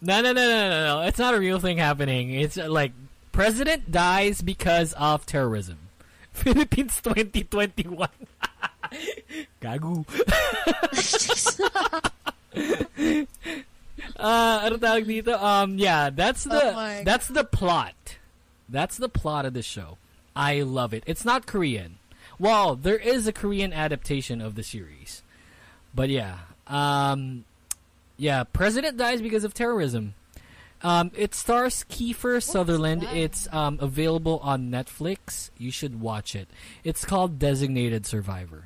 [0.00, 1.00] no, no, no, no, no, no.
[1.02, 2.30] It's not a real thing happening.
[2.30, 2.92] It's like
[3.32, 5.76] president dies because of terrorism.
[6.32, 8.08] Philippines 2021.
[9.60, 10.04] Gagu.
[14.16, 15.40] uh, ano tawag dito?
[15.40, 17.94] Um, yeah, that's the Oh that's the plot.
[18.68, 19.98] That's the plot of the show.
[20.34, 21.02] I love it.
[21.06, 21.98] It's not Korean.
[22.38, 25.22] Well, there is a Korean adaptation of the series,
[25.94, 27.44] but yeah, um,
[28.16, 30.14] yeah, president dies because of terrorism.
[30.82, 33.06] Um, it stars Kiefer Sutherland.
[33.12, 35.50] It's um, available on Netflix.
[35.58, 36.48] You should watch it.
[36.84, 38.64] It's called Designated Survivor.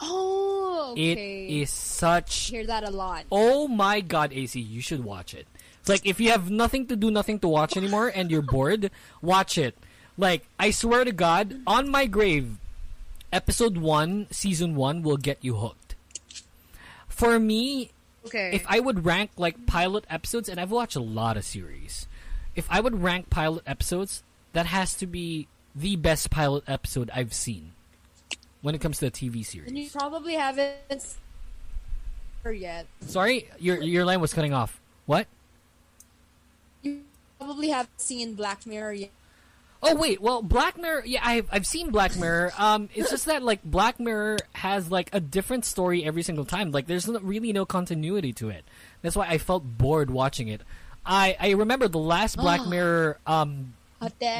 [0.00, 1.46] Oh, okay.
[1.46, 3.24] It is such hear that a lot.
[3.30, 5.46] Oh my god, Acee, you should watch it.
[5.80, 8.90] It's like if you have nothing to do, nothing to watch anymore, and you're bored,
[9.22, 9.76] watch it.
[10.18, 12.58] Like, I swear to God, on my grave,
[13.32, 15.94] episode one, season one will get you hooked.
[17.08, 17.92] For me,
[18.26, 18.50] Okay.
[18.52, 22.06] if I would rank like pilot episodes, and I've watched a lot of series,
[22.54, 24.22] if I would rank pilot episodes,
[24.52, 27.72] that has to be the best pilot episode I've seen
[28.62, 29.68] when it comes to a TV series.
[29.68, 31.16] and you probably haven't
[32.44, 32.86] heard yet.
[33.06, 34.80] Sorry, your your line was cutting off.
[35.06, 35.26] What?
[36.82, 37.02] You
[37.38, 39.10] probably haven't seen Black Mirror yet.
[39.82, 42.52] Oh wait, well Black Mirror, yeah, I've I've seen Black Mirror.
[42.58, 46.70] Um, it's just that like Black Mirror has like a different story every single time.
[46.70, 48.64] Like there's really no continuity to it.
[49.00, 50.60] That's why I felt bored watching it.
[51.06, 53.74] I I remember the last Black Mirror um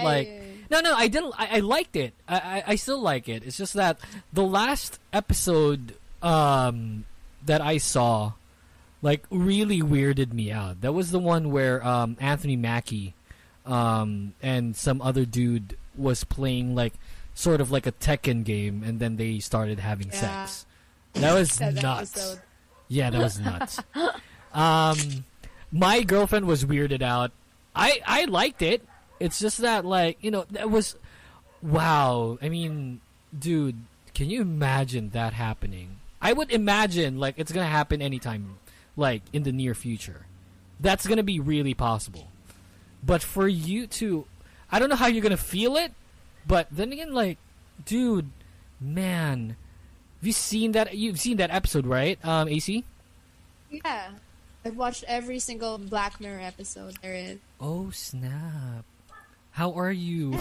[0.04, 0.28] like
[0.70, 3.42] no no I didn't I, I liked it I, I I still like it.
[3.46, 3.98] It's just that
[4.32, 7.06] the last episode um
[7.46, 8.32] that I saw
[9.00, 10.82] like really weirded me out.
[10.82, 13.14] That was the one where um Anthony Mackie
[13.66, 16.94] um and some other dude was playing like
[17.34, 20.44] sort of like a Tekken game and then they started having Yeah.
[20.46, 20.66] sex.
[21.14, 22.16] That was That nuts.
[22.16, 22.40] episode.
[22.88, 23.80] Yeah, that was nuts.
[24.52, 25.24] um,
[25.72, 27.32] my girlfriend was weirded out.
[27.74, 28.84] I I liked it.
[29.20, 30.96] It's just that like you know that was
[31.62, 32.38] wow.
[32.42, 33.00] I mean,
[33.36, 33.76] dude,
[34.14, 35.96] can you imagine that happening?
[36.20, 38.58] I would imagine like it's gonna happen anytime,
[38.96, 40.26] like in the near future.
[40.80, 42.28] That's gonna be really possible.
[43.02, 44.26] But for you to,
[44.70, 45.92] I don't know how you're gonna feel it.
[46.46, 47.38] But then again, like,
[47.84, 48.30] dude,
[48.80, 49.56] man,
[50.20, 50.96] have you seen that?
[50.96, 52.18] You've seen that episode, right?
[52.24, 52.84] Um, Acee.
[53.70, 54.10] Yeah.
[54.64, 57.38] I've watched every single Black Mirror episode there is.
[57.60, 58.84] Oh snap!
[59.52, 60.32] How are you?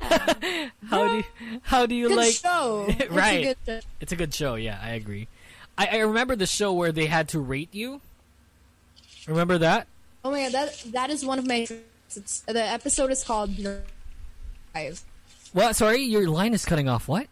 [0.88, 1.24] how do you,
[1.62, 2.34] how do you Good like?
[2.34, 2.86] show.
[2.88, 3.42] It's a Right.
[3.44, 3.80] good show.
[4.00, 4.54] It's a good show.
[4.56, 5.28] Yeah, I agree.
[5.78, 8.00] I, I remember the show where they had to rate you.
[9.26, 9.86] Remember that?
[10.24, 11.66] Oh my god, that that is one of my.
[12.16, 13.50] It's, the episode is called
[14.72, 15.02] Five.
[15.52, 15.76] What?
[15.76, 17.08] Sorry, your line is cutting off.
[17.08, 17.26] What?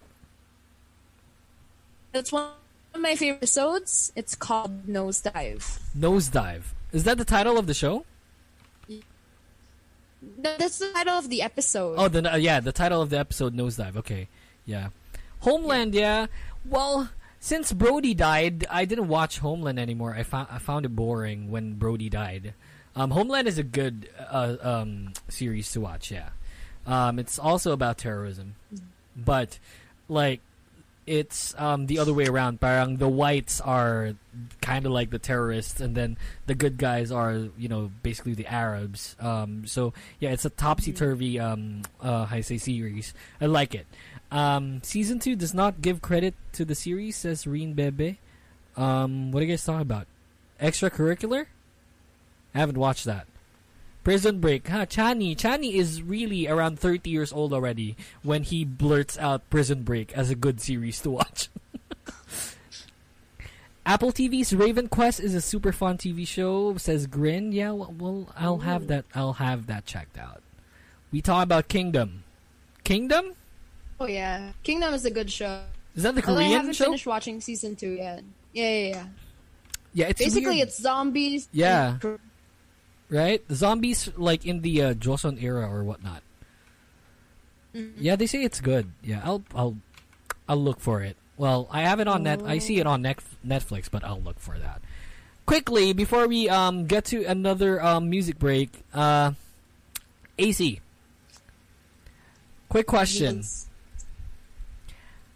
[2.12, 2.50] That's one
[2.94, 4.12] of my favorite episodes.
[4.14, 5.80] It's called Nosedive.
[5.96, 6.64] Nosedive.
[6.92, 8.04] Is that the title of the show?
[8.88, 11.94] No, That's the title of the episode.
[11.98, 13.96] Oh, the uh, yeah, the title of the episode, Nosedive.
[13.96, 14.28] Okay,
[14.66, 14.88] yeah.
[15.40, 16.26] Homeland, yeah.
[16.64, 17.08] Well,
[17.40, 20.14] since Brody died, I didn't watch Homeland anymore.
[20.14, 22.54] I found I found it boring when Brody died.
[22.94, 26.10] Um, Homeland is a good uh, um, series to watch.
[26.10, 26.30] Yeah,
[26.86, 28.54] um, it's also about terrorism,
[29.16, 29.58] but
[30.08, 30.40] like
[31.06, 32.60] it's um, the other way around.
[32.60, 34.14] Parang the whites are
[34.60, 36.16] kind of like the terrorists, and then
[36.46, 39.16] the good guys are you know basically the Arabs.
[39.18, 43.14] Um, so yeah, it's a topsy turvy um, uh, I say series.
[43.40, 43.86] I like it.
[44.30, 48.18] Um, season two does not give credit to the series, says Reen Bebe.
[48.76, 50.06] Um, what are you guys talking about?
[50.60, 51.46] Extracurricular?
[52.54, 53.26] I haven't watched that.
[54.04, 54.66] Prison Break.
[54.68, 55.36] Huh, Chani.
[55.36, 60.28] Chani is really around 30 years old already when he blurts out Prison Break as
[60.30, 61.48] a good series to watch.
[63.86, 66.76] Apple TV's Raven Quest is a super fun TV show.
[66.76, 67.52] Says Grin.
[67.52, 69.04] Yeah, well, well I'll have that.
[69.14, 70.42] I'll have that checked out.
[71.10, 72.24] We talk about Kingdom.
[72.84, 73.34] Kingdom?
[74.00, 75.62] Oh yeah, Kingdom is a good show.
[75.94, 76.86] Is that the Although I haven't show?
[76.86, 78.22] finished watching season two yet.
[78.52, 79.06] Yeah, yeah, yeah.
[79.94, 81.48] Yeah, it's Basically, weird, it's zombies.
[81.52, 81.98] Yeah.
[83.12, 83.46] Right.
[83.46, 86.22] The zombies like in the uh, Joseon era or whatnot.
[87.96, 88.92] Yeah, they say it's good.
[89.02, 89.76] Yeah, I'll I'll
[90.48, 91.16] I'll look for it.
[91.36, 92.42] Well, I have it on net.
[92.44, 94.82] I see it on net, Netflix, but I'll look for that.
[95.46, 99.32] Quickly before we um get to another um music break, uh,
[100.38, 100.80] AC.
[102.68, 103.68] Quick question: Yes.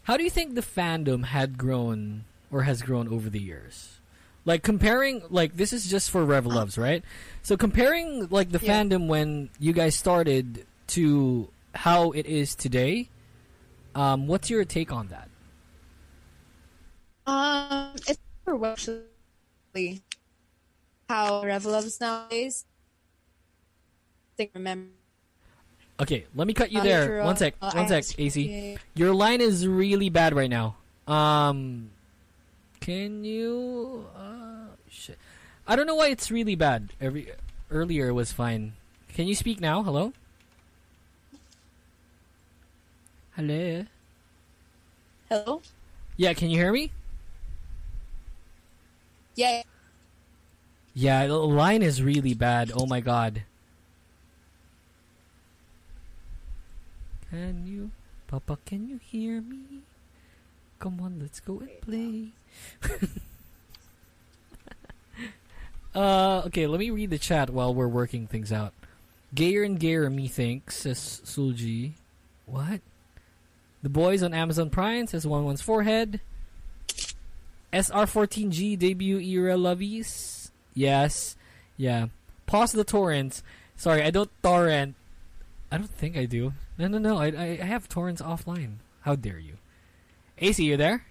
[0.03, 3.96] How do you think the fandom had grown or has grown over the years?
[4.47, 7.05] Like comparing, like this is just for Reveluvs, right?
[7.43, 8.81] So comparing like the Yeah.
[8.81, 10.65] fandom when you guys started
[10.95, 13.11] to how it is today.
[13.95, 15.29] Um, what's your take on that?
[17.27, 20.03] Um, it's for actually
[21.09, 22.65] how Reveluvs nowadays.
[24.31, 24.93] I think remember.
[25.99, 27.25] Okay, let me cut you Uh, there.
[27.25, 28.79] One sec, uh, one sec, Acee.
[28.95, 30.77] Your line is really bad right now.
[31.09, 31.91] Um,
[32.87, 34.07] can you?
[34.15, 35.19] Uh, shit.
[35.67, 36.95] I don't know why it's really bad.
[37.01, 37.33] Every
[37.69, 38.75] earlier it was fine.
[39.13, 39.83] Can you speak now?
[39.83, 40.13] Hello.
[43.35, 43.87] Hello.
[45.29, 45.63] Hello.
[46.17, 46.93] Yeah, can you hear me?
[49.35, 49.63] Yeah.
[50.95, 52.71] Yeah, the line is really bad.
[52.73, 53.43] Oh my god.
[57.31, 57.91] Can you,
[58.29, 58.59] Papa?
[58.65, 59.83] Can you hear me?
[60.79, 62.31] Come on, let's go and play.
[65.95, 68.73] uh, okay, let me read the chat while we're working things out.
[69.35, 71.93] Gayer and gayer, methinks says Sulji.
[72.47, 72.81] What?
[73.83, 76.21] The boys on Amazon Prime says one one's forehead.
[77.73, 80.51] SR14G debut era lovies.
[80.75, 81.37] Yes.
[81.77, 82.07] Yeah.
[82.47, 83.43] Pause the torrents.
[83.77, 84.95] Sorry, I don't torrent.
[85.71, 86.53] I don't think I do.
[86.79, 87.19] No, no, no.
[87.19, 88.77] I, I, I have torrents offline.
[89.03, 89.59] How dare you?
[90.41, 91.05] Acee, you there?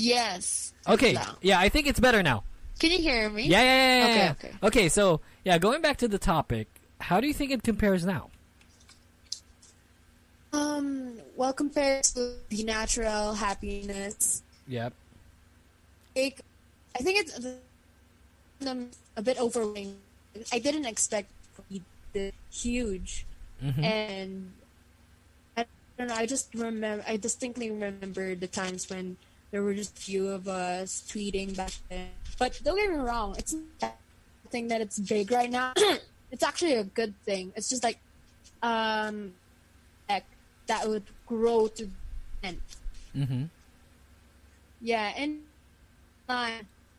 [0.00, 0.72] Yes.
[0.88, 1.12] Okay.
[1.12, 1.36] Now.
[1.42, 2.44] Yeah, I think it's better now.
[2.78, 3.44] Can you hear me?
[3.44, 4.30] Yeah, yeah, yeah, yeah, Okay, yeah.
[4.32, 4.52] okay.
[4.62, 6.66] Okay, so, yeah, going back to the topic,
[7.00, 8.30] how do you think it compares now?
[10.52, 11.20] Um.
[11.36, 14.92] Well, compared to the natural happiness, Yep.
[16.16, 16.40] like,
[16.94, 17.38] I think it's
[18.66, 19.96] um, a bit overwhelming.
[20.52, 21.82] I didn't expect it to be
[22.12, 23.24] this huge,
[23.62, 23.84] Mm-hmm.
[23.84, 24.52] and
[25.56, 25.64] I
[25.96, 26.14] don't know.
[26.16, 27.04] I just remember.
[27.06, 29.16] I distinctly remember the times when
[29.50, 32.08] there were just a few of us tweeting back then.
[32.38, 33.96] But don't get me wrong, it's not
[34.44, 35.72] a thing that it's big right now.
[36.30, 37.52] it's actually a good thing.
[37.56, 37.98] It's just like,
[38.62, 39.34] um,
[40.08, 40.24] like
[40.66, 41.88] that would grow to
[42.42, 42.60] end.
[43.16, 43.44] Mm-hmm.
[44.80, 45.40] Yeah, and
[46.28, 46.50] uh,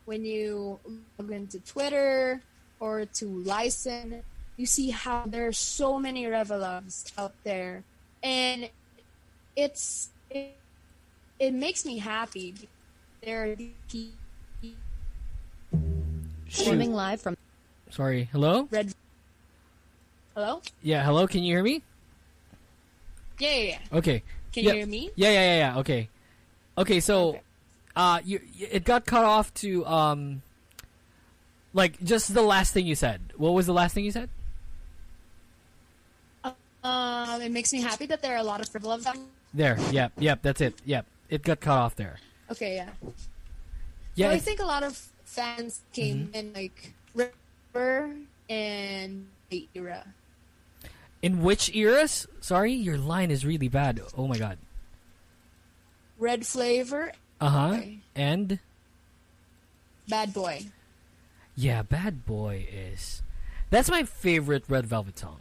[0.04, 0.78] when you
[1.18, 2.40] log into Twitter
[2.80, 4.22] or to Lyson,
[4.56, 7.82] you see how there are so many Reveluvs out there,
[8.22, 8.68] and
[9.56, 10.56] it's it,
[11.42, 12.54] it makes me happy.
[13.22, 13.56] There
[16.48, 17.36] Streaming live from
[17.90, 18.28] Sorry.
[18.30, 18.68] Hello?
[18.70, 18.94] red.
[20.34, 20.62] Hello?
[20.82, 21.26] Yeah, hello?
[21.26, 21.82] Can you hear me?
[23.38, 23.98] Yeah, yeah, yeah.
[23.98, 24.22] Okay.
[24.52, 24.70] Can Yeah.
[24.70, 25.10] you hear me?
[25.16, 25.78] Yeah, yeah, yeah, yeah.
[25.80, 26.08] Okay.
[26.78, 27.40] Okay, so Okay.
[27.96, 30.42] uh you it got cut off to um
[31.74, 33.20] like just the last thing you said.
[33.36, 34.30] What was the last thing you said?
[36.84, 38.66] Um, it makes me happy that there are a lot of
[39.06, 39.16] out.
[39.54, 39.78] There.
[39.90, 40.74] Yep, yep, that's it.
[40.84, 41.06] Yep.
[41.32, 42.20] It got cut off there.
[42.52, 42.90] Okay, yeah.
[44.14, 44.26] Yeah.
[44.28, 46.34] Well, I think a lot of fans came Mm-hmm.
[46.36, 48.12] in like River
[48.50, 50.04] and the era.
[51.22, 52.26] in which eras?
[52.44, 54.00] Sorry, your line is really bad.
[54.18, 54.58] Oh my god.
[56.18, 57.74] Red Flavor, Uh-huh.
[57.80, 57.98] Okay.
[58.14, 58.58] And
[60.08, 60.66] Bad Boy.
[61.56, 63.22] yeah, Bad Boy is
[63.70, 65.40] That's my favorite Red Velvet song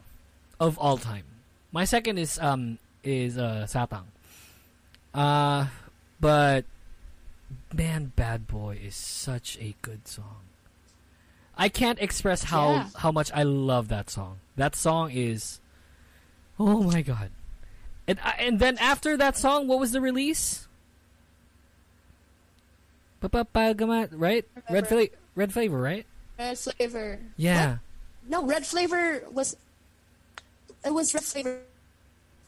[0.59, 1.25] of all time.
[1.73, 4.07] My second is um is uh Satang.
[5.13, 5.67] Uh
[6.21, 6.63] but
[7.73, 10.37] man Bad Boy is such a good song.
[11.57, 12.87] I can't express how Yeah.
[12.97, 14.37] how much I love that song.
[14.55, 15.59] That song is
[16.59, 17.31] Oh my god.
[18.07, 20.67] And I- and then after that song what was the release?
[23.21, 23.75] Right?
[23.75, 24.85] Red Remember.
[24.87, 26.05] fla- red flavor, right?
[26.39, 27.19] Red Flavor.
[27.37, 27.77] Yeah.
[28.27, 29.55] No, Red Flavor was.
[30.83, 31.59] It was Red Flavor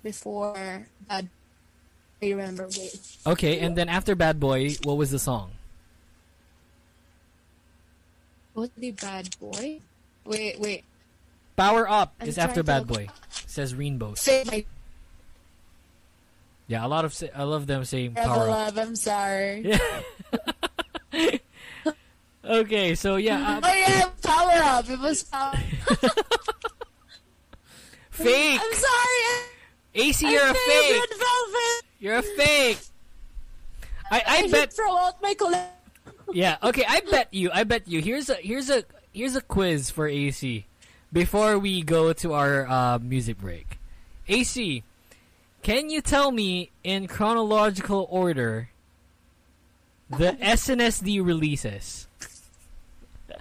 [0.02, 1.30] before Bad.
[2.32, 2.68] Remember.
[2.78, 3.00] Wait.
[3.28, 5.52] Okay, and then after Bad Boy, what was the song?
[8.56, 9.80] Was the Bad Boy?
[10.26, 10.84] Wait, wait.
[11.56, 13.08] Power Up I'm is after Bad Boy.
[13.48, 14.14] Says Rainbow.
[14.16, 14.66] Say my
[16.68, 18.50] Yeah, a lot of I love them saying Rebel Power Up.
[18.50, 18.78] Love.
[18.78, 19.62] I'm sorry.
[19.66, 19.78] Yeah.
[22.46, 24.90] Okay, so yeah, Oh uh, yeah, power up.
[24.90, 25.56] It was power.
[28.12, 28.60] fake.
[28.62, 29.24] I'm sorry.
[29.96, 31.00] Acee, you're a fake.
[31.00, 31.84] Red Velvet.
[32.04, 32.80] You're a fake.
[34.12, 34.74] I I should bet.
[34.74, 35.72] throw out my collection.
[36.34, 36.58] Yeah.
[36.62, 36.84] Okay.
[36.84, 37.50] I bet you.
[37.54, 38.02] I bet you.
[38.02, 40.66] Here's a here's a here's a quiz for Acee
[41.14, 43.80] before we go to our uh, music break.
[44.28, 44.84] Acee,
[45.64, 48.68] can you tell me in chronological order
[50.10, 52.08] the SNSD releases?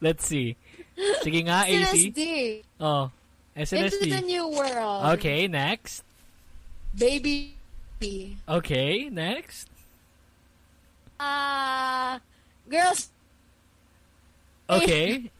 [0.00, 0.54] Let's see.
[1.26, 2.14] Sige nga, Acee.
[2.14, 2.62] SNSD.
[2.78, 3.10] Oh,
[3.56, 4.24] Into the SNSD.
[4.24, 5.06] new world.
[5.18, 6.04] Okay, next.
[6.94, 7.56] Baby.
[8.48, 9.68] Okay, next.
[11.18, 12.18] Uh,
[12.68, 13.08] girls.
[14.68, 15.30] Okay.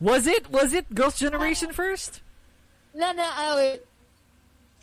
[0.00, 2.20] Was it was it Girls' Generation first?
[2.94, 3.80] No, no, oh, wait.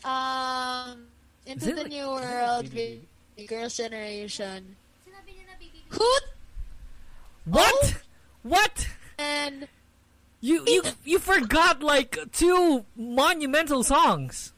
[0.06, 1.08] Um,
[1.48, 2.70] into the like- new world.
[2.70, 3.02] Baby,
[3.36, 3.48] Baby.
[3.48, 4.76] Girls' generation.
[5.02, 5.56] Sinabi niya na.
[5.98, 6.24] Hoot
[7.46, 7.96] What?
[8.44, 8.88] What?
[9.18, 9.68] and
[10.46, 14.54] You you you forgot like two monumental songs.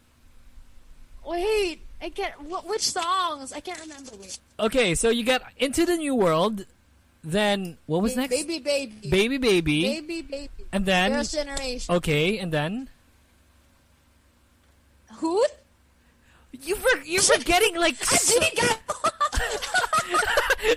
[1.23, 1.79] wait.
[2.03, 2.35] I can't.
[2.45, 2.67] What?
[2.67, 3.49] Which songs?
[3.55, 4.11] I can't remember.
[4.59, 6.67] Okay, so you got Into the New World,
[7.23, 8.29] then what was next?
[8.35, 10.63] Baby, baby, Baby Baby, baby, baby.
[10.75, 11.89] and then Girls' generation.
[11.97, 12.89] okay, and then
[15.17, 15.41] who?
[16.53, 18.69] you for, you're forgetting like so, Hindi ka.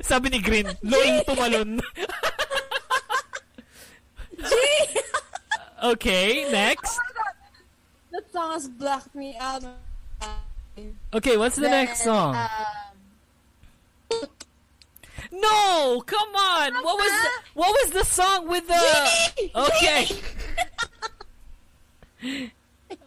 [0.01, 1.81] sabi ni Green, loing tumalon.
[5.83, 6.99] okay, next.
[8.13, 9.65] That song has blocked me out.
[11.13, 12.35] Okay, what's the Then, next song?
[12.35, 14.21] Um,
[15.33, 16.75] No, come on.
[16.83, 20.07] What was the, what was the song with the Okay.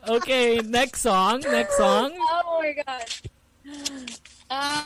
[0.08, 2.12] Okay, next song, next song.
[2.16, 3.06] oh my god.
[4.50, 4.84] Uh,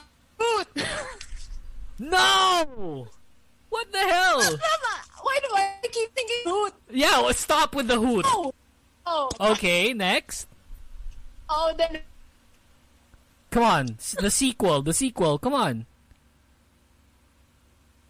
[1.99, 3.07] No.
[3.69, 4.41] What the hell?
[5.21, 6.73] Why do I keep thinking Hoot?
[6.91, 8.25] Yeah, well, stop with the hoot.
[8.27, 8.53] Oh.
[9.05, 9.29] Oh.
[9.39, 10.47] Okay, next.
[11.49, 12.01] Oh, then
[13.49, 13.85] Come on,
[14.19, 15.39] the sequel, the sequel.
[15.39, 15.85] Come on.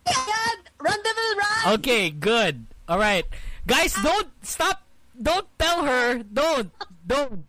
[0.05, 1.73] God, Run Devil Run.
[1.79, 2.65] Okay, good.
[2.89, 3.25] All right.
[3.67, 4.81] Guys, don't stop.
[5.21, 6.23] Don't tell her.
[6.23, 6.71] Don't.
[7.05, 7.45] Don't.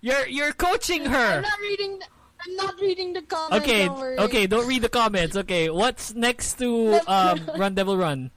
[0.00, 1.36] You're you're coaching her.
[1.36, 1.98] I'm not reading.
[1.98, 2.06] The,
[2.46, 3.64] I'm not reading the comments.
[3.64, 5.36] Okay, Don't okay, don't read the comments.
[5.36, 8.30] Okay, what's next to um Run Devil Run?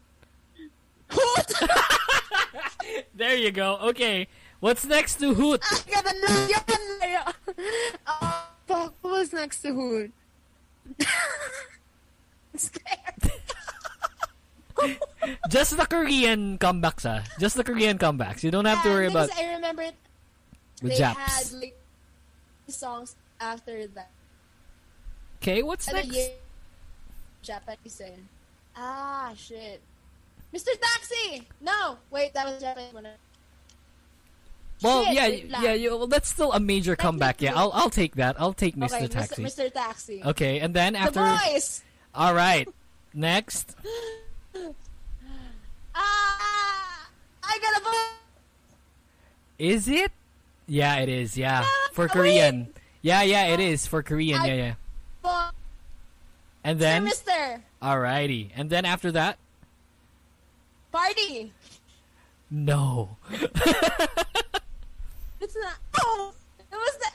[1.15, 1.69] Hoot.
[3.15, 3.77] There you go.
[3.94, 4.27] Okay.
[4.60, 5.61] What's next to Hoot?
[5.72, 6.48] I got a no.
[6.49, 7.34] Yan.
[8.07, 10.11] Uh, fuck, what was next to Hoot?
[15.49, 17.23] Just the Korean comebacks, ah.
[17.40, 18.44] Just the Korean comebacks.
[18.44, 19.95] You don't have to worry about I remember it.
[20.81, 21.19] the they Japs.
[21.52, 21.77] had like
[22.68, 24.10] songs after that.
[25.41, 26.15] Okay, what's Ano next?
[26.18, 26.30] yun?
[27.44, 28.15] Japanese eh.
[28.76, 29.80] Ah, shit.
[30.53, 30.69] Mr.
[30.80, 31.47] Taxi!
[31.61, 31.97] No!
[32.11, 33.07] Wait, that was Japanese one.
[34.81, 35.13] Well, Shit,
[35.49, 35.81] yeah, lang.
[35.81, 37.41] yeah, well, that's still a major comeback.
[37.41, 38.35] Yeah, I'll I'll take that.
[38.39, 38.95] I'll take Mr.
[38.95, 39.41] Okay, Taxi.
[39.43, 39.65] Mr.
[39.67, 39.73] Mr.
[39.73, 40.21] Taxi.
[40.25, 41.21] Okay, and then after.
[41.21, 41.81] The Boys!
[42.13, 42.67] all right,
[43.13, 43.75] next.
[45.95, 47.07] Ah!
[47.43, 47.97] I got a boy!
[49.59, 50.11] Is it?
[50.67, 51.38] Yeah, it is.
[51.38, 52.11] Yeah, for wait.
[52.11, 52.67] Korean.
[53.03, 54.41] Yeah, yeah, it is for Korean.
[54.41, 54.73] I- Yeah,
[55.23, 55.49] yeah.
[56.63, 57.61] And then, Mister!
[57.81, 59.38] alrighty, and then after that,
[60.93, 61.49] Party!
[62.53, 63.17] no.
[65.43, 65.75] It's not.
[65.99, 66.31] Oh!
[66.71, 67.09] It was the.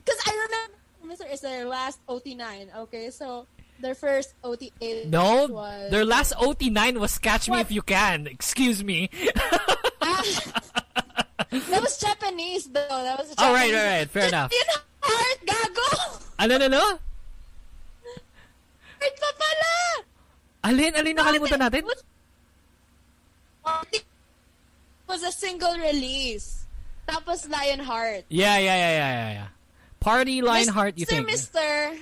[0.00, 0.80] Because I remember
[1.12, 1.28] Mr.
[1.30, 2.72] is their last OT9.
[2.88, 3.44] Okay, so
[3.80, 5.90] their first OT8 No, was.
[5.90, 8.26] their last OT9 was Catch Me If You Can.
[8.26, 9.10] Excuse me.
[10.00, 12.88] that was Japanese though.
[12.88, 13.44] That was Japanese.
[13.44, 14.48] Alright, alright, fair enough.
[14.56, 15.88] Yun ang heart, gago!
[15.92, 16.84] Ah, ano, no, no?
[18.96, 19.74] Heart pa pala!
[20.72, 21.84] Alin, alin nakalimutan natin?
[23.66, 24.04] Was,
[25.08, 26.66] was a single release.
[27.08, 28.24] Tapos Lionheart.
[28.28, 29.48] Yeah, yeah, yeah, yeah, yeah, yeah.
[30.00, 31.10] Party Lionheart, you Mr.
[31.10, 31.26] think?
[31.26, 31.96] Mister.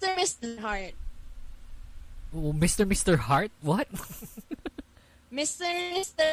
[0.00, 0.16] Mr.
[0.16, 0.58] Mr.
[0.58, 0.94] Heart.
[2.34, 2.86] Oh, Mr.
[2.86, 3.18] Mr.
[3.18, 3.50] Heart?
[3.62, 3.88] What?
[5.32, 5.66] Mr.
[5.94, 6.26] Mr.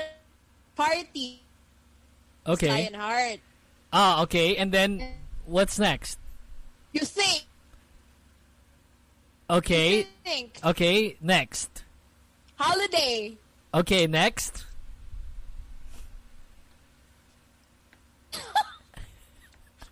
[0.75, 1.41] Party.
[2.45, 2.69] okay.
[2.69, 3.39] Lionheart.
[3.91, 4.57] Ah, okay.
[4.57, 5.01] And then,
[5.45, 6.17] what's next?
[6.91, 7.45] You think.
[9.49, 9.97] Okay.
[9.99, 10.59] You think.
[10.63, 11.82] Okay, next.
[12.55, 13.37] Holiday.
[13.73, 14.65] Okay, next.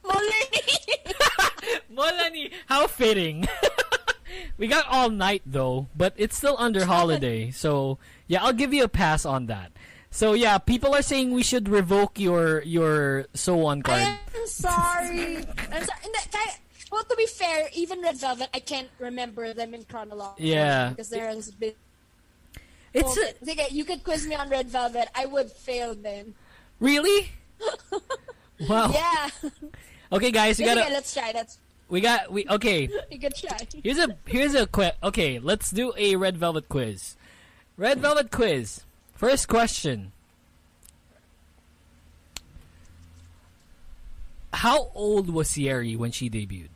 [0.04, 0.52] Molini.
[1.94, 3.48] Molani, how fitting.
[4.58, 7.52] we got all night though, but it's still under holiday.
[7.52, 7.98] So,
[8.28, 9.72] yeah, I'll give you a pass on that.
[10.10, 14.02] So, yeah, people are saying we should revoke your your SONE card.
[14.02, 15.38] I'm sorry.
[15.72, 16.02] I'm sorry.
[16.04, 16.52] Hindi, kaya,
[16.92, 20.46] Well, to be fair, even Red Velvet, I can't remember them in chronological.
[20.46, 20.90] Yeah.
[20.90, 21.74] Because there has been.
[22.94, 25.08] It's a, Sige, you could quiz me on Red Velvet.
[25.16, 26.34] I would fail then.
[26.80, 27.30] really.
[28.70, 28.92] Wow.
[28.94, 29.30] Yeah.
[30.12, 30.94] Okay, guys, we Sige, gotta.
[30.94, 31.32] let's try.
[31.34, 31.58] That's
[31.90, 32.32] We got.
[32.32, 32.88] We okay.
[33.12, 33.58] you could try.
[33.84, 34.92] Here's a here's a quiz.
[35.02, 37.16] Okay, let's do a red velvet quiz.
[37.76, 38.86] Red velvet quiz.
[39.16, 40.12] First question.
[44.54, 46.70] How old was Sierra when she debuted?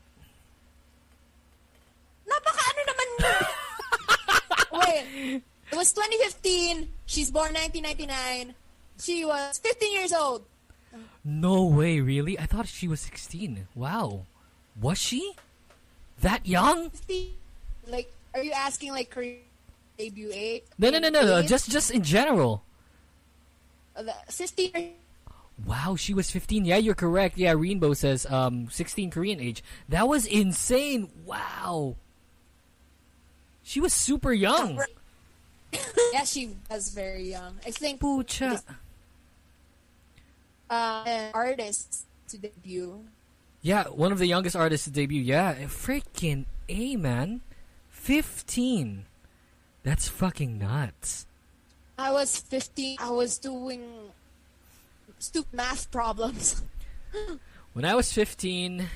[2.25, 3.09] Napaka ano naman
[4.79, 5.43] Wait.
[5.71, 6.89] It was 2015.
[7.05, 8.55] She's born 1999.
[8.99, 10.45] She was 15 years old.
[11.23, 12.39] No way, really?
[12.39, 13.67] I thought she was 16.
[13.75, 14.25] Wow.
[14.79, 15.33] Was she?
[16.21, 16.89] That young?
[16.89, 17.33] 15.
[17.87, 19.37] Like, are you asking like career
[19.97, 20.63] debut age?
[20.77, 21.41] No, no, no, no, no.
[21.41, 22.63] Just just in general.
[23.95, 24.91] Uh, the 15 years
[25.63, 26.65] Wow, she was 15.
[26.65, 27.37] Yeah, you're correct.
[27.37, 29.63] Yeah, Rainbow says um 16 Korean age.
[29.87, 31.09] That was insane.
[31.25, 31.95] Wow.
[33.63, 34.79] She was super young.
[36.14, 37.60] Yeah, she was very young.
[37.65, 38.61] I think Pucha.
[40.69, 43.06] uh, an artist to debut.
[43.61, 45.22] Yeah, one of the youngest artists to debut.
[45.22, 47.41] Yeah, freaking A, man.
[47.89, 49.06] 15.
[49.81, 51.26] That's fucking nuts.
[51.97, 52.97] I was 15.
[52.99, 53.81] I was doing
[55.18, 56.61] stupid math problems.
[57.73, 58.88] When I was 15,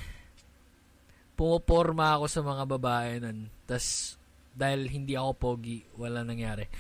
[1.35, 3.47] pumoporma ako sa mga babae nun.
[3.67, 4.18] Tas,
[4.55, 6.67] dahil hindi ako pogi, wala nangyari.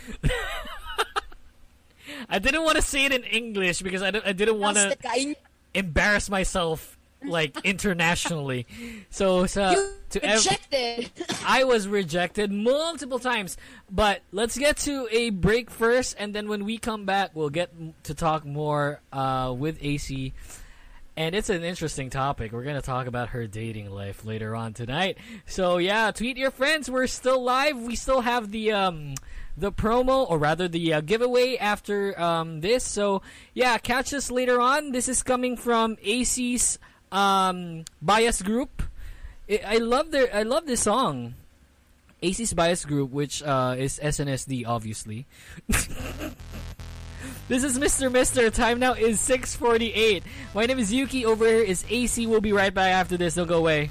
[2.29, 5.35] I didn't want to say it in English because I, I didn't want to
[5.73, 8.67] embarrass myself like internationally.
[9.09, 11.11] So You to rejected.
[11.45, 13.57] I was rejected multiple times.
[13.89, 17.71] But let's get to a break first, and then when we come back, we'll get
[18.03, 20.33] to talk more uh, with Acee.
[21.19, 22.53] And it's an interesting topic.
[22.53, 25.17] We're gonna talk about her dating life later on tonight.
[25.45, 26.89] So yeah, tweet your friends.
[26.89, 27.77] We're still live.
[27.77, 29.15] We still have the um
[29.57, 32.85] the promo, or rather the uh, giveaway after um this.
[32.85, 33.21] So
[33.53, 34.93] yeah, catch us later on.
[34.93, 36.79] This is coming from Acee's
[37.11, 38.81] um bias group.
[39.49, 41.33] I I love their I love this song.
[42.23, 45.25] Acee's Bias Group, which uh, is SNSD, obviously.
[47.49, 48.09] this is Mr.
[48.11, 48.49] Mister.
[48.49, 50.23] Time now is 6:48.
[50.53, 51.25] My name is Yuuki.
[51.25, 52.27] Over here is Acee.
[52.27, 53.35] We'll be right back after this.
[53.35, 53.89] Don't go away.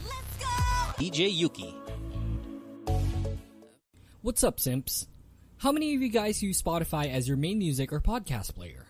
[0.97, 1.75] DJ Yuuki.
[4.23, 5.07] What's up, simps?
[5.59, 8.87] How many of you guys use Spotify as your main music or podcast player?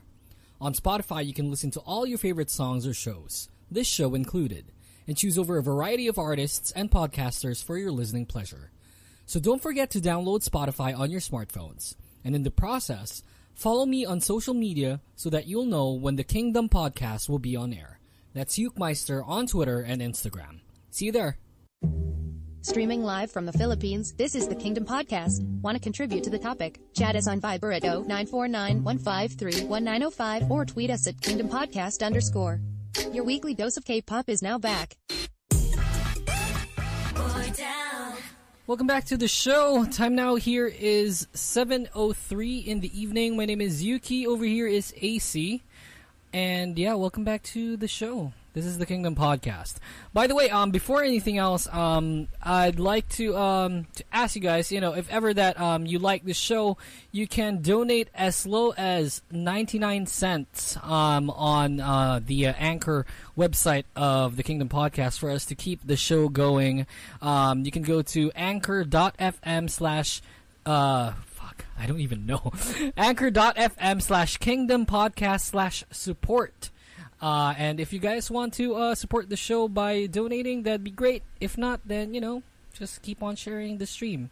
[0.60, 4.72] On Spotify, you can listen to all your favorite songs or shows, this show included,
[5.06, 8.70] and choose over a variety of artists and podcasters for your listening pleasure.
[9.24, 11.94] So don't forget to download Spotify on your smartphones.
[12.24, 13.22] And in the process,
[13.58, 17.56] follow me on social media so that you'll know when the Kingdom podcast will be
[17.56, 17.98] on air.
[18.32, 20.60] That's Ukemeister on Twitter and Instagram.
[20.90, 21.38] See you there.
[22.62, 25.42] Streaming live from the Philippines, this is the Kingdom Podcast.
[25.60, 26.78] Want to contribute to the topic?
[26.94, 32.60] Chat us on Viber at 0949-153-1905 or tweet us at Kingdom Podcast underscore.
[33.12, 34.96] Your weekly dose of K-pop is now back.
[38.68, 39.86] Welcome back to the show.
[39.86, 43.34] Time now here is 7.03 in the evening.
[43.34, 44.26] My name is Yuuki.
[44.26, 45.62] Over here is Acee.
[46.34, 48.34] And yeah, welcome back to the show.
[48.54, 49.74] This is the Kingdom Podcast.
[50.12, 54.40] By the way, um, before anything else, um, I'd like to um to ask you
[54.40, 56.78] guys, you know, if ever that um you like the show,
[57.12, 63.04] you can donate as low as ninety nine cents um on uh the uh, Anchor
[63.36, 66.86] website of the Kingdom Podcast for us to keep the show going.
[67.20, 70.22] Um, you can go to anchor.fm slash
[70.64, 72.50] uh fuck I don't even know
[72.96, 76.70] anchor.fm slash Kingdom Podcast slash support.
[77.20, 80.90] Uh, and if you guys want to uh, support the show by donating, that'd be
[80.90, 81.22] great.
[81.40, 82.42] If not, then you know,
[82.72, 84.30] just keep on sharing the stream.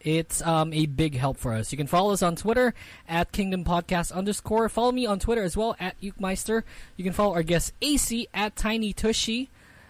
[0.00, 1.72] It's um, a big help for us.
[1.72, 2.74] You can follow us on Twitter
[3.08, 4.68] at Kingdom Podcast underscore.
[4.68, 6.62] Follow me on Twitter as well at Ukemeister.
[6.96, 9.48] You can follow our guest Acee at Tiny Tushy,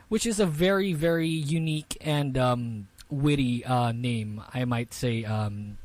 [0.09, 5.25] which is a very very unique and um, witty uh, name, I might say.
[5.25, 5.79] Um,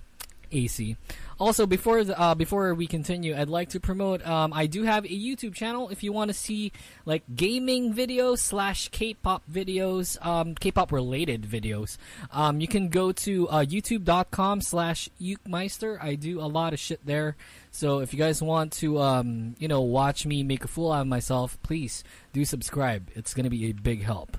[0.52, 0.98] Acee.
[1.40, 4.26] Also, before the, uh, before we continue, I'd like to promote.
[4.28, 5.88] Um, I do have a YouTube channel.
[5.88, 6.74] If you want to see
[7.06, 11.98] like gaming videos slash K-pop videos, um, K-pop related videos,
[12.34, 15.98] um, you can go to uh, YouTube.com slash Ukemeister.
[16.04, 17.38] I do a lot of shit there.
[17.72, 21.02] So if you guys want to, um, you know, watch me make a fool out
[21.02, 22.04] of myself, please
[22.34, 23.10] do subscribe.
[23.16, 24.36] It's gonna be a big help.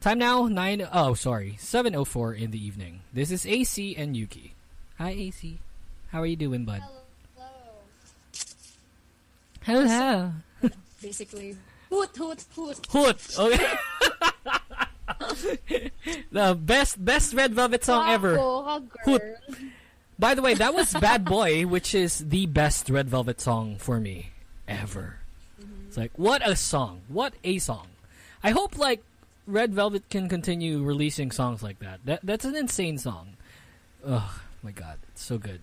[0.00, 3.00] Time now nine oh sorry seven oh four in the evening.
[3.12, 4.52] This is Acee and Yuuki.
[4.98, 5.58] Hi Acee.
[6.14, 6.80] How are you doing, bud?
[9.64, 9.82] Hello.
[9.82, 10.30] Hello.
[10.62, 10.68] Uh,
[11.02, 11.56] basically,
[11.90, 12.86] hoot hoot hoot.
[12.90, 13.36] Hoot.
[13.36, 13.74] Okay.
[16.30, 18.38] the best best Red Velvet song ever.
[19.06, 19.22] Hoot.
[20.16, 23.98] By the way, that was Bad Boy, which is the best Red Velvet song for
[23.98, 24.30] me
[24.68, 25.16] ever.
[25.60, 25.88] Mm-hmm.
[25.88, 27.00] It's like what a song.
[27.08, 27.88] What a song.
[28.40, 29.02] I hope like
[29.48, 31.98] Red Velvet can continue releasing songs like that.
[32.04, 33.30] That that's an insane song.
[34.06, 35.60] Oh my god, it's so good.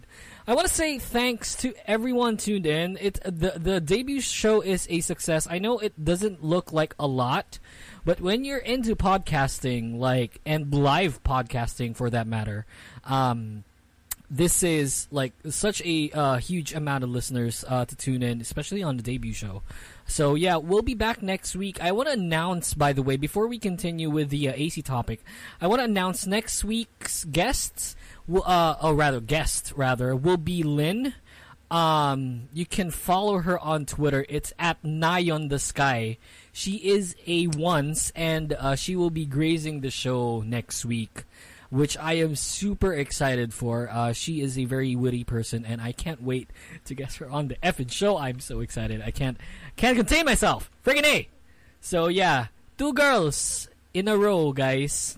[0.47, 2.97] I want to say thanks to everyone tuned in.
[3.01, 5.47] It the the debut show is a success.
[5.49, 7.57] I know it doesn't look like a lot,
[8.05, 12.67] but when you're into podcasting, like and live podcasting for that matter,
[13.03, 13.63] um,
[14.29, 18.83] this is like such a uh, huge amount of listeners uh, to tune in, especially
[18.83, 19.63] on the debut show.
[20.05, 21.81] So yeah, we'll be back next week.
[21.81, 25.23] I want to announce, by the way, before we continue with the uh, Acee topic,
[25.61, 27.95] I want to announce next week's guests.
[28.27, 31.13] will- Uh, or rather, guest rather will be Lynn.
[31.69, 34.25] Um, you can follow her on Twitter.
[34.27, 36.17] It's at Nayon the Sky.
[36.51, 41.23] She is a once, and uh, she will be grazing the show next week
[41.71, 43.89] which I am super excited for.
[43.89, 46.49] Uh, she is a very witty person, and I can't wait
[46.85, 48.17] to guest her on the effing show.
[48.17, 49.01] I'm so excited.
[49.01, 49.37] I can't
[49.77, 50.69] can't contain myself.
[50.85, 51.27] Friggin' A!
[51.79, 55.17] So yeah, two girls in a row, guys.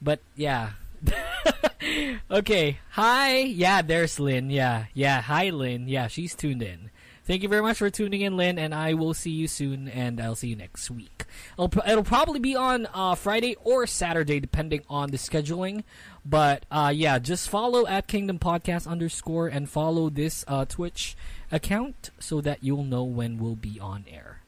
[0.00, 0.70] But yeah.
[2.30, 2.78] okay.
[2.90, 3.38] Hi.
[3.38, 4.50] Yeah, there's Lynn.
[4.50, 4.86] Yeah.
[4.94, 5.20] Yeah.
[5.20, 5.88] Hi, Lynn.
[5.88, 6.90] Yeah, she's tuned in.
[7.26, 10.20] Thank you very much for tuning in, Lynn, and I will see you soon, and
[10.20, 11.24] I'll see you next week.
[11.54, 15.84] It'll, it'll probably be on uh, Friday or Saturday, depending on the scheduling.
[16.26, 21.16] But uh, yeah, just follow at Kingdom Podcast underscore and follow this uh, Twitch
[21.50, 24.42] account so that you'll know when we'll be on air.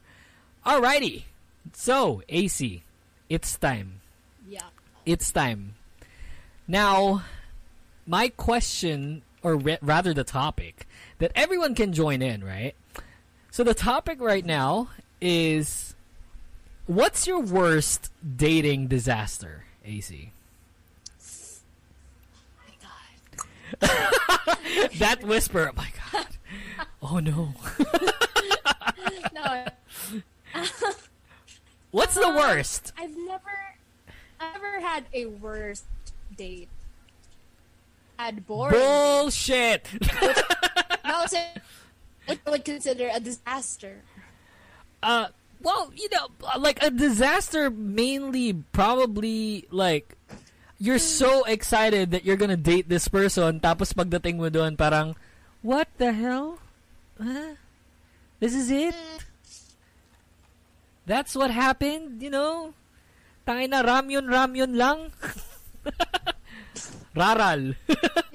[0.66, 1.22] Alrighty,
[1.72, 2.82] so Acee,
[3.30, 4.00] it's time.
[4.46, 4.64] Yeah.
[5.06, 5.76] It's time.
[6.68, 7.22] Now,
[8.06, 10.85] my question, or ra- rather the topic,
[11.18, 12.74] that everyone can join in, right?
[13.50, 14.90] So the topic right now
[15.20, 15.94] is
[16.86, 20.30] what's your worst dating disaster, Acee?
[23.82, 24.56] Oh
[24.98, 26.26] that whisper, oh my god.
[27.02, 27.54] Oh no.
[29.34, 29.64] No,
[31.90, 32.92] What's the um, worst?
[32.98, 33.74] I've never,
[34.40, 35.84] I've never had a worst
[36.36, 36.68] date.
[38.18, 38.74] Had boring.
[38.74, 39.88] Bullshit.
[41.26, 41.38] so
[42.26, 44.02] what I would consider a disaster.
[45.02, 45.28] Uh,
[45.62, 46.28] well, you know,
[46.58, 50.16] like a disaster mainly probably like
[50.78, 55.16] you're so excited that you're gonna date this person tapos pagdating mo doon parang
[55.62, 56.58] what the hell?
[57.16, 57.56] Huh?
[58.38, 58.94] This is it?
[61.06, 62.74] That's what happened, you know?
[63.46, 65.14] Tangin ramyun ramyon lang.
[67.16, 67.74] Raral.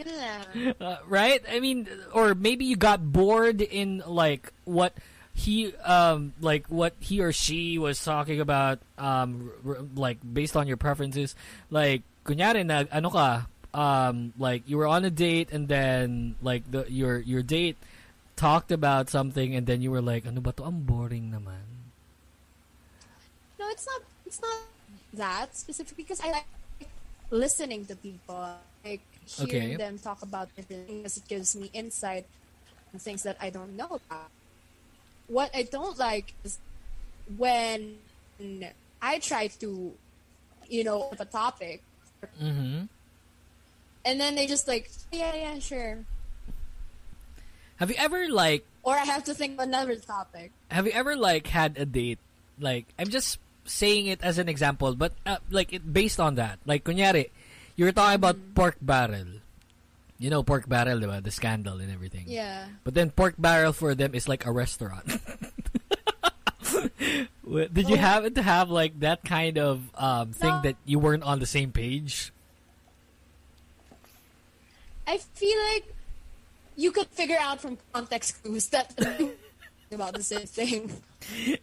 [0.01, 0.75] Lang.
[0.81, 1.39] Uh, right?
[1.47, 4.91] I mean, or maybe you got bored in like what
[5.31, 9.47] he um like what he or she was talking about um
[9.95, 11.39] like based on your preferences
[11.71, 16.67] like kunyari na ano ka um like you were on a date and then like
[16.67, 17.79] the your your date
[18.35, 21.63] talked about something and then you were like ano ba to ang boring naman
[23.61, 24.01] No, it's not.
[24.25, 24.57] It's not
[25.13, 26.49] that specific because I like
[27.29, 29.01] listening to people, like
[29.39, 29.59] Okay.
[29.59, 31.17] hearing them talk about different things.
[31.17, 32.25] It gives me insight
[32.93, 34.31] on things that I don't know about.
[35.27, 36.59] What I don't like is
[37.37, 37.99] when
[39.01, 39.93] I try to,
[40.67, 41.83] you know, a topic,
[42.41, 42.89] mhm
[44.03, 46.03] and then they just like, yeah, yeah, sure,
[47.77, 50.51] have you ever like or I have to think of another topic.
[50.71, 52.19] have you ever like had a date
[52.59, 56.57] like i'm just saying it as an example but uh, like it based on that
[56.65, 57.29] like kunyari
[57.81, 59.41] you were talking about pork barrel
[60.21, 61.17] you know pork barrel diba?
[61.23, 62.69] the scandal and everything Yeah.
[62.85, 65.09] but then pork barrel for them is like a restaurant
[67.73, 70.61] did you happen to have like that kind of um, thing No.
[70.61, 72.29] that you weren't on the same page
[75.07, 75.89] I feel like
[76.77, 78.93] you could figure out from context clues that
[79.91, 80.87] about the same thing.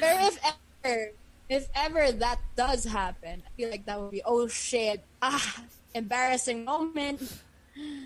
[0.00, 0.38] but if
[0.84, 1.10] ever,
[1.48, 5.62] if ever that does happen, I feel like that would be oh shit, ah,
[5.94, 7.20] embarrassing moment.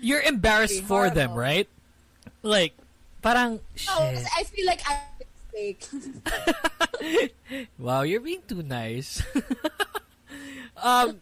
[0.01, 1.67] you're embarrassed for them right
[2.43, 2.73] like
[3.21, 4.25] parang No, shit.
[4.35, 4.99] I feel like I
[5.53, 5.87] mistake.
[7.77, 9.21] Wow, you're being too nice.
[10.81, 11.19] um,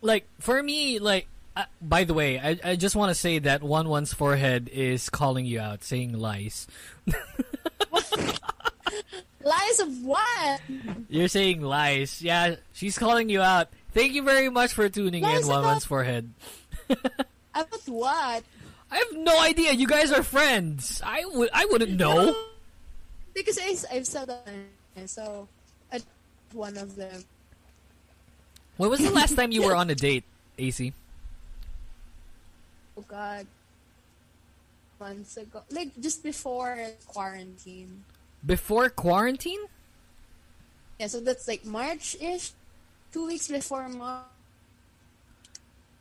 [0.00, 3.62] like for me, like uh, by the way, I I just want to say that
[3.62, 6.66] one one's forehead is calling you out, saying lies.
[9.46, 10.60] Lies of what?
[11.08, 12.20] You're saying lies.
[12.20, 13.68] Yeah, she's calling you out.
[13.94, 16.34] Thank you very much for tuning Lies in, one one's forehead.
[17.54, 18.42] About what?
[18.90, 19.70] I have no idea.
[19.70, 21.00] You guys are friends.
[21.04, 22.34] I would I wouldn't know.
[23.34, 25.46] Because I, I've said that, so
[25.92, 26.00] I,
[26.52, 27.22] one of them.
[28.78, 30.24] When was the last time you were on a date,
[30.58, 30.92] Acee?
[32.98, 33.46] Oh God.
[34.98, 38.02] Months ago, like just before quarantine.
[38.46, 39.58] Before quarantine?
[41.00, 42.52] Yeah, so that's like March ish,
[43.12, 44.24] two weeks before March.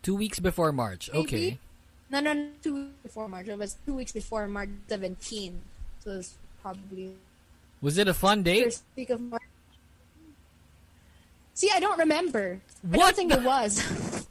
[0.04, 1.10] Two weeks before March.
[1.12, 1.26] Maybe.
[1.26, 1.60] Okay.
[2.12, 3.48] No, no, no, two weeks before March.
[3.48, 5.60] It was two weeks before March 17.
[6.00, 7.16] So it's probably
[7.82, 8.66] Was it a fun date?
[8.66, 9.42] first week of March.
[11.56, 12.62] See, I don't remember.
[12.62, 13.82] I What don't think it was.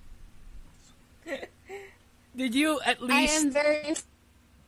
[2.36, 3.34] Did you at least...
[3.34, 3.94] I am very.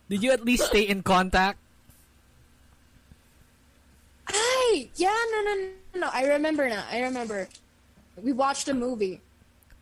[0.09, 1.59] did you at least stay in contact?
[4.77, 4.89] Hi!
[4.97, 6.11] Yeah, no, no, no, no.
[6.12, 6.85] I remember now.
[6.90, 7.48] I remember.
[8.23, 9.20] We watched a movie,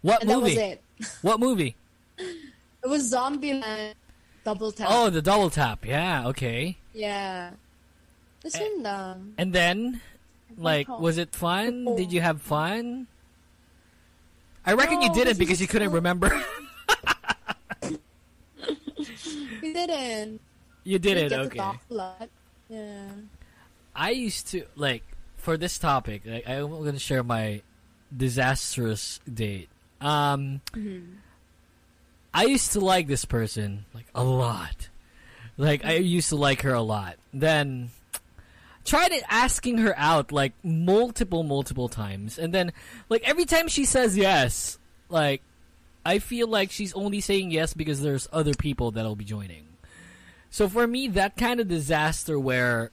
[0.03, 0.55] What and that movie?
[0.55, 0.83] was it.
[1.23, 1.77] What movie?
[2.19, 3.95] It was Zombieland
[4.45, 4.89] Double Tap.
[4.91, 5.85] Oh, the double tap.
[5.87, 6.77] Yeah, okay.
[6.93, 7.51] Yeah.
[8.45, 9.35] Yun um, lang.
[9.39, 10.01] And then
[10.59, 11.87] like was it fun?
[11.89, 11.97] Oh.
[11.97, 13.07] Did you have fun?
[14.67, 16.31] I reckon you didn't because you couldn't so- remember.
[19.65, 20.41] We didn't.
[20.85, 21.59] you did we it, okay.
[21.59, 22.29] talk a lot.
[22.69, 23.09] Yeah.
[23.95, 25.03] I used to like
[25.37, 26.23] for this topic.
[26.25, 27.63] Like, I'm gonna share my
[28.15, 29.69] disastrous date.
[30.01, 30.61] Um,
[32.33, 34.89] I used to like this person like a lot.
[35.57, 37.17] Like I used to like her a lot.
[37.33, 37.91] Then
[38.85, 42.73] tried asking her out like multiple multiple times, and then
[43.09, 45.43] like every time she says yes, like
[46.05, 49.65] I feel like she's only saying yes because there's other people that'll be joining.
[50.51, 52.91] So for me, that kind of disaster where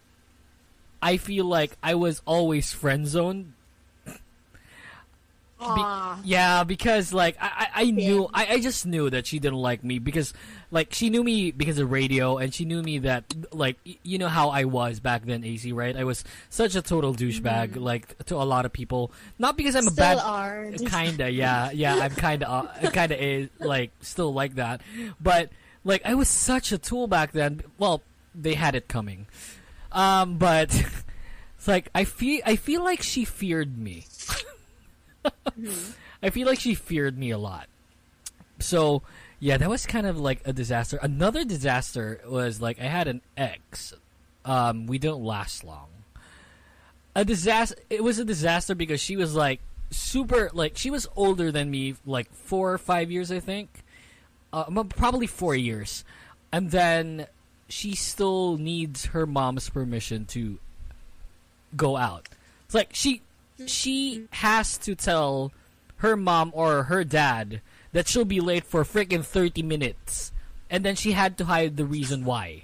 [1.01, 3.53] I feel like I was always friend zoned.
[5.63, 6.19] Aw.
[6.23, 9.83] Yeah, because like I, I, I knew I, I just knew that she didn't like
[9.83, 10.33] me because
[10.71, 14.17] like she knew me because of radio and she knew me that like y- you
[14.17, 15.95] know how I was back then Acee right?
[15.95, 19.11] I was such a total douchebag like to a lot of people.
[19.37, 20.71] Not because I'm a bad are.
[20.89, 24.81] kinda yeah yeah i'm kinda uh, kinda is like still like that.
[25.21, 25.51] But
[25.83, 27.61] like i was such a tool back then.
[27.77, 28.01] Well
[28.33, 29.27] they had it coming
[29.91, 30.73] um but
[31.57, 34.05] it's like i feel i feel like she feared me.
[36.23, 37.67] I feel like she feared me a lot.
[38.59, 39.03] So
[39.39, 40.99] yeah that was kind of like a disaster.
[41.01, 43.93] Another disaster was like i had an ex.
[44.45, 45.87] Um we didn't last long.
[47.15, 51.51] A disaster it was a disaster because she was like super like she was older
[51.51, 53.83] than me like four or five years i think.
[54.53, 56.03] Uh, probably four years.
[56.51, 57.27] And then
[57.71, 60.59] she still needs her mom's permission to
[61.75, 62.27] go out
[62.65, 63.21] it's like she
[63.65, 65.51] she has to tell
[65.97, 67.61] her mom or her dad
[67.93, 70.31] that she'll be late for freaking 30 minutes
[70.69, 72.63] and then she had to hide the reason why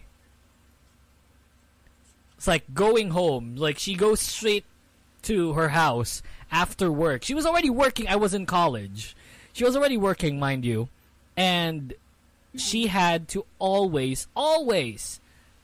[2.37, 3.55] it's like going home.
[3.55, 4.63] Like she goes straight
[5.23, 6.21] to her house
[6.51, 7.23] after work.
[7.23, 8.07] She was already working.
[8.07, 9.15] I was in college.
[9.53, 10.87] She was already working, mind you,
[11.35, 11.93] and
[12.57, 15.19] she had to always, always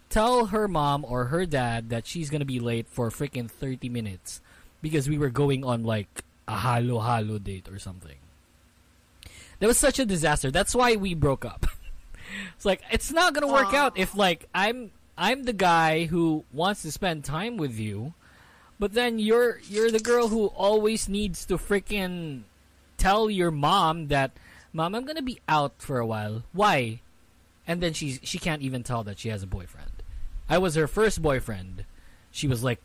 [0.09, 4.41] tell her mom or her dad that she's gonna be late for freaking thirty minutes
[4.81, 8.17] because we were going on like a halo halo date or something.
[9.59, 10.51] That was such a disaster.
[10.51, 11.65] That's why we broke up.
[12.55, 16.81] it's like it's not gonna work out if like I'm I'm the guy who wants
[16.83, 18.13] to spend time with you,
[18.79, 22.43] but then you're you're the girl who always needs to freaking
[22.97, 24.31] tell your mom that
[24.73, 26.43] mom I'm gonna be out for a while.
[26.51, 26.99] Why?
[27.65, 30.03] And then she she can't even tell that she has a boyfriend.
[30.49, 31.85] I was her first boyfriend.
[32.31, 32.81] She was like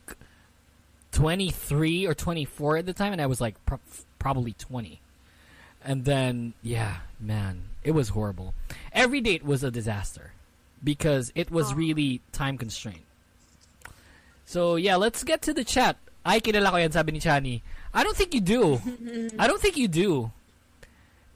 [1.13, 3.81] 23 or 24 at the time, and I was like pro-
[4.19, 5.01] probably 20.
[5.85, 8.55] And then, yeah, man, it was horrible.
[8.93, 10.33] Every date was a disaster
[10.83, 13.07] because it was really time constrained.
[14.45, 15.97] So, yeah, let's get to the chat.
[16.25, 17.63] Ay, kilala ko yan, sabi ni Chani.
[17.95, 18.81] I don't think you do.
[19.39, 20.33] I don't think you do.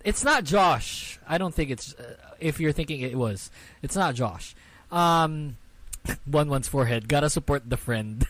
[0.04, 1.18] It's not Josh.
[1.26, 1.94] I don't think it's.
[1.94, 3.50] Uh, if you're thinking it was,
[3.82, 4.54] it's not Josh.
[4.90, 5.56] Um,
[6.26, 7.08] one one's forehead.
[7.08, 8.26] Gotta support the friend.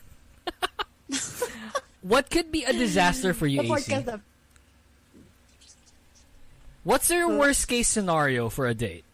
[2.02, 4.04] what could be a disaster for you, Acee?
[4.04, 4.20] the
[6.84, 9.04] What's your worst case scenario for a date?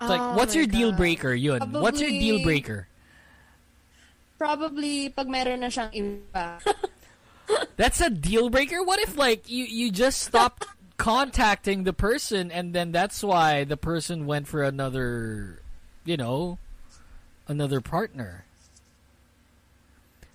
[0.00, 1.34] Like, Oh what's your deal breaker?
[1.34, 1.72] Yun.
[1.72, 2.86] What's your deal breaker?
[4.38, 6.62] Probably pag meron na siyang iba.
[7.76, 8.82] That's a deal breaker.
[8.82, 10.66] What if like you you just stopped
[10.96, 15.62] contacting the person and then that's why the person went for another,
[16.04, 16.58] you know,
[17.46, 18.44] another partner.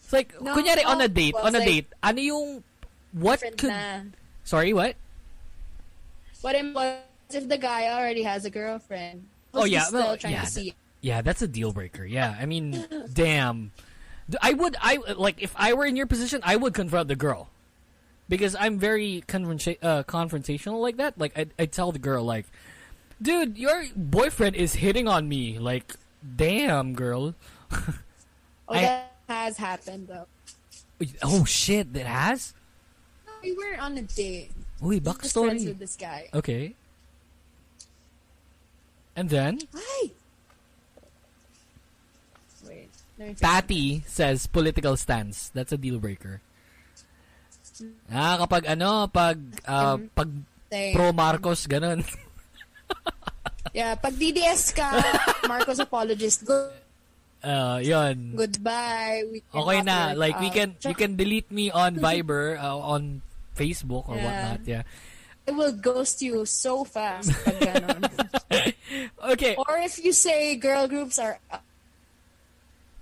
[0.04, 1.88] It's like No, kunyari on a date, well, on a like- date.
[2.02, 2.64] Ano yung
[3.12, 4.02] what could na.
[4.44, 4.96] Sorry, what?
[6.42, 9.26] What if, the guy already has a girlfriend?
[9.54, 10.74] Oh, Was he yeah, still well, yeah, to see.
[11.00, 12.04] Yeah, that's a deal breaker.
[12.04, 12.84] Yeah, I mean,
[13.14, 13.72] damn.
[14.42, 17.50] I would I like if I were in your position, I would confront the girl.
[18.30, 21.18] Because I'm very confronta- uh, confrontational like that.
[21.20, 22.46] Like I I tell the girl like,
[23.22, 25.96] "Dude, your boyfriend is hitting on me." Like,
[26.36, 27.36] "Damn, girl."
[28.66, 30.26] Oh, I- that has happened though.
[31.22, 32.54] oh shit, that has?
[33.44, 34.52] We were on a date.
[34.82, 36.30] Uy, Just friends with this guy.
[36.34, 36.76] Okay.
[39.18, 40.12] And then Hi.
[43.40, 45.50] Patty says political stance.
[45.54, 46.42] That's a deal breaker.
[48.12, 50.30] Ah, kapag ano, pag uh, pag
[50.70, 50.94] Thanks.
[50.94, 52.04] pro Marcos ganun.
[53.74, 54.92] Yeah, pag DDS ka,
[55.50, 56.70] Marcos apologist, go,
[57.42, 58.38] Uh, yon.
[58.38, 59.26] goodbye.
[59.28, 60.14] We Okay na.
[60.14, 60.56] Like we out.
[60.56, 63.20] can you can delete me on Viber, uh, on
[63.58, 64.24] Facebook or Yeah.
[64.24, 64.60] whatnot.
[64.70, 64.84] Yeah.
[65.50, 67.74] I will ghost you so fast pag.
[69.34, 69.56] Okay.
[69.58, 71.40] Or if you say girl groups are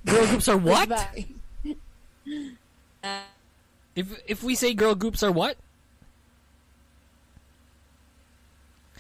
[0.05, 0.91] Girl groups are what?
[3.03, 3.19] Uh,
[3.95, 5.57] If if we say girl groups are what?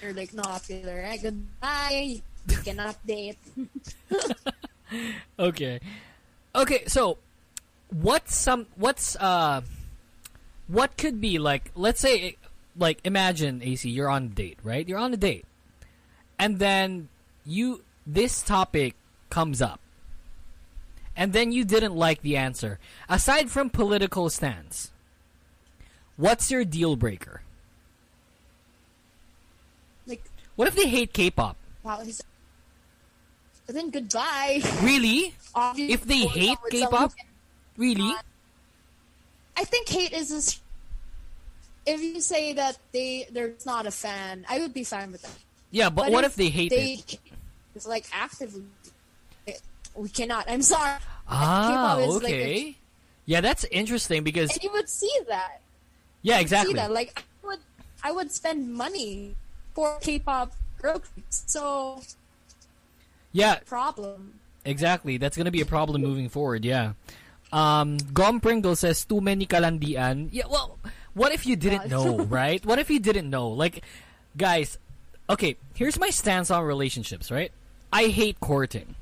[0.01, 1.01] They're like not popular.
[1.05, 1.17] Eh?
[1.17, 2.21] Goodbye.
[2.47, 3.37] We can update.
[5.39, 5.79] Okay.
[6.55, 7.17] Okay, so
[7.89, 9.61] what's some what's uh
[10.67, 12.37] what could be like let's say
[12.77, 14.87] like imagine Acee you're on a date, right?
[14.87, 15.45] You're on a date.
[16.39, 17.09] And then
[17.45, 18.95] you this topic
[19.29, 19.79] comes up.
[21.21, 22.79] And then you didn't like the answer.
[23.07, 24.89] Aside from political stance,
[26.17, 27.43] what's your deal breaker?
[30.07, 30.23] Like,
[30.55, 31.57] What if they hate K-pop?
[31.83, 32.23] wow, he's.
[33.67, 34.63] Then goodbye.
[34.81, 35.35] Really?
[35.53, 37.13] Obviously, If they hate out with someone K-pop?
[37.77, 38.09] Really?
[38.09, 38.21] Uh,
[39.57, 40.59] I think hate is.
[41.85, 45.37] If you say that they they're not a fan, I would be fine with that.
[45.69, 47.19] Yeah, but, what if they hate it?
[47.75, 48.63] It's like actively.
[49.95, 50.45] We cannot.
[50.49, 50.99] I'm sorry.
[51.27, 52.77] Ah, is like okay.
[53.25, 55.61] yeah, that's interesting because And you would see that.
[56.21, 56.73] yeah, See exactly.
[56.75, 56.91] that.
[56.91, 57.59] Like I would,
[58.03, 59.35] I would spend money
[59.73, 61.43] for K-pop girl groups.
[61.47, 62.01] So
[63.31, 64.39] Yeah, problem.
[64.65, 65.17] exactly.
[65.17, 66.65] That's gonna be a problem moving forward.
[66.65, 66.93] Yeah.
[67.53, 70.29] Um, Gom Pringle says too many kalandian.
[70.31, 70.45] Yeah.
[70.49, 70.77] Well,
[71.13, 72.65] what if you didn't know, right?
[72.65, 73.49] What if you didn't know?
[73.49, 73.83] Like,
[74.37, 74.77] guys,
[75.29, 75.57] okay.
[75.75, 77.29] Here's my stance on relationships.
[77.31, 77.51] Right?
[77.93, 78.95] I hate courting.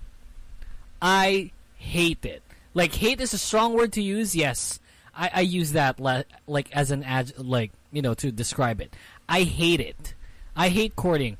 [1.01, 2.43] I hate it.
[2.73, 4.35] Like hate is a strong word to use.
[4.35, 4.79] Yes,
[5.15, 8.93] I, I use that le- like as an ad like you know to describe it.
[9.27, 10.13] I hate it.
[10.55, 11.37] I hate courting.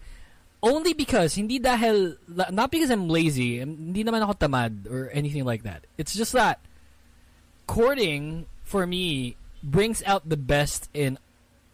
[0.62, 2.18] Only because hindi dahil
[2.52, 3.60] not because I'm lazy.
[3.60, 5.88] Hindi naman ako tamad or anything like that.
[5.98, 6.60] It's just that
[7.68, 11.18] courting for me brings out the best in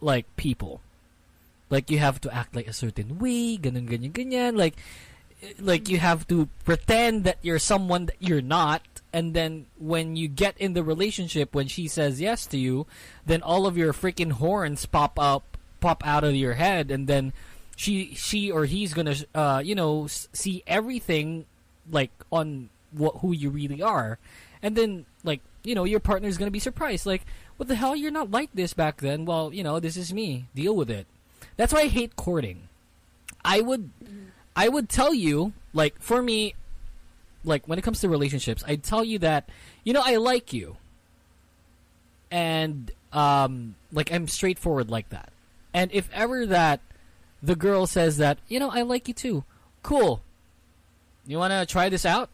[0.01, 0.81] like people.
[1.69, 4.53] Like you have to act like a certain way, ganun ganyan ganyan.
[4.53, 4.77] Like
[5.59, 8.81] like you have to pretend that you're someone that you're not
[9.13, 12.87] and then when you get in the relationship when she says yes to you
[13.25, 17.31] then all of your freaking horns pop up pop out of your head and then
[17.75, 21.45] she she or he's gonna uh you know see everything
[21.91, 24.17] like on what who you really are.
[24.61, 27.25] And then like you know your partner's gonna be surprised like
[27.57, 27.95] what the hell?
[27.95, 29.25] You're not like this back then.
[29.25, 30.47] Well you know this is me.
[30.55, 31.07] Deal with it.
[31.57, 32.67] That's why i hate courting.
[33.43, 33.91] I would
[34.55, 36.55] I would tell you, like, for me,
[37.43, 39.49] like, when it comes to relationships, I'd tell you that,
[39.83, 40.77] you know, I like you.
[42.31, 45.29] And, um, like, I'm straightforward like that.
[45.73, 46.79] And if ever that
[47.43, 49.43] the girl says that, you know, I like you too,
[49.83, 50.21] cool.
[51.27, 52.29] You want to try this out?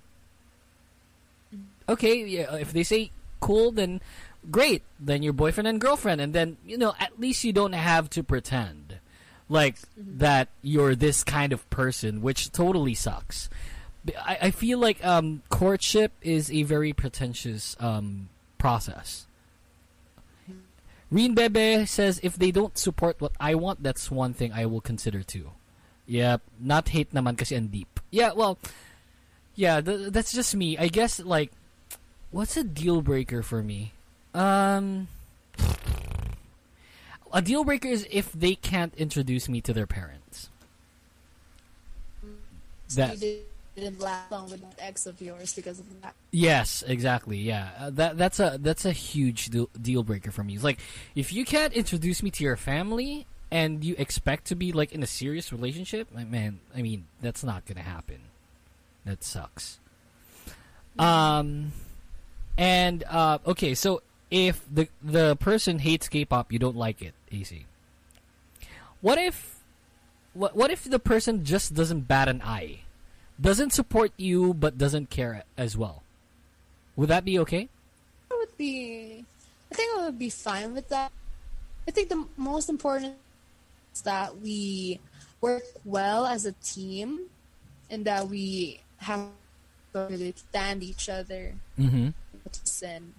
[1.90, 4.00] Okay, yeah, if they say cool, then
[4.50, 4.84] great.
[5.00, 6.22] Then you're boyfriend and girlfriend.
[6.22, 8.81] And then, you know, at least you don't have to pretend
[9.52, 13.50] like that you're this kind of person, which totally sucks.
[14.18, 19.28] I, I feel like um, courtship is a very pretentious um, process.
[21.12, 24.80] Reen Bebe says if they don't support what I want, that's one thing I will
[24.80, 25.52] consider too.
[26.08, 28.00] Yeah, not hate naman kasi ang deep.
[28.10, 28.58] Yeah, well,
[29.56, 30.78] yeah, th- that's just me.
[30.78, 31.52] I guess like,
[32.32, 33.92] what's a deal breaker for me?
[34.34, 35.10] Um,
[37.34, 40.50] a deal breaker is if they can't introduce me to their parents.
[42.96, 43.20] That
[43.76, 46.14] didn't last long with that ex of yours because of that.
[46.32, 47.38] yes, exactly.
[47.38, 50.56] Yeah, uh, that that's a that's a huge deal, deal breaker for me.
[50.56, 50.80] It's like
[51.16, 55.04] if you can't introduce me to your family and you expect to be like in
[55.04, 58.20] a serious relationship, man, I mean that's not gonna happen.
[59.06, 59.80] That sucks.
[61.00, 61.72] Um,
[62.58, 64.02] and uh, okay, so
[64.32, 67.66] if the the person hates K-pop, you don't like it, Acee.
[69.02, 69.60] What if
[70.34, 72.88] what what if the person just doesn't bat an eye?
[73.40, 76.04] Doesn't support you but doesn't care as well?
[76.96, 77.68] Would that be okay?
[78.32, 79.26] I would be.
[79.72, 81.12] I think I would be fine with that.
[81.88, 83.16] I think the most important
[83.94, 85.00] is that we
[85.42, 87.28] work well as a team,
[87.90, 89.28] and that we have
[89.94, 91.56] to really stand each other.
[91.80, 92.10] Mm-hmm.
[92.46, 93.14] Listen.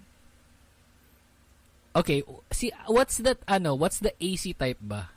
[1.95, 5.09] Okay, see, what's that, ano, what's the Acee type ba?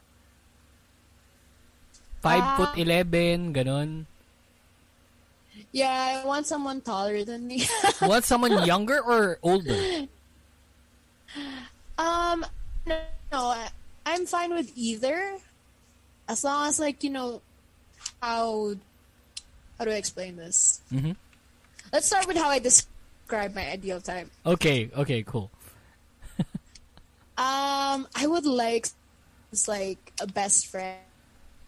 [2.20, 2.56] 5 Ah.
[2.56, 4.04] foot 11, ganon.
[5.72, 7.64] Yeah, I want someone taller than me.
[8.02, 10.04] Want someone younger or older?
[11.96, 12.44] um,
[12.84, 12.96] no,
[13.32, 13.68] no, I,
[14.04, 15.38] I'm fine with either,
[16.28, 17.40] as long as like you know
[18.20, 18.74] how.
[19.78, 20.80] How do I explain this?
[20.92, 21.12] Mm-hmm.
[21.92, 24.28] Let's start with how I describe my ideal type.
[24.44, 25.50] Okay, okay, cool.
[27.36, 28.88] Um, I would like
[29.52, 30.98] it's like a best friend,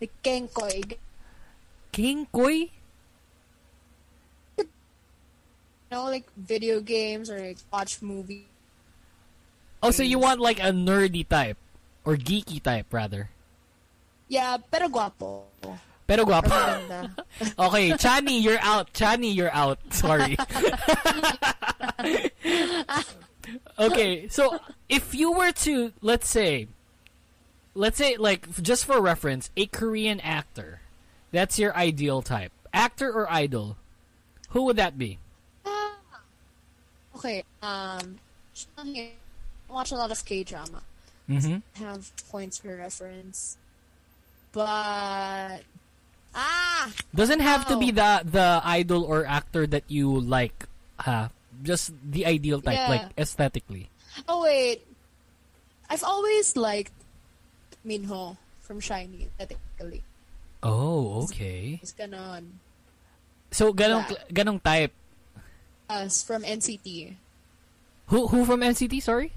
[0.01, 0.97] like Kenkoy.
[1.93, 2.71] King Koi?
[4.59, 4.67] You
[5.91, 8.45] know, like video games or like watch movies.
[9.83, 11.57] Oh, so you want like a nerdy type
[12.05, 13.31] or geeky type rather?
[14.29, 15.45] Yeah, pero guapo.
[16.07, 16.53] Pero guapo.
[17.59, 18.93] Okay, Chani, you're out.
[18.93, 19.79] Chani, you're out.
[19.93, 20.37] Sorry.
[23.79, 24.59] okay, so
[24.89, 26.69] if you were to let's say
[27.79, 30.81] let's say like just for reference, a Korean actor.
[31.31, 32.53] That's your ideal type.
[32.73, 33.77] Actor or idol?
[34.51, 35.19] Who would that be?
[35.65, 35.95] Ah.
[37.17, 38.19] okay, um,
[38.77, 39.13] I
[39.69, 40.83] watch a lot of K drama.
[41.29, 41.59] Mm -hmm.
[41.77, 43.61] Have points for reference,
[44.53, 45.61] but
[46.33, 50.65] ah, Doesn't have to be the the idol or actor that you like.
[50.99, 51.29] Uh,
[51.63, 52.89] just the ideal type, Yeah.
[52.89, 53.91] like aesthetically.
[54.29, 54.87] oh wait,
[55.91, 56.93] I've always liked
[57.85, 59.29] Minho from SHINee.
[59.41, 60.03] Aesthetically,
[60.63, 61.79] Oh, okay.
[61.83, 62.59] it's ganon.
[63.51, 64.25] So ganong Yeah.
[64.31, 64.93] ganong type.
[65.89, 67.17] Us from NCT,
[68.13, 69.01] Who who from NCT?
[69.01, 69.33] Sorry.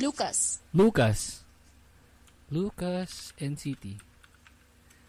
[0.00, 0.60] Lucas.
[0.72, 1.44] Lucas.
[2.50, 4.00] Lucas NCT.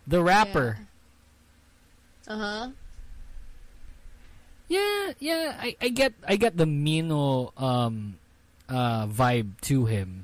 [0.05, 0.79] The rapper.
[2.27, 2.65] Uh huh.
[4.71, 8.15] Yeah, yeah, I, I get I get the Mino um
[8.71, 10.23] uh vibe to him.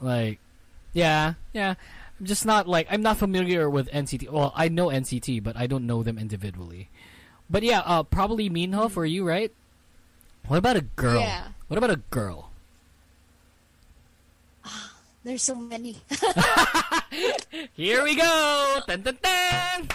[0.00, 0.40] like
[0.96, 1.76] yeah, yeah.
[2.16, 4.32] I'm just not like I'm not familiar with NCT.
[4.32, 6.88] Well, I know NCT, but I don't know them individually.
[7.52, 9.52] But yeah, uh probably Minho for you, right?
[10.48, 11.20] What about a girl?
[11.20, 11.52] Yeah.
[11.68, 12.48] What about a girl?
[15.22, 16.00] There's so many.
[17.76, 18.80] Here we go.
[18.88, 19.88] Dun, dun, dun.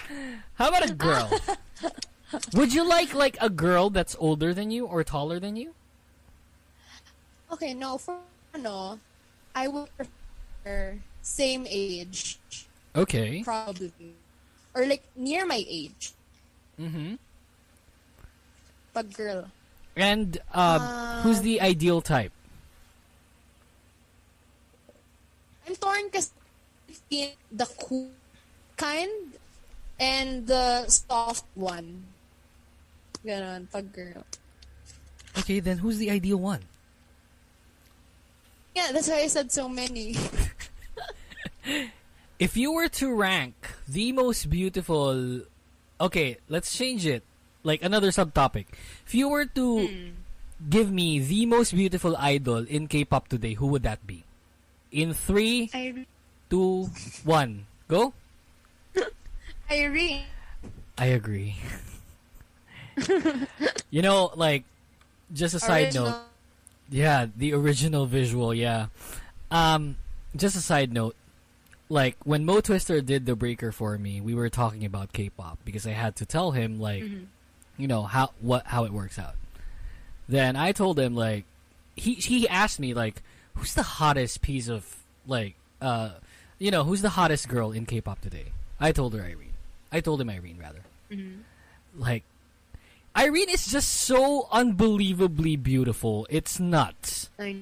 [0.53, 1.34] How about a girl?
[2.53, 5.74] Would you like like a girl that's older than you or taller than you?
[7.52, 8.19] okay, no, for
[8.57, 8.99] no,
[9.56, 12.40] I would prefer same age,
[12.95, 13.44] Okay.
[13.44, 13.91] probably,
[14.76, 16.11] or like near my age.
[16.80, 17.15] Mm-hmm.
[18.94, 19.52] But girl.
[19.95, 22.32] And uh, Uh, who's the ideal type?
[25.68, 26.10] I'm torn
[26.88, 28.11] between the cool
[28.78, 29.36] kind
[29.99, 32.03] and the soft one.
[33.28, 34.24] Ganon, pag girl.
[35.40, 36.62] Okay, then who's the ideal one?
[38.74, 40.16] Yeah, that's why I said so many.
[42.40, 43.58] If you were to rank
[43.90, 45.41] the most beautiful,
[45.99, 47.24] okay, let's change it.
[47.64, 48.70] Like another subtopic.
[49.06, 50.10] If you were to hmm.
[50.70, 54.24] give me the most beautiful idol in K-pop today, who would that be?
[54.91, 56.06] In three, I,
[56.49, 56.94] two,
[57.26, 58.14] one, go.
[59.72, 60.30] Irene.
[60.98, 61.58] I agree.
[63.90, 64.64] you know, like,
[65.34, 66.15] just a side note.
[66.90, 68.88] Yeah, the original visual, yeah.
[69.52, 69.98] Um,
[70.36, 71.15] just a side note.
[71.90, 75.88] Like, when Mo Twister did the breaker for me, we were talking about K-pop because
[75.88, 77.03] I had to tell him, like,
[77.78, 79.36] you know, how, what, how it works out.
[80.28, 81.45] Then I told him, like,
[81.95, 83.22] he, he asked me, like,
[83.56, 86.11] who's the hottest piece of, like, uh,
[86.60, 88.48] you know, who's the hottest girl in K-pop today?
[88.80, 89.53] I told her Irene.
[89.91, 90.82] I told him Irene, rather.
[91.95, 92.24] Like,
[93.18, 96.27] Irene is just so unbelievably beautiful.
[96.30, 97.30] It's nuts.
[97.39, 97.57] I-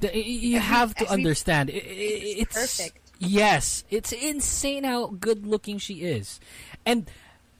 [0.00, 1.70] The- y- you have to understand.
[1.70, 2.98] I- I- it's it's perfect.
[3.20, 6.40] Yes, it's insane how good looking she is,
[6.84, 7.08] and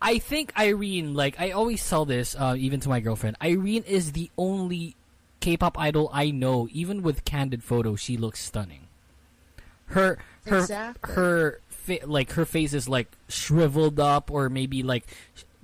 [0.03, 1.15] I think Irene.
[1.15, 3.37] Like I always tell this, uh, even to my girlfriend.
[3.41, 4.97] Irene is the only
[5.41, 6.69] K-pop idol I know.
[6.73, 8.89] Even with candid photos, she looks stunning.
[9.87, 11.15] Her her Exactly.
[11.15, 15.07] her fa- like her face is like shriveled up, or maybe like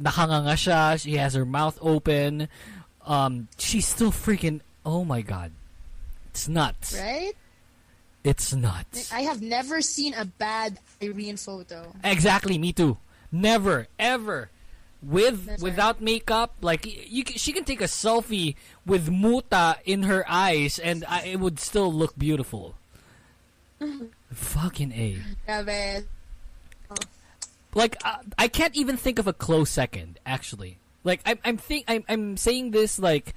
[0.01, 1.01] nakanganga siya.
[1.01, 2.49] She has her mouth open.
[3.07, 4.61] Um, she's still freaking.
[4.85, 5.53] Oh my god,
[6.31, 6.99] it's nuts.
[6.99, 7.33] Right?
[8.25, 9.13] It's nuts.
[9.13, 11.93] I have never seen a bad Irene photo.
[12.05, 12.99] Exactly, me too.
[13.33, 14.51] Never, ever.
[15.03, 15.71] with That's right.
[15.73, 16.57] without makeup.
[16.61, 21.41] Like you, she can take a selfie with muta in her eyes, and I, it
[21.41, 22.75] would still look beautiful.
[24.33, 25.19] Fucking a.
[25.49, 26.05] Grabe.
[27.75, 30.19] Like uh, I can't even think of a close second.
[30.27, 33.35] Actually, like I'm I'm think I'm I'm saying this like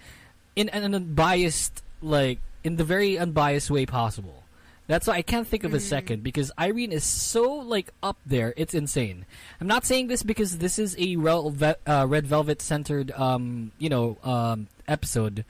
[0.56, 4.44] in an unbiased like in the very unbiased way possible.
[4.86, 8.54] That's why I can't think of a second because Irene is so like up there.
[8.58, 9.26] It's insane.
[9.62, 13.90] I'm not saying this because this is a ve- uh, red velvet centered um you
[13.90, 15.46] know um episode.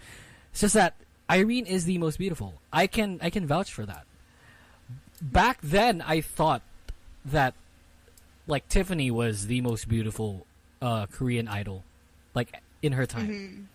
[0.52, 0.94] It's just that
[1.30, 2.62] Irene is the most beautiful.
[2.72, 4.06] I can I can vouch for that.
[5.22, 6.62] Back then, I thought
[7.26, 7.56] that
[8.48, 10.46] like Tiffany was the most beautiful
[10.82, 11.84] uh, Korean idol,
[12.34, 13.70] like in her time.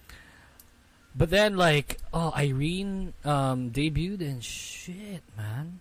[1.17, 5.81] But then, like, oh, Irene um, debuted and shit, man.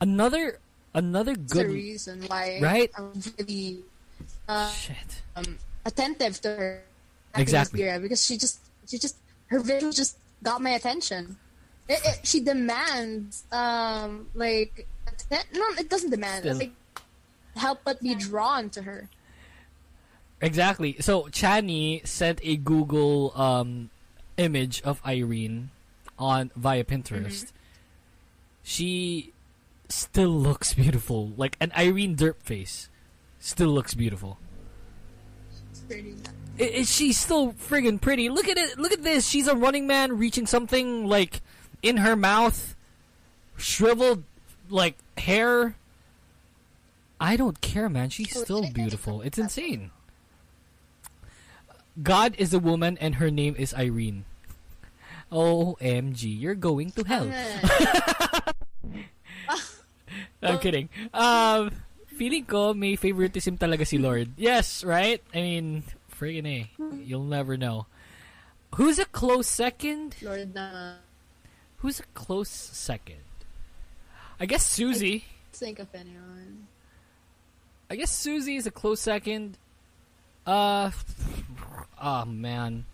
[0.00, 0.60] Another,
[0.94, 2.90] another That's good reason why Right?
[2.96, 3.80] I'm really
[4.48, 5.22] uh, shit.
[5.36, 6.82] um, attentive to her.
[7.36, 7.82] Exactly.
[7.82, 9.16] this because she just, she just,
[9.48, 11.36] her video just got my attention.
[11.88, 16.44] It, it, she demands, um, like, atten- no, it doesn't demand.
[16.44, 16.58] Still.
[16.58, 16.72] Like,
[17.56, 19.08] help but be drawn to her.
[20.40, 20.96] Exactly.
[21.00, 23.90] So Chani sent a Google um,
[24.36, 25.70] image of Irene
[26.18, 27.52] on via Pinterest.
[28.62, 29.32] She
[29.88, 32.88] still looks beautiful, like an Irene derp face.
[33.38, 34.38] Still looks beautiful.
[35.88, 36.14] Pretty
[36.58, 38.28] is she still friggin' pretty?
[38.28, 38.78] Look at it.
[38.78, 39.28] Look at this.
[39.28, 41.40] She's a running man reaching something like
[41.82, 42.76] in her mouth,
[43.56, 44.24] shriveled
[44.68, 45.76] like hair.
[47.24, 48.12] I don't care, man.
[48.12, 49.24] She's still beautiful.
[49.24, 49.96] It's insane.
[51.96, 54.28] God is a woman and her name is Irene.
[55.32, 57.24] OMG, you're going to hell.
[60.44, 60.92] I'm kidding.
[61.16, 61.72] Um,
[62.12, 64.36] feeling ko may favoritism talaga si Lord.
[64.36, 65.24] Yes, right?
[65.32, 65.82] I mean,
[66.12, 66.68] friggin' eh.
[67.08, 67.88] You'll never know.
[68.76, 70.20] Who's a close second?
[70.20, 71.00] Lord na
[71.80, 73.24] Who's a close second?
[74.36, 75.24] I guess Susie.
[75.56, 76.68] think of anyone.
[77.90, 79.58] I guess Susie is a close second.
[80.46, 80.90] Uh,
[82.02, 82.84] oh man,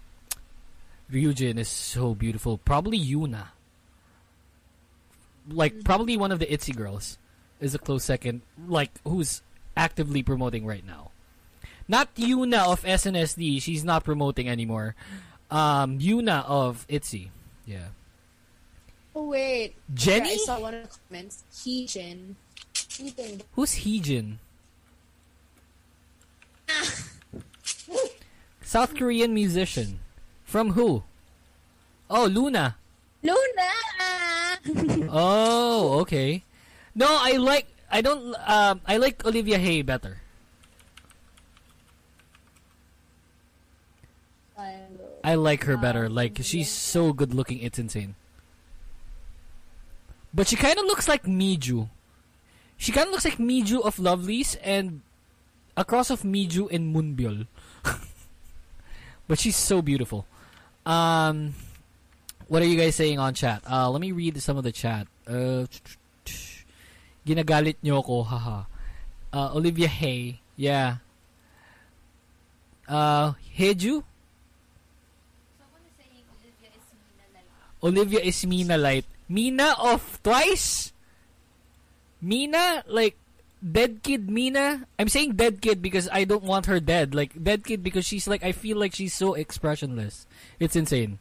[1.10, 2.58] Ryujin is so beautiful.
[2.58, 3.48] Probably Yuna.
[5.48, 7.18] Like probably one of the Itzy girls
[7.60, 8.42] is a close second.
[8.68, 9.42] Like who's
[9.76, 11.10] actively promoting right now.
[11.88, 13.60] Not Yoona of SNSD.
[13.60, 14.94] She's not promoting anymore.
[15.50, 17.30] Um, Yuna of Itzy.
[17.66, 17.88] Yeah.
[19.14, 20.32] Oh wait, Jenny.
[20.32, 21.42] I saw one of the comments.
[21.52, 22.34] Heejin.
[23.52, 24.36] Who's Heejin?
[28.62, 30.00] South Korean musician.
[30.44, 31.02] From who?
[32.08, 32.76] Oh, LOONA.
[33.22, 33.70] LOONA.
[35.10, 36.44] Oh, okay.
[36.94, 37.66] No, I like.
[37.90, 38.36] I don't.
[38.46, 40.20] Um, I like Olivia Hye better.
[45.24, 46.08] I like her better.
[46.08, 47.58] Like she's so good looking.
[47.58, 48.14] It's insane.
[50.32, 51.88] But she kind of looks like Mijoo.
[52.76, 55.02] She kind of looks like Mijoo of Lovelyz and
[55.76, 57.46] a cross of Mijoo and Moonbyul.
[59.28, 60.26] but she's so beautiful.
[60.84, 61.54] Um,
[62.48, 63.62] what are you guys saying on chat?
[63.68, 65.06] Uh, let me read some of the chat.
[65.26, 65.66] Uh,
[67.26, 68.64] ginagalit nyo ako, haha.
[69.32, 70.98] Uh, Olivia Hye, yeah.
[72.88, 74.02] Uh, Heju?
[77.82, 79.06] Olivia is Mina Light.
[79.28, 80.92] Mina of Twice?
[82.20, 82.84] Mina?
[82.88, 83.16] Like,
[83.60, 84.86] Dead Kid Mina?
[84.98, 87.14] I'm saying Dead Kid because I don't want her dead.
[87.14, 90.26] Like, Dead Kid because she's like, I feel like she's so expressionless.
[90.58, 91.18] It's insane.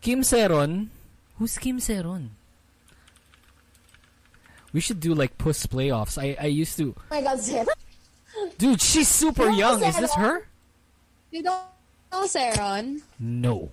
[0.00, 0.90] Kim Sae-ron?
[1.38, 2.30] Who's Kim Sae-ron?
[4.72, 6.18] We should do like puss playoffs.
[6.18, 6.94] I, I used to.
[6.98, 7.66] Oh my god, Sarah.
[8.58, 9.82] Dude, she's super young.
[9.82, 10.46] Is this her?
[11.30, 11.62] You don't
[12.12, 13.02] know Sae-ron?
[13.18, 13.70] No.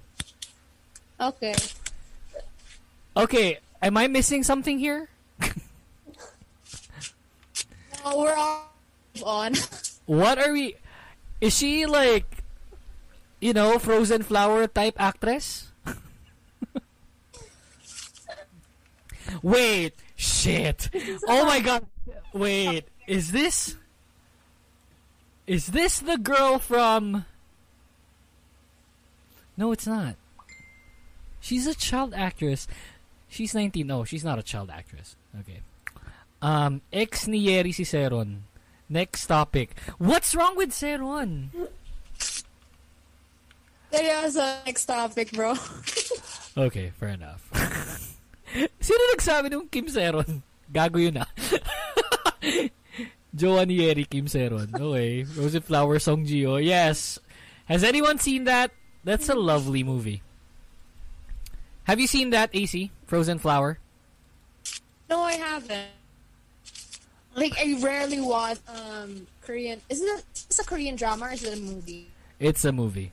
[1.20, 1.56] Okay.
[3.18, 5.10] Okay, am I missing something here?
[8.06, 8.70] We're all
[9.24, 9.54] on.
[10.06, 10.76] What are we?
[11.42, 12.30] Is she like,
[13.42, 15.72] you know, frozen flower type actress?
[19.42, 20.92] Wait, shit.
[21.28, 21.88] Oh my god.
[22.34, 23.76] Wait, is this?
[25.48, 27.26] Is this the girl from?
[29.58, 30.16] No, it's not.
[31.42, 32.68] She's a child actress.
[33.28, 33.88] She's 19.
[33.88, 35.16] No, she's not a child actress.
[35.40, 35.62] Okay.
[36.46, 38.46] Um, ex ni Yeri si Sae-ron.
[38.86, 39.74] Next topic.
[39.98, 41.50] What's wrong with Sae-ron?
[43.90, 45.58] Seryoso, next topic, bro.
[46.56, 47.44] Okay, fair enough.
[48.80, 50.40] Sino nagsabi nung Kim Sae-ron?
[50.72, 51.28] Gago yun ah.
[53.36, 54.72] Jowa ni Eric Kim Sae-ron.
[54.72, 55.28] Okay.
[55.28, 56.56] And Flower Song Gio.
[56.64, 57.20] Yes.
[57.68, 58.72] Has anyone seen that?
[59.04, 60.24] That's a lovely movie.
[61.84, 62.96] Have you seen that, Acee?
[63.04, 63.84] Frozen Flower?
[65.12, 66.05] No, I haven't.
[67.36, 69.82] Like I rarely watch um Korean.
[69.90, 72.08] Is it a, a Korean drama or is it a movie?
[72.40, 73.12] It's a movie.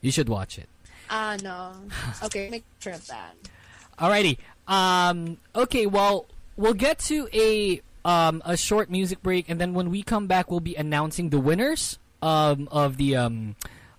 [0.00, 0.68] You should watch it.
[1.08, 1.72] Ah no.
[2.24, 3.34] Okay, make sure of that.
[3.98, 4.38] Alrighty.
[4.66, 5.38] Um.
[5.54, 5.86] Okay.
[5.86, 6.26] Well,
[6.56, 10.50] we'll get to a um a short music break, and then when we come back,
[10.50, 13.56] we'll be announcing the winners um of the um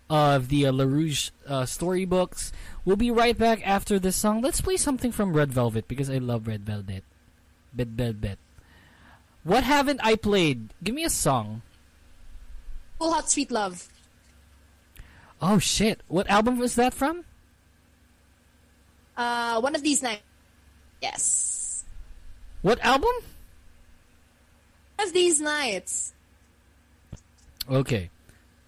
[0.09, 2.51] of the uh, La Rouge uh, storybooks.
[2.83, 4.41] We'll be right back after this song.
[4.41, 7.05] Let's play something from Red Velvet because I love Red Velvet.
[7.73, 8.37] Red Velvet.
[9.43, 10.73] What haven't I played?
[10.83, 11.61] Give me a song.
[12.99, 13.89] Cool Hot Sweet Love.
[15.41, 16.01] Oh shit!
[16.07, 17.25] What album was that from?
[19.17, 20.21] Uh, one of these nights.
[21.01, 21.83] Yes.
[22.61, 23.09] What album?
[24.97, 26.13] One of these nights.
[27.69, 28.09] Okay.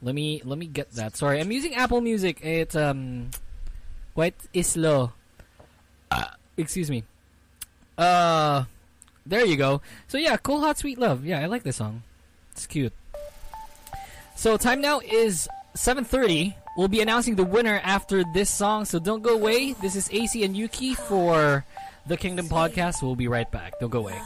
[0.02, 1.16] Let me let me get that.
[1.16, 2.40] Sorry, I'm using Apple Music.
[2.42, 3.30] It's um
[4.16, 5.14] quite slow.
[6.12, 7.04] Uh, excuse me.
[7.98, 8.66] Uh
[9.26, 9.82] there you go.
[10.08, 11.26] So yeah, Cool Hot Sweet Love.
[11.26, 12.04] Yeah, I like this song.
[12.52, 12.94] It's cute.
[14.36, 16.56] So time now is 7:30.
[16.76, 19.74] We'll be announcing the winner after this song, so don't go away.
[19.74, 21.66] This is Acee and Yuuki for
[22.08, 23.02] the Kingdom podcast.
[23.04, 23.80] We'll be right back.
[23.80, 24.20] Don't go away.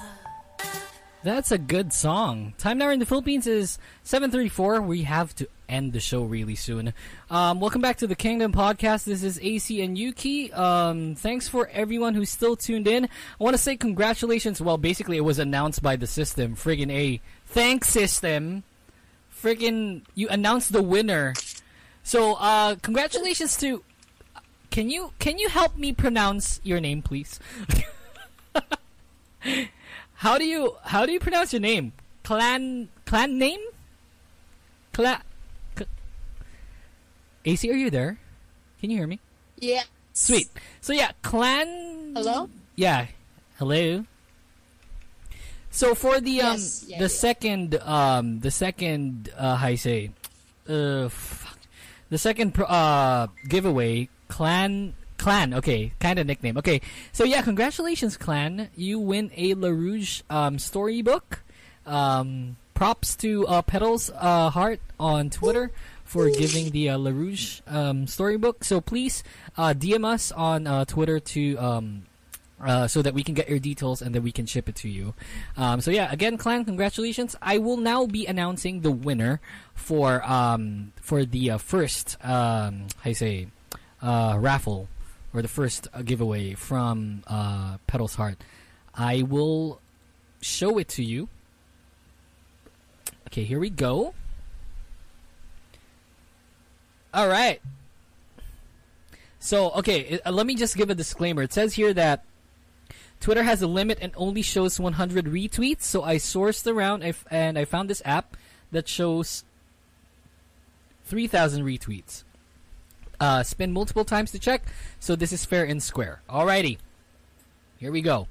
[1.24, 2.54] That's a good song.
[2.58, 4.82] Time now in the Philippines is 7:34.
[4.82, 6.94] We have to end the show really soon.
[7.30, 9.04] Um, welcome back to the Kingdom podcast.
[9.06, 10.56] This is Acee and Yuuki.
[10.58, 13.06] Um, thanks for everyone who's still tuned in.
[13.06, 13.10] I
[13.44, 14.62] want to say congratulations.
[14.62, 16.56] Well, basically, it was announced by the system.
[16.56, 18.64] Friggin' a thanks system.
[19.34, 21.34] Friggin' you announced the winner.
[22.04, 23.84] So, uh, congratulations to.
[24.70, 27.40] Can you can you help me pronounce your name, please?
[30.18, 31.94] How do you how do you pronounce your name?
[32.24, 33.60] Clan clan name?
[34.92, 35.22] Clan.
[37.48, 38.20] Acee, are you there?
[38.82, 39.20] Can you hear me?
[39.58, 39.84] Yeah.
[40.12, 40.50] Sweet.
[40.82, 42.12] So yeah, clan.
[42.16, 42.50] Hello?
[42.76, 43.08] Yeah.
[43.58, 44.04] Hello.
[45.72, 47.08] So for the um Yes, yeah, the yeah.
[47.08, 50.12] second um the second uh you say
[50.68, 51.58] uh fuck.
[52.10, 56.82] the second uh giveaway clan clan okay kind of nickname okay
[57.14, 61.42] so yeah congratulations clan you win a La Rouge um storybook
[61.86, 65.72] um props to uh Petals uh Heart on Twitter
[66.08, 69.24] for giving the uh, La Rouge um storybook so please
[69.58, 72.08] uh DM us on uh Twitter to um
[72.64, 74.90] uh, so that we can get your details and then we can ship it to
[74.90, 75.14] you.
[75.58, 77.36] Um, so yeah, again, clan, congratulations!
[77.42, 79.40] I will now be announcing the winner
[79.76, 83.48] for um, for the uh, first um, you say
[84.02, 84.90] uh, raffle
[85.34, 88.44] or the first uh, giveaway from uh, Petals Heart.
[88.96, 89.80] I will
[90.42, 91.30] show it to you.
[93.28, 94.14] Okay, here we go.
[97.18, 97.60] All right.
[99.40, 101.42] So, okay, uh, let me just give a disclaimer.
[101.42, 102.24] It says here that
[103.20, 105.82] Twitter has a limit and only shows 100 retweets.
[105.82, 108.38] So I sourced around and I found this app
[108.72, 109.46] that shows
[111.06, 112.24] 3,000 retweets.
[113.20, 114.62] Uh, spin multiple times to check.
[115.00, 116.22] So this is fair and square.
[116.30, 116.78] Alrighty.
[117.80, 118.28] Here we go.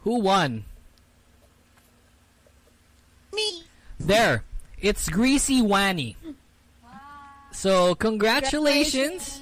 [0.00, 0.66] Who won?
[3.32, 3.62] Me.
[3.98, 4.44] There.
[4.82, 6.18] It's Greasy Wanny.
[7.56, 9.40] So congratulations.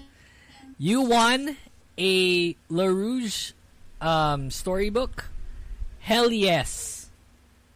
[0.78, 1.56] You won
[1.98, 3.52] a La Rouge
[4.00, 5.30] um, storybook.
[5.98, 7.10] Hell yes.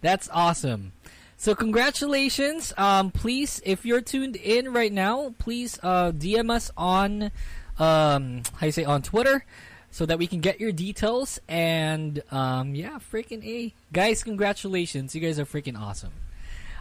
[0.00, 0.92] That's awesome.
[1.36, 2.72] So congratulations.
[2.78, 7.32] Um, please, if you're tuned in right now, please uh, DM us on
[7.80, 9.44] um, how you say on Twitter
[9.90, 11.40] so that we can get your details.
[11.48, 15.16] And um, yeah, freaking a guys, congratulations.
[15.16, 16.12] You guys are freaking awesome.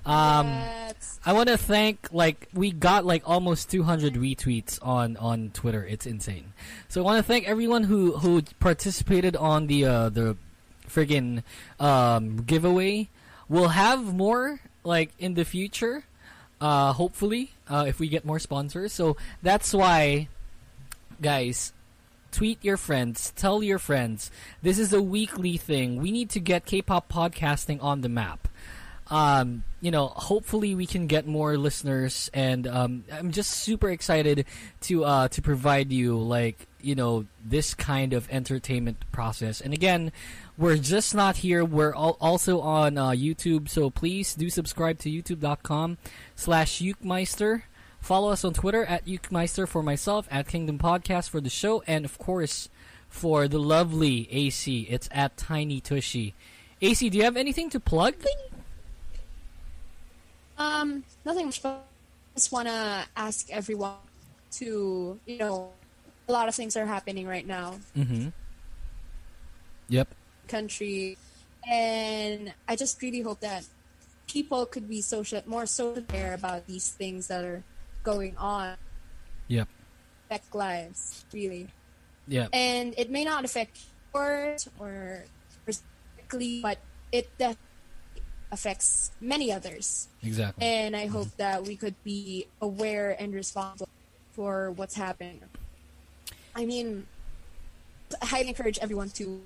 [0.07, 0.47] Um,
[1.25, 5.85] I want to thank like we got like almost 200 retweets on on Twitter.
[5.85, 6.53] It's insane.
[6.87, 10.37] So I want to thank everyone who who participated on the uh, the
[10.89, 11.43] friggin'
[11.79, 13.09] um, giveaway.
[13.49, 16.05] We'll have more like in the future.
[16.61, 18.93] Uh, hopefully, uh, if we get more sponsors.
[18.93, 20.29] So that's why,
[21.21, 21.73] guys,
[22.31, 24.31] tweet your friends, tell your friends.
[24.63, 26.01] This is a weekly thing.
[26.01, 28.47] We need to get K-pop podcasting on the map.
[29.09, 34.45] Um, you know, hopefully we can get more listeners, and um, I'm just super excited
[34.81, 39.61] to uh, to provide you like you know this kind of entertainment process.
[39.61, 40.11] And again,
[40.57, 41.63] we're just not here.
[41.63, 45.97] We're al- also on uh, YouTube, so please do subscribe to YouTube.com
[46.35, 47.63] slash Ukemeister.
[47.99, 52.03] Follow us on Twitter at Ukemeister for myself, at Kingdom Podcast for the show, and
[52.03, 52.69] of course
[53.09, 56.35] for the lovely Acee, it's at Tiny Tushy.
[56.81, 58.15] Acee, do you have anything to plug?
[60.57, 61.61] Um, nothing much.
[61.61, 63.93] But I just wanna ask everyone
[64.53, 65.71] to, you know,
[66.27, 68.29] a lot of things are happening right now, Mm-hmm.
[69.89, 70.07] Yep.
[70.47, 71.17] country,
[71.69, 73.63] and I just really hope that
[74.27, 77.63] people could be social, more social aware about these things that are
[78.03, 78.75] going on,
[79.47, 79.67] Yep.
[80.29, 81.69] affect lives, really.
[82.27, 82.47] Yeah.
[82.51, 83.79] and it may not affect
[84.13, 86.77] yours or specifically, but
[87.13, 87.63] it definitely
[88.51, 90.07] affects many others.
[90.23, 90.65] Exactly.
[90.65, 93.89] And I hope that we could be aware and responsible
[94.33, 95.41] for what's happening.
[96.55, 97.05] I mean,
[98.21, 99.41] I highly encourage everyone to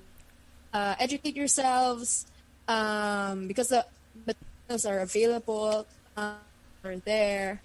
[0.72, 2.26] uh, educate yourselves
[2.68, 3.84] um, because the
[4.26, 6.36] materials are available, um,
[6.84, 7.60] are there.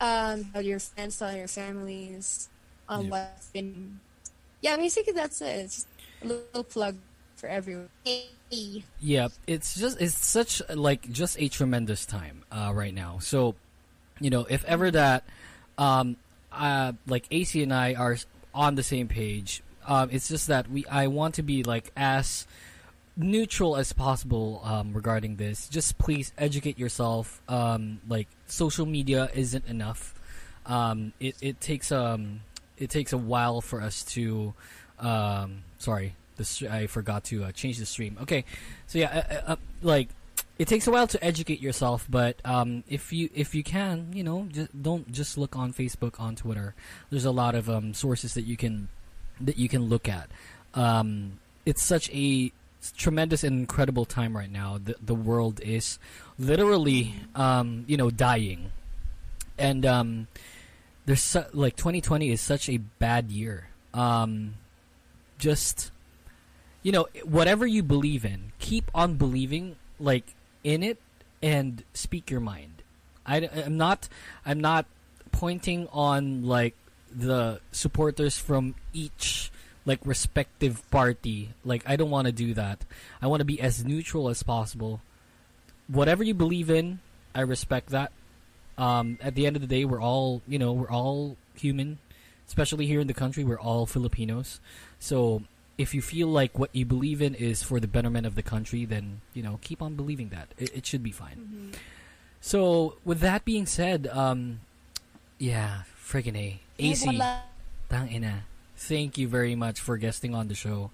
[0.00, 2.48] Um, tell your friends, tell your families
[2.88, 3.10] on Yeah.
[3.10, 4.00] what's been.
[4.62, 5.66] Yeah, basically that's it.
[5.66, 5.88] It's just
[6.22, 6.96] a little plug
[7.38, 7.88] for everyone.
[9.00, 13.18] Yeah, it's just it's such like just a tremendous time uh, right now.
[13.20, 13.54] So,
[14.20, 15.24] you know, if ever that,
[15.76, 16.16] um,
[16.52, 18.16] uh, like Acee and I are
[18.54, 22.46] on the same page, um, it's just that we I want to be like as
[23.16, 25.68] neutral as possible um, regarding this.
[25.68, 27.40] Just please educate yourself.
[27.48, 30.14] Um, like social media isn't enough.
[30.66, 32.40] Um, it it takes um
[32.76, 34.54] it takes a while for us to
[34.98, 38.16] um sorry the I forgot to uh, change the stream.
[38.22, 38.44] Okay,
[38.86, 40.08] so yeah, uh, uh, like
[40.58, 44.24] it takes a while to educate yourself, but um, if you if you can, you
[44.24, 46.74] know, just don't just look on Facebook, on Twitter.
[47.10, 48.88] There's a lot of um, sources that you can
[49.40, 50.28] that you can look at.
[50.74, 52.52] Um, it's such a
[52.96, 54.78] tremendous and incredible time right now.
[54.82, 55.98] The the world is
[56.38, 58.72] literally, um, you know, dying,
[59.58, 60.26] and um,
[61.06, 63.68] there's su- like 2020 is such a bad year.
[63.94, 64.54] Um,
[65.38, 65.92] just
[66.88, 70.24] you know, whatever you believe in, keep on believing like
[70.64, 70.96] in it
[71.42, 72.82] and speak your mind.
[73.26, 74.08] I, am not
[74.46, 74.86] I'm not
[75.30, 76.74] pointing on like
[77.14, 79.52] the supporters from each
[79.84, 81.50] like respective party.
[81.62, 82.86] Like I don't want to do that.
[83.20, 85.02] I want to be as neutral as possible.
[85.88, 87.00] Whatever you believe in,
[87.34, 88.12] I respect that.
[88.78, 91.98] Um, at the end of the day, we're all you know we're all human,
[92.46, 93.44] especially here in the country.
[93.44, 94.58] We're all Filipinos,
[94.98, 95.42] so
[95.78, 98.84] if you feel like what you believe in is for the betterment of the country,
[98.84, 100.48] then you know keep on believing that.
[100.58, 101.72] It, it should be fine.
[102.40, 104.60] So with that being said, um,
[105.38, 107.42] yeah, friggin' a Acee, Wala.
[107.88, 108.40] tangina.
[108.76, 110.90] Thank you very much for guesting on the show.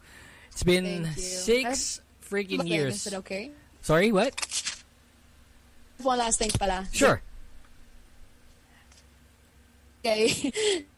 [0.52, 3.06] It's been six friggin' Okay, years.
[3.06, 3.50] Is it okay?
[3.80, 4.82] Sorry, what?
[6.02, 6.86] One last thing pala.
[6.92, 7.20] Sure.
[10.04, 10.84] Okay.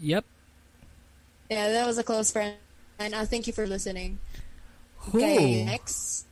[0.00, 0.24] Yep.
[1.50, 2.56] Yeah, that was a close friend.
[2.98, 4.18] And uh, thank you for listening.
[5.10, 5.18] Who?
[5.18, 6.26] Okay, next.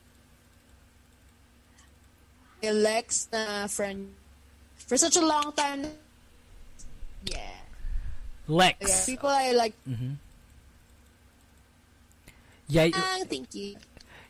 [2.59, 4.15] Okay, Lex na friend.
[4.77, 5.83] For such a long time.
[7.27, 7.37] Yeah.
[7.37, 7.51] yeah.
[8.49, 9.07] Lex.
[9.07, 9.75] People I like.
[9.85, 10.15] hmm
[12.69, 13.77] Yeah, y- Ah, thank you.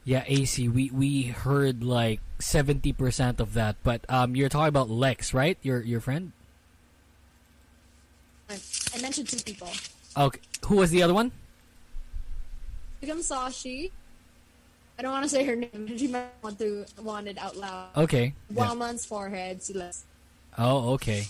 [0.05, 0.67] yeah, Acee.
[0.73, 5.57] We we heard like seventy percent of that, but um, you're talking about Lex, right?
[5.62, 6.33] Your your friend.
[8.51, 9.70] I mentioned two people.
[10.16, 11.32] Okay, who was the other one?
[13.00, 13.91] Become Sashi.
[14.99, 15.97] I don't want to say her name.
[15.97, 17.89] She might want to want it out loud.
[17.97, 18.34] Okay.
[18.50, 18.68] yeah.
[18.68, 19.62] Woman's forehead.
[19.62, 19.74] Si
[20.58, 21.24] Oh, okay.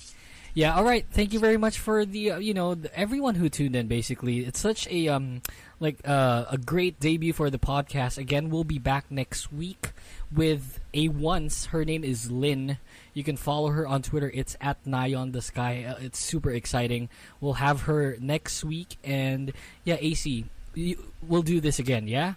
[0.54, 1.06] Yeah, all right.
[1.10, 3.86] Thank you very much for the uh, you know the, everyone who tuned in.
[3.86, 5.40] Basically, it's such a um
[5.80, 8.18] like uh, a great debut for the podcast.
[8.18, 9.92] Again, we'll be back next week
[10.30, 11.66] with a once.
[11.66, 12.76] Her name is Lynn.
[13.14, 14.30] You can follow her on Twitter.
[14.32, 15.84] It's at Nyon the Sky.
[15.88, 17.08] Uh, it's super exciting.
[17.40, 19.52] We'll have her next week, and
[19.84, 22.08] yeah, Acee, you, we'll do this again.
[22.08, 22.34] Yeah,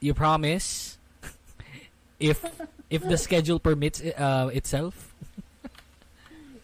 [0.00, 0.96] you promise?
[2.20, 2.44] if
[2.88, 5.14] if the schedule permits uh, itself.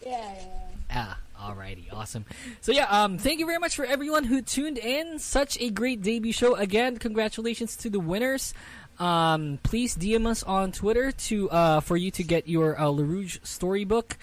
[0.05, 0.47] Yeah, yeah.
[0.91, 2.25] Ah, alrighty, awesome.
[2.59, 5.17] So yeah, um, thank you very much for everyone who tuned in.
[5.17, 6.55] Such a great debut show.
[6.55, 8.53] Again, congratulations to the winners.
[8.99, 13.03] Um, please DM us on Twitter to uh, for you to get your uh, La
[13.03, 14.17] Rouge storybook.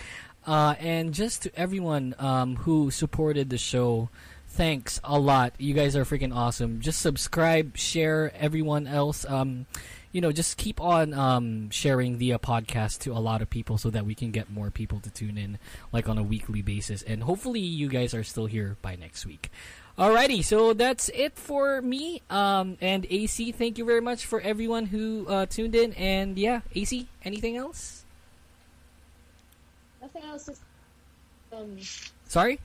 [0.47, 4.09] Uh, and just to everyone um, who supported the show,
[4.49, 5.53] thanks a lot.
[5.59, 6.81] You guys are freaking awesome.
[6.81, 9.25] Just subscribe, share, everyone else.
[9.29, 9.67] Um,
[10.13, 13.79] you know, just keep on um, sharing the uh, podcast to a lot of people
[13.79, 15.59] so that we can get more people to tune in,
[15.93, 17.03] like on a weekly basis.
[17.03, 19.51] And hopefully, you guys are still here by next week.
[20.01, 22.23] Alrighty, so that's it for me.
[22.31, 25.93] Um, and Acee, thank you very much for everyone who uh, tuned in.
[25.93, 28.03] And yeah, Acee, anything else?
[30.01, 30.49] Nothing else.
[31.53, 31.77] Um,
[32.29, 32.61] Sorry.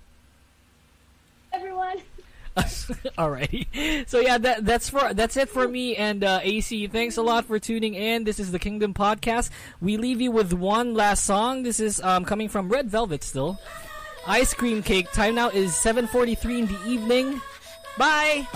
[1.52, 1.98] Everyone.
[2.56, 4.08] Alrighty.
[4.08, 6.90] So yeah, that that's for that's it for me and uh, Acee.
[6.90, 8.24] Thanks a lot for tuning in.
[8.24, 9.50] This is the Kingdom Podcast.
[9.82, 11.64] We leave you with one last song.
[11.64, 13.60] This is um, coming from Red Velvet still
[14.28, 15.12] ice cream cake.
[15.12, 17.42] Time now is 7:43 in the evening.
[17.98, 18.48] Bye.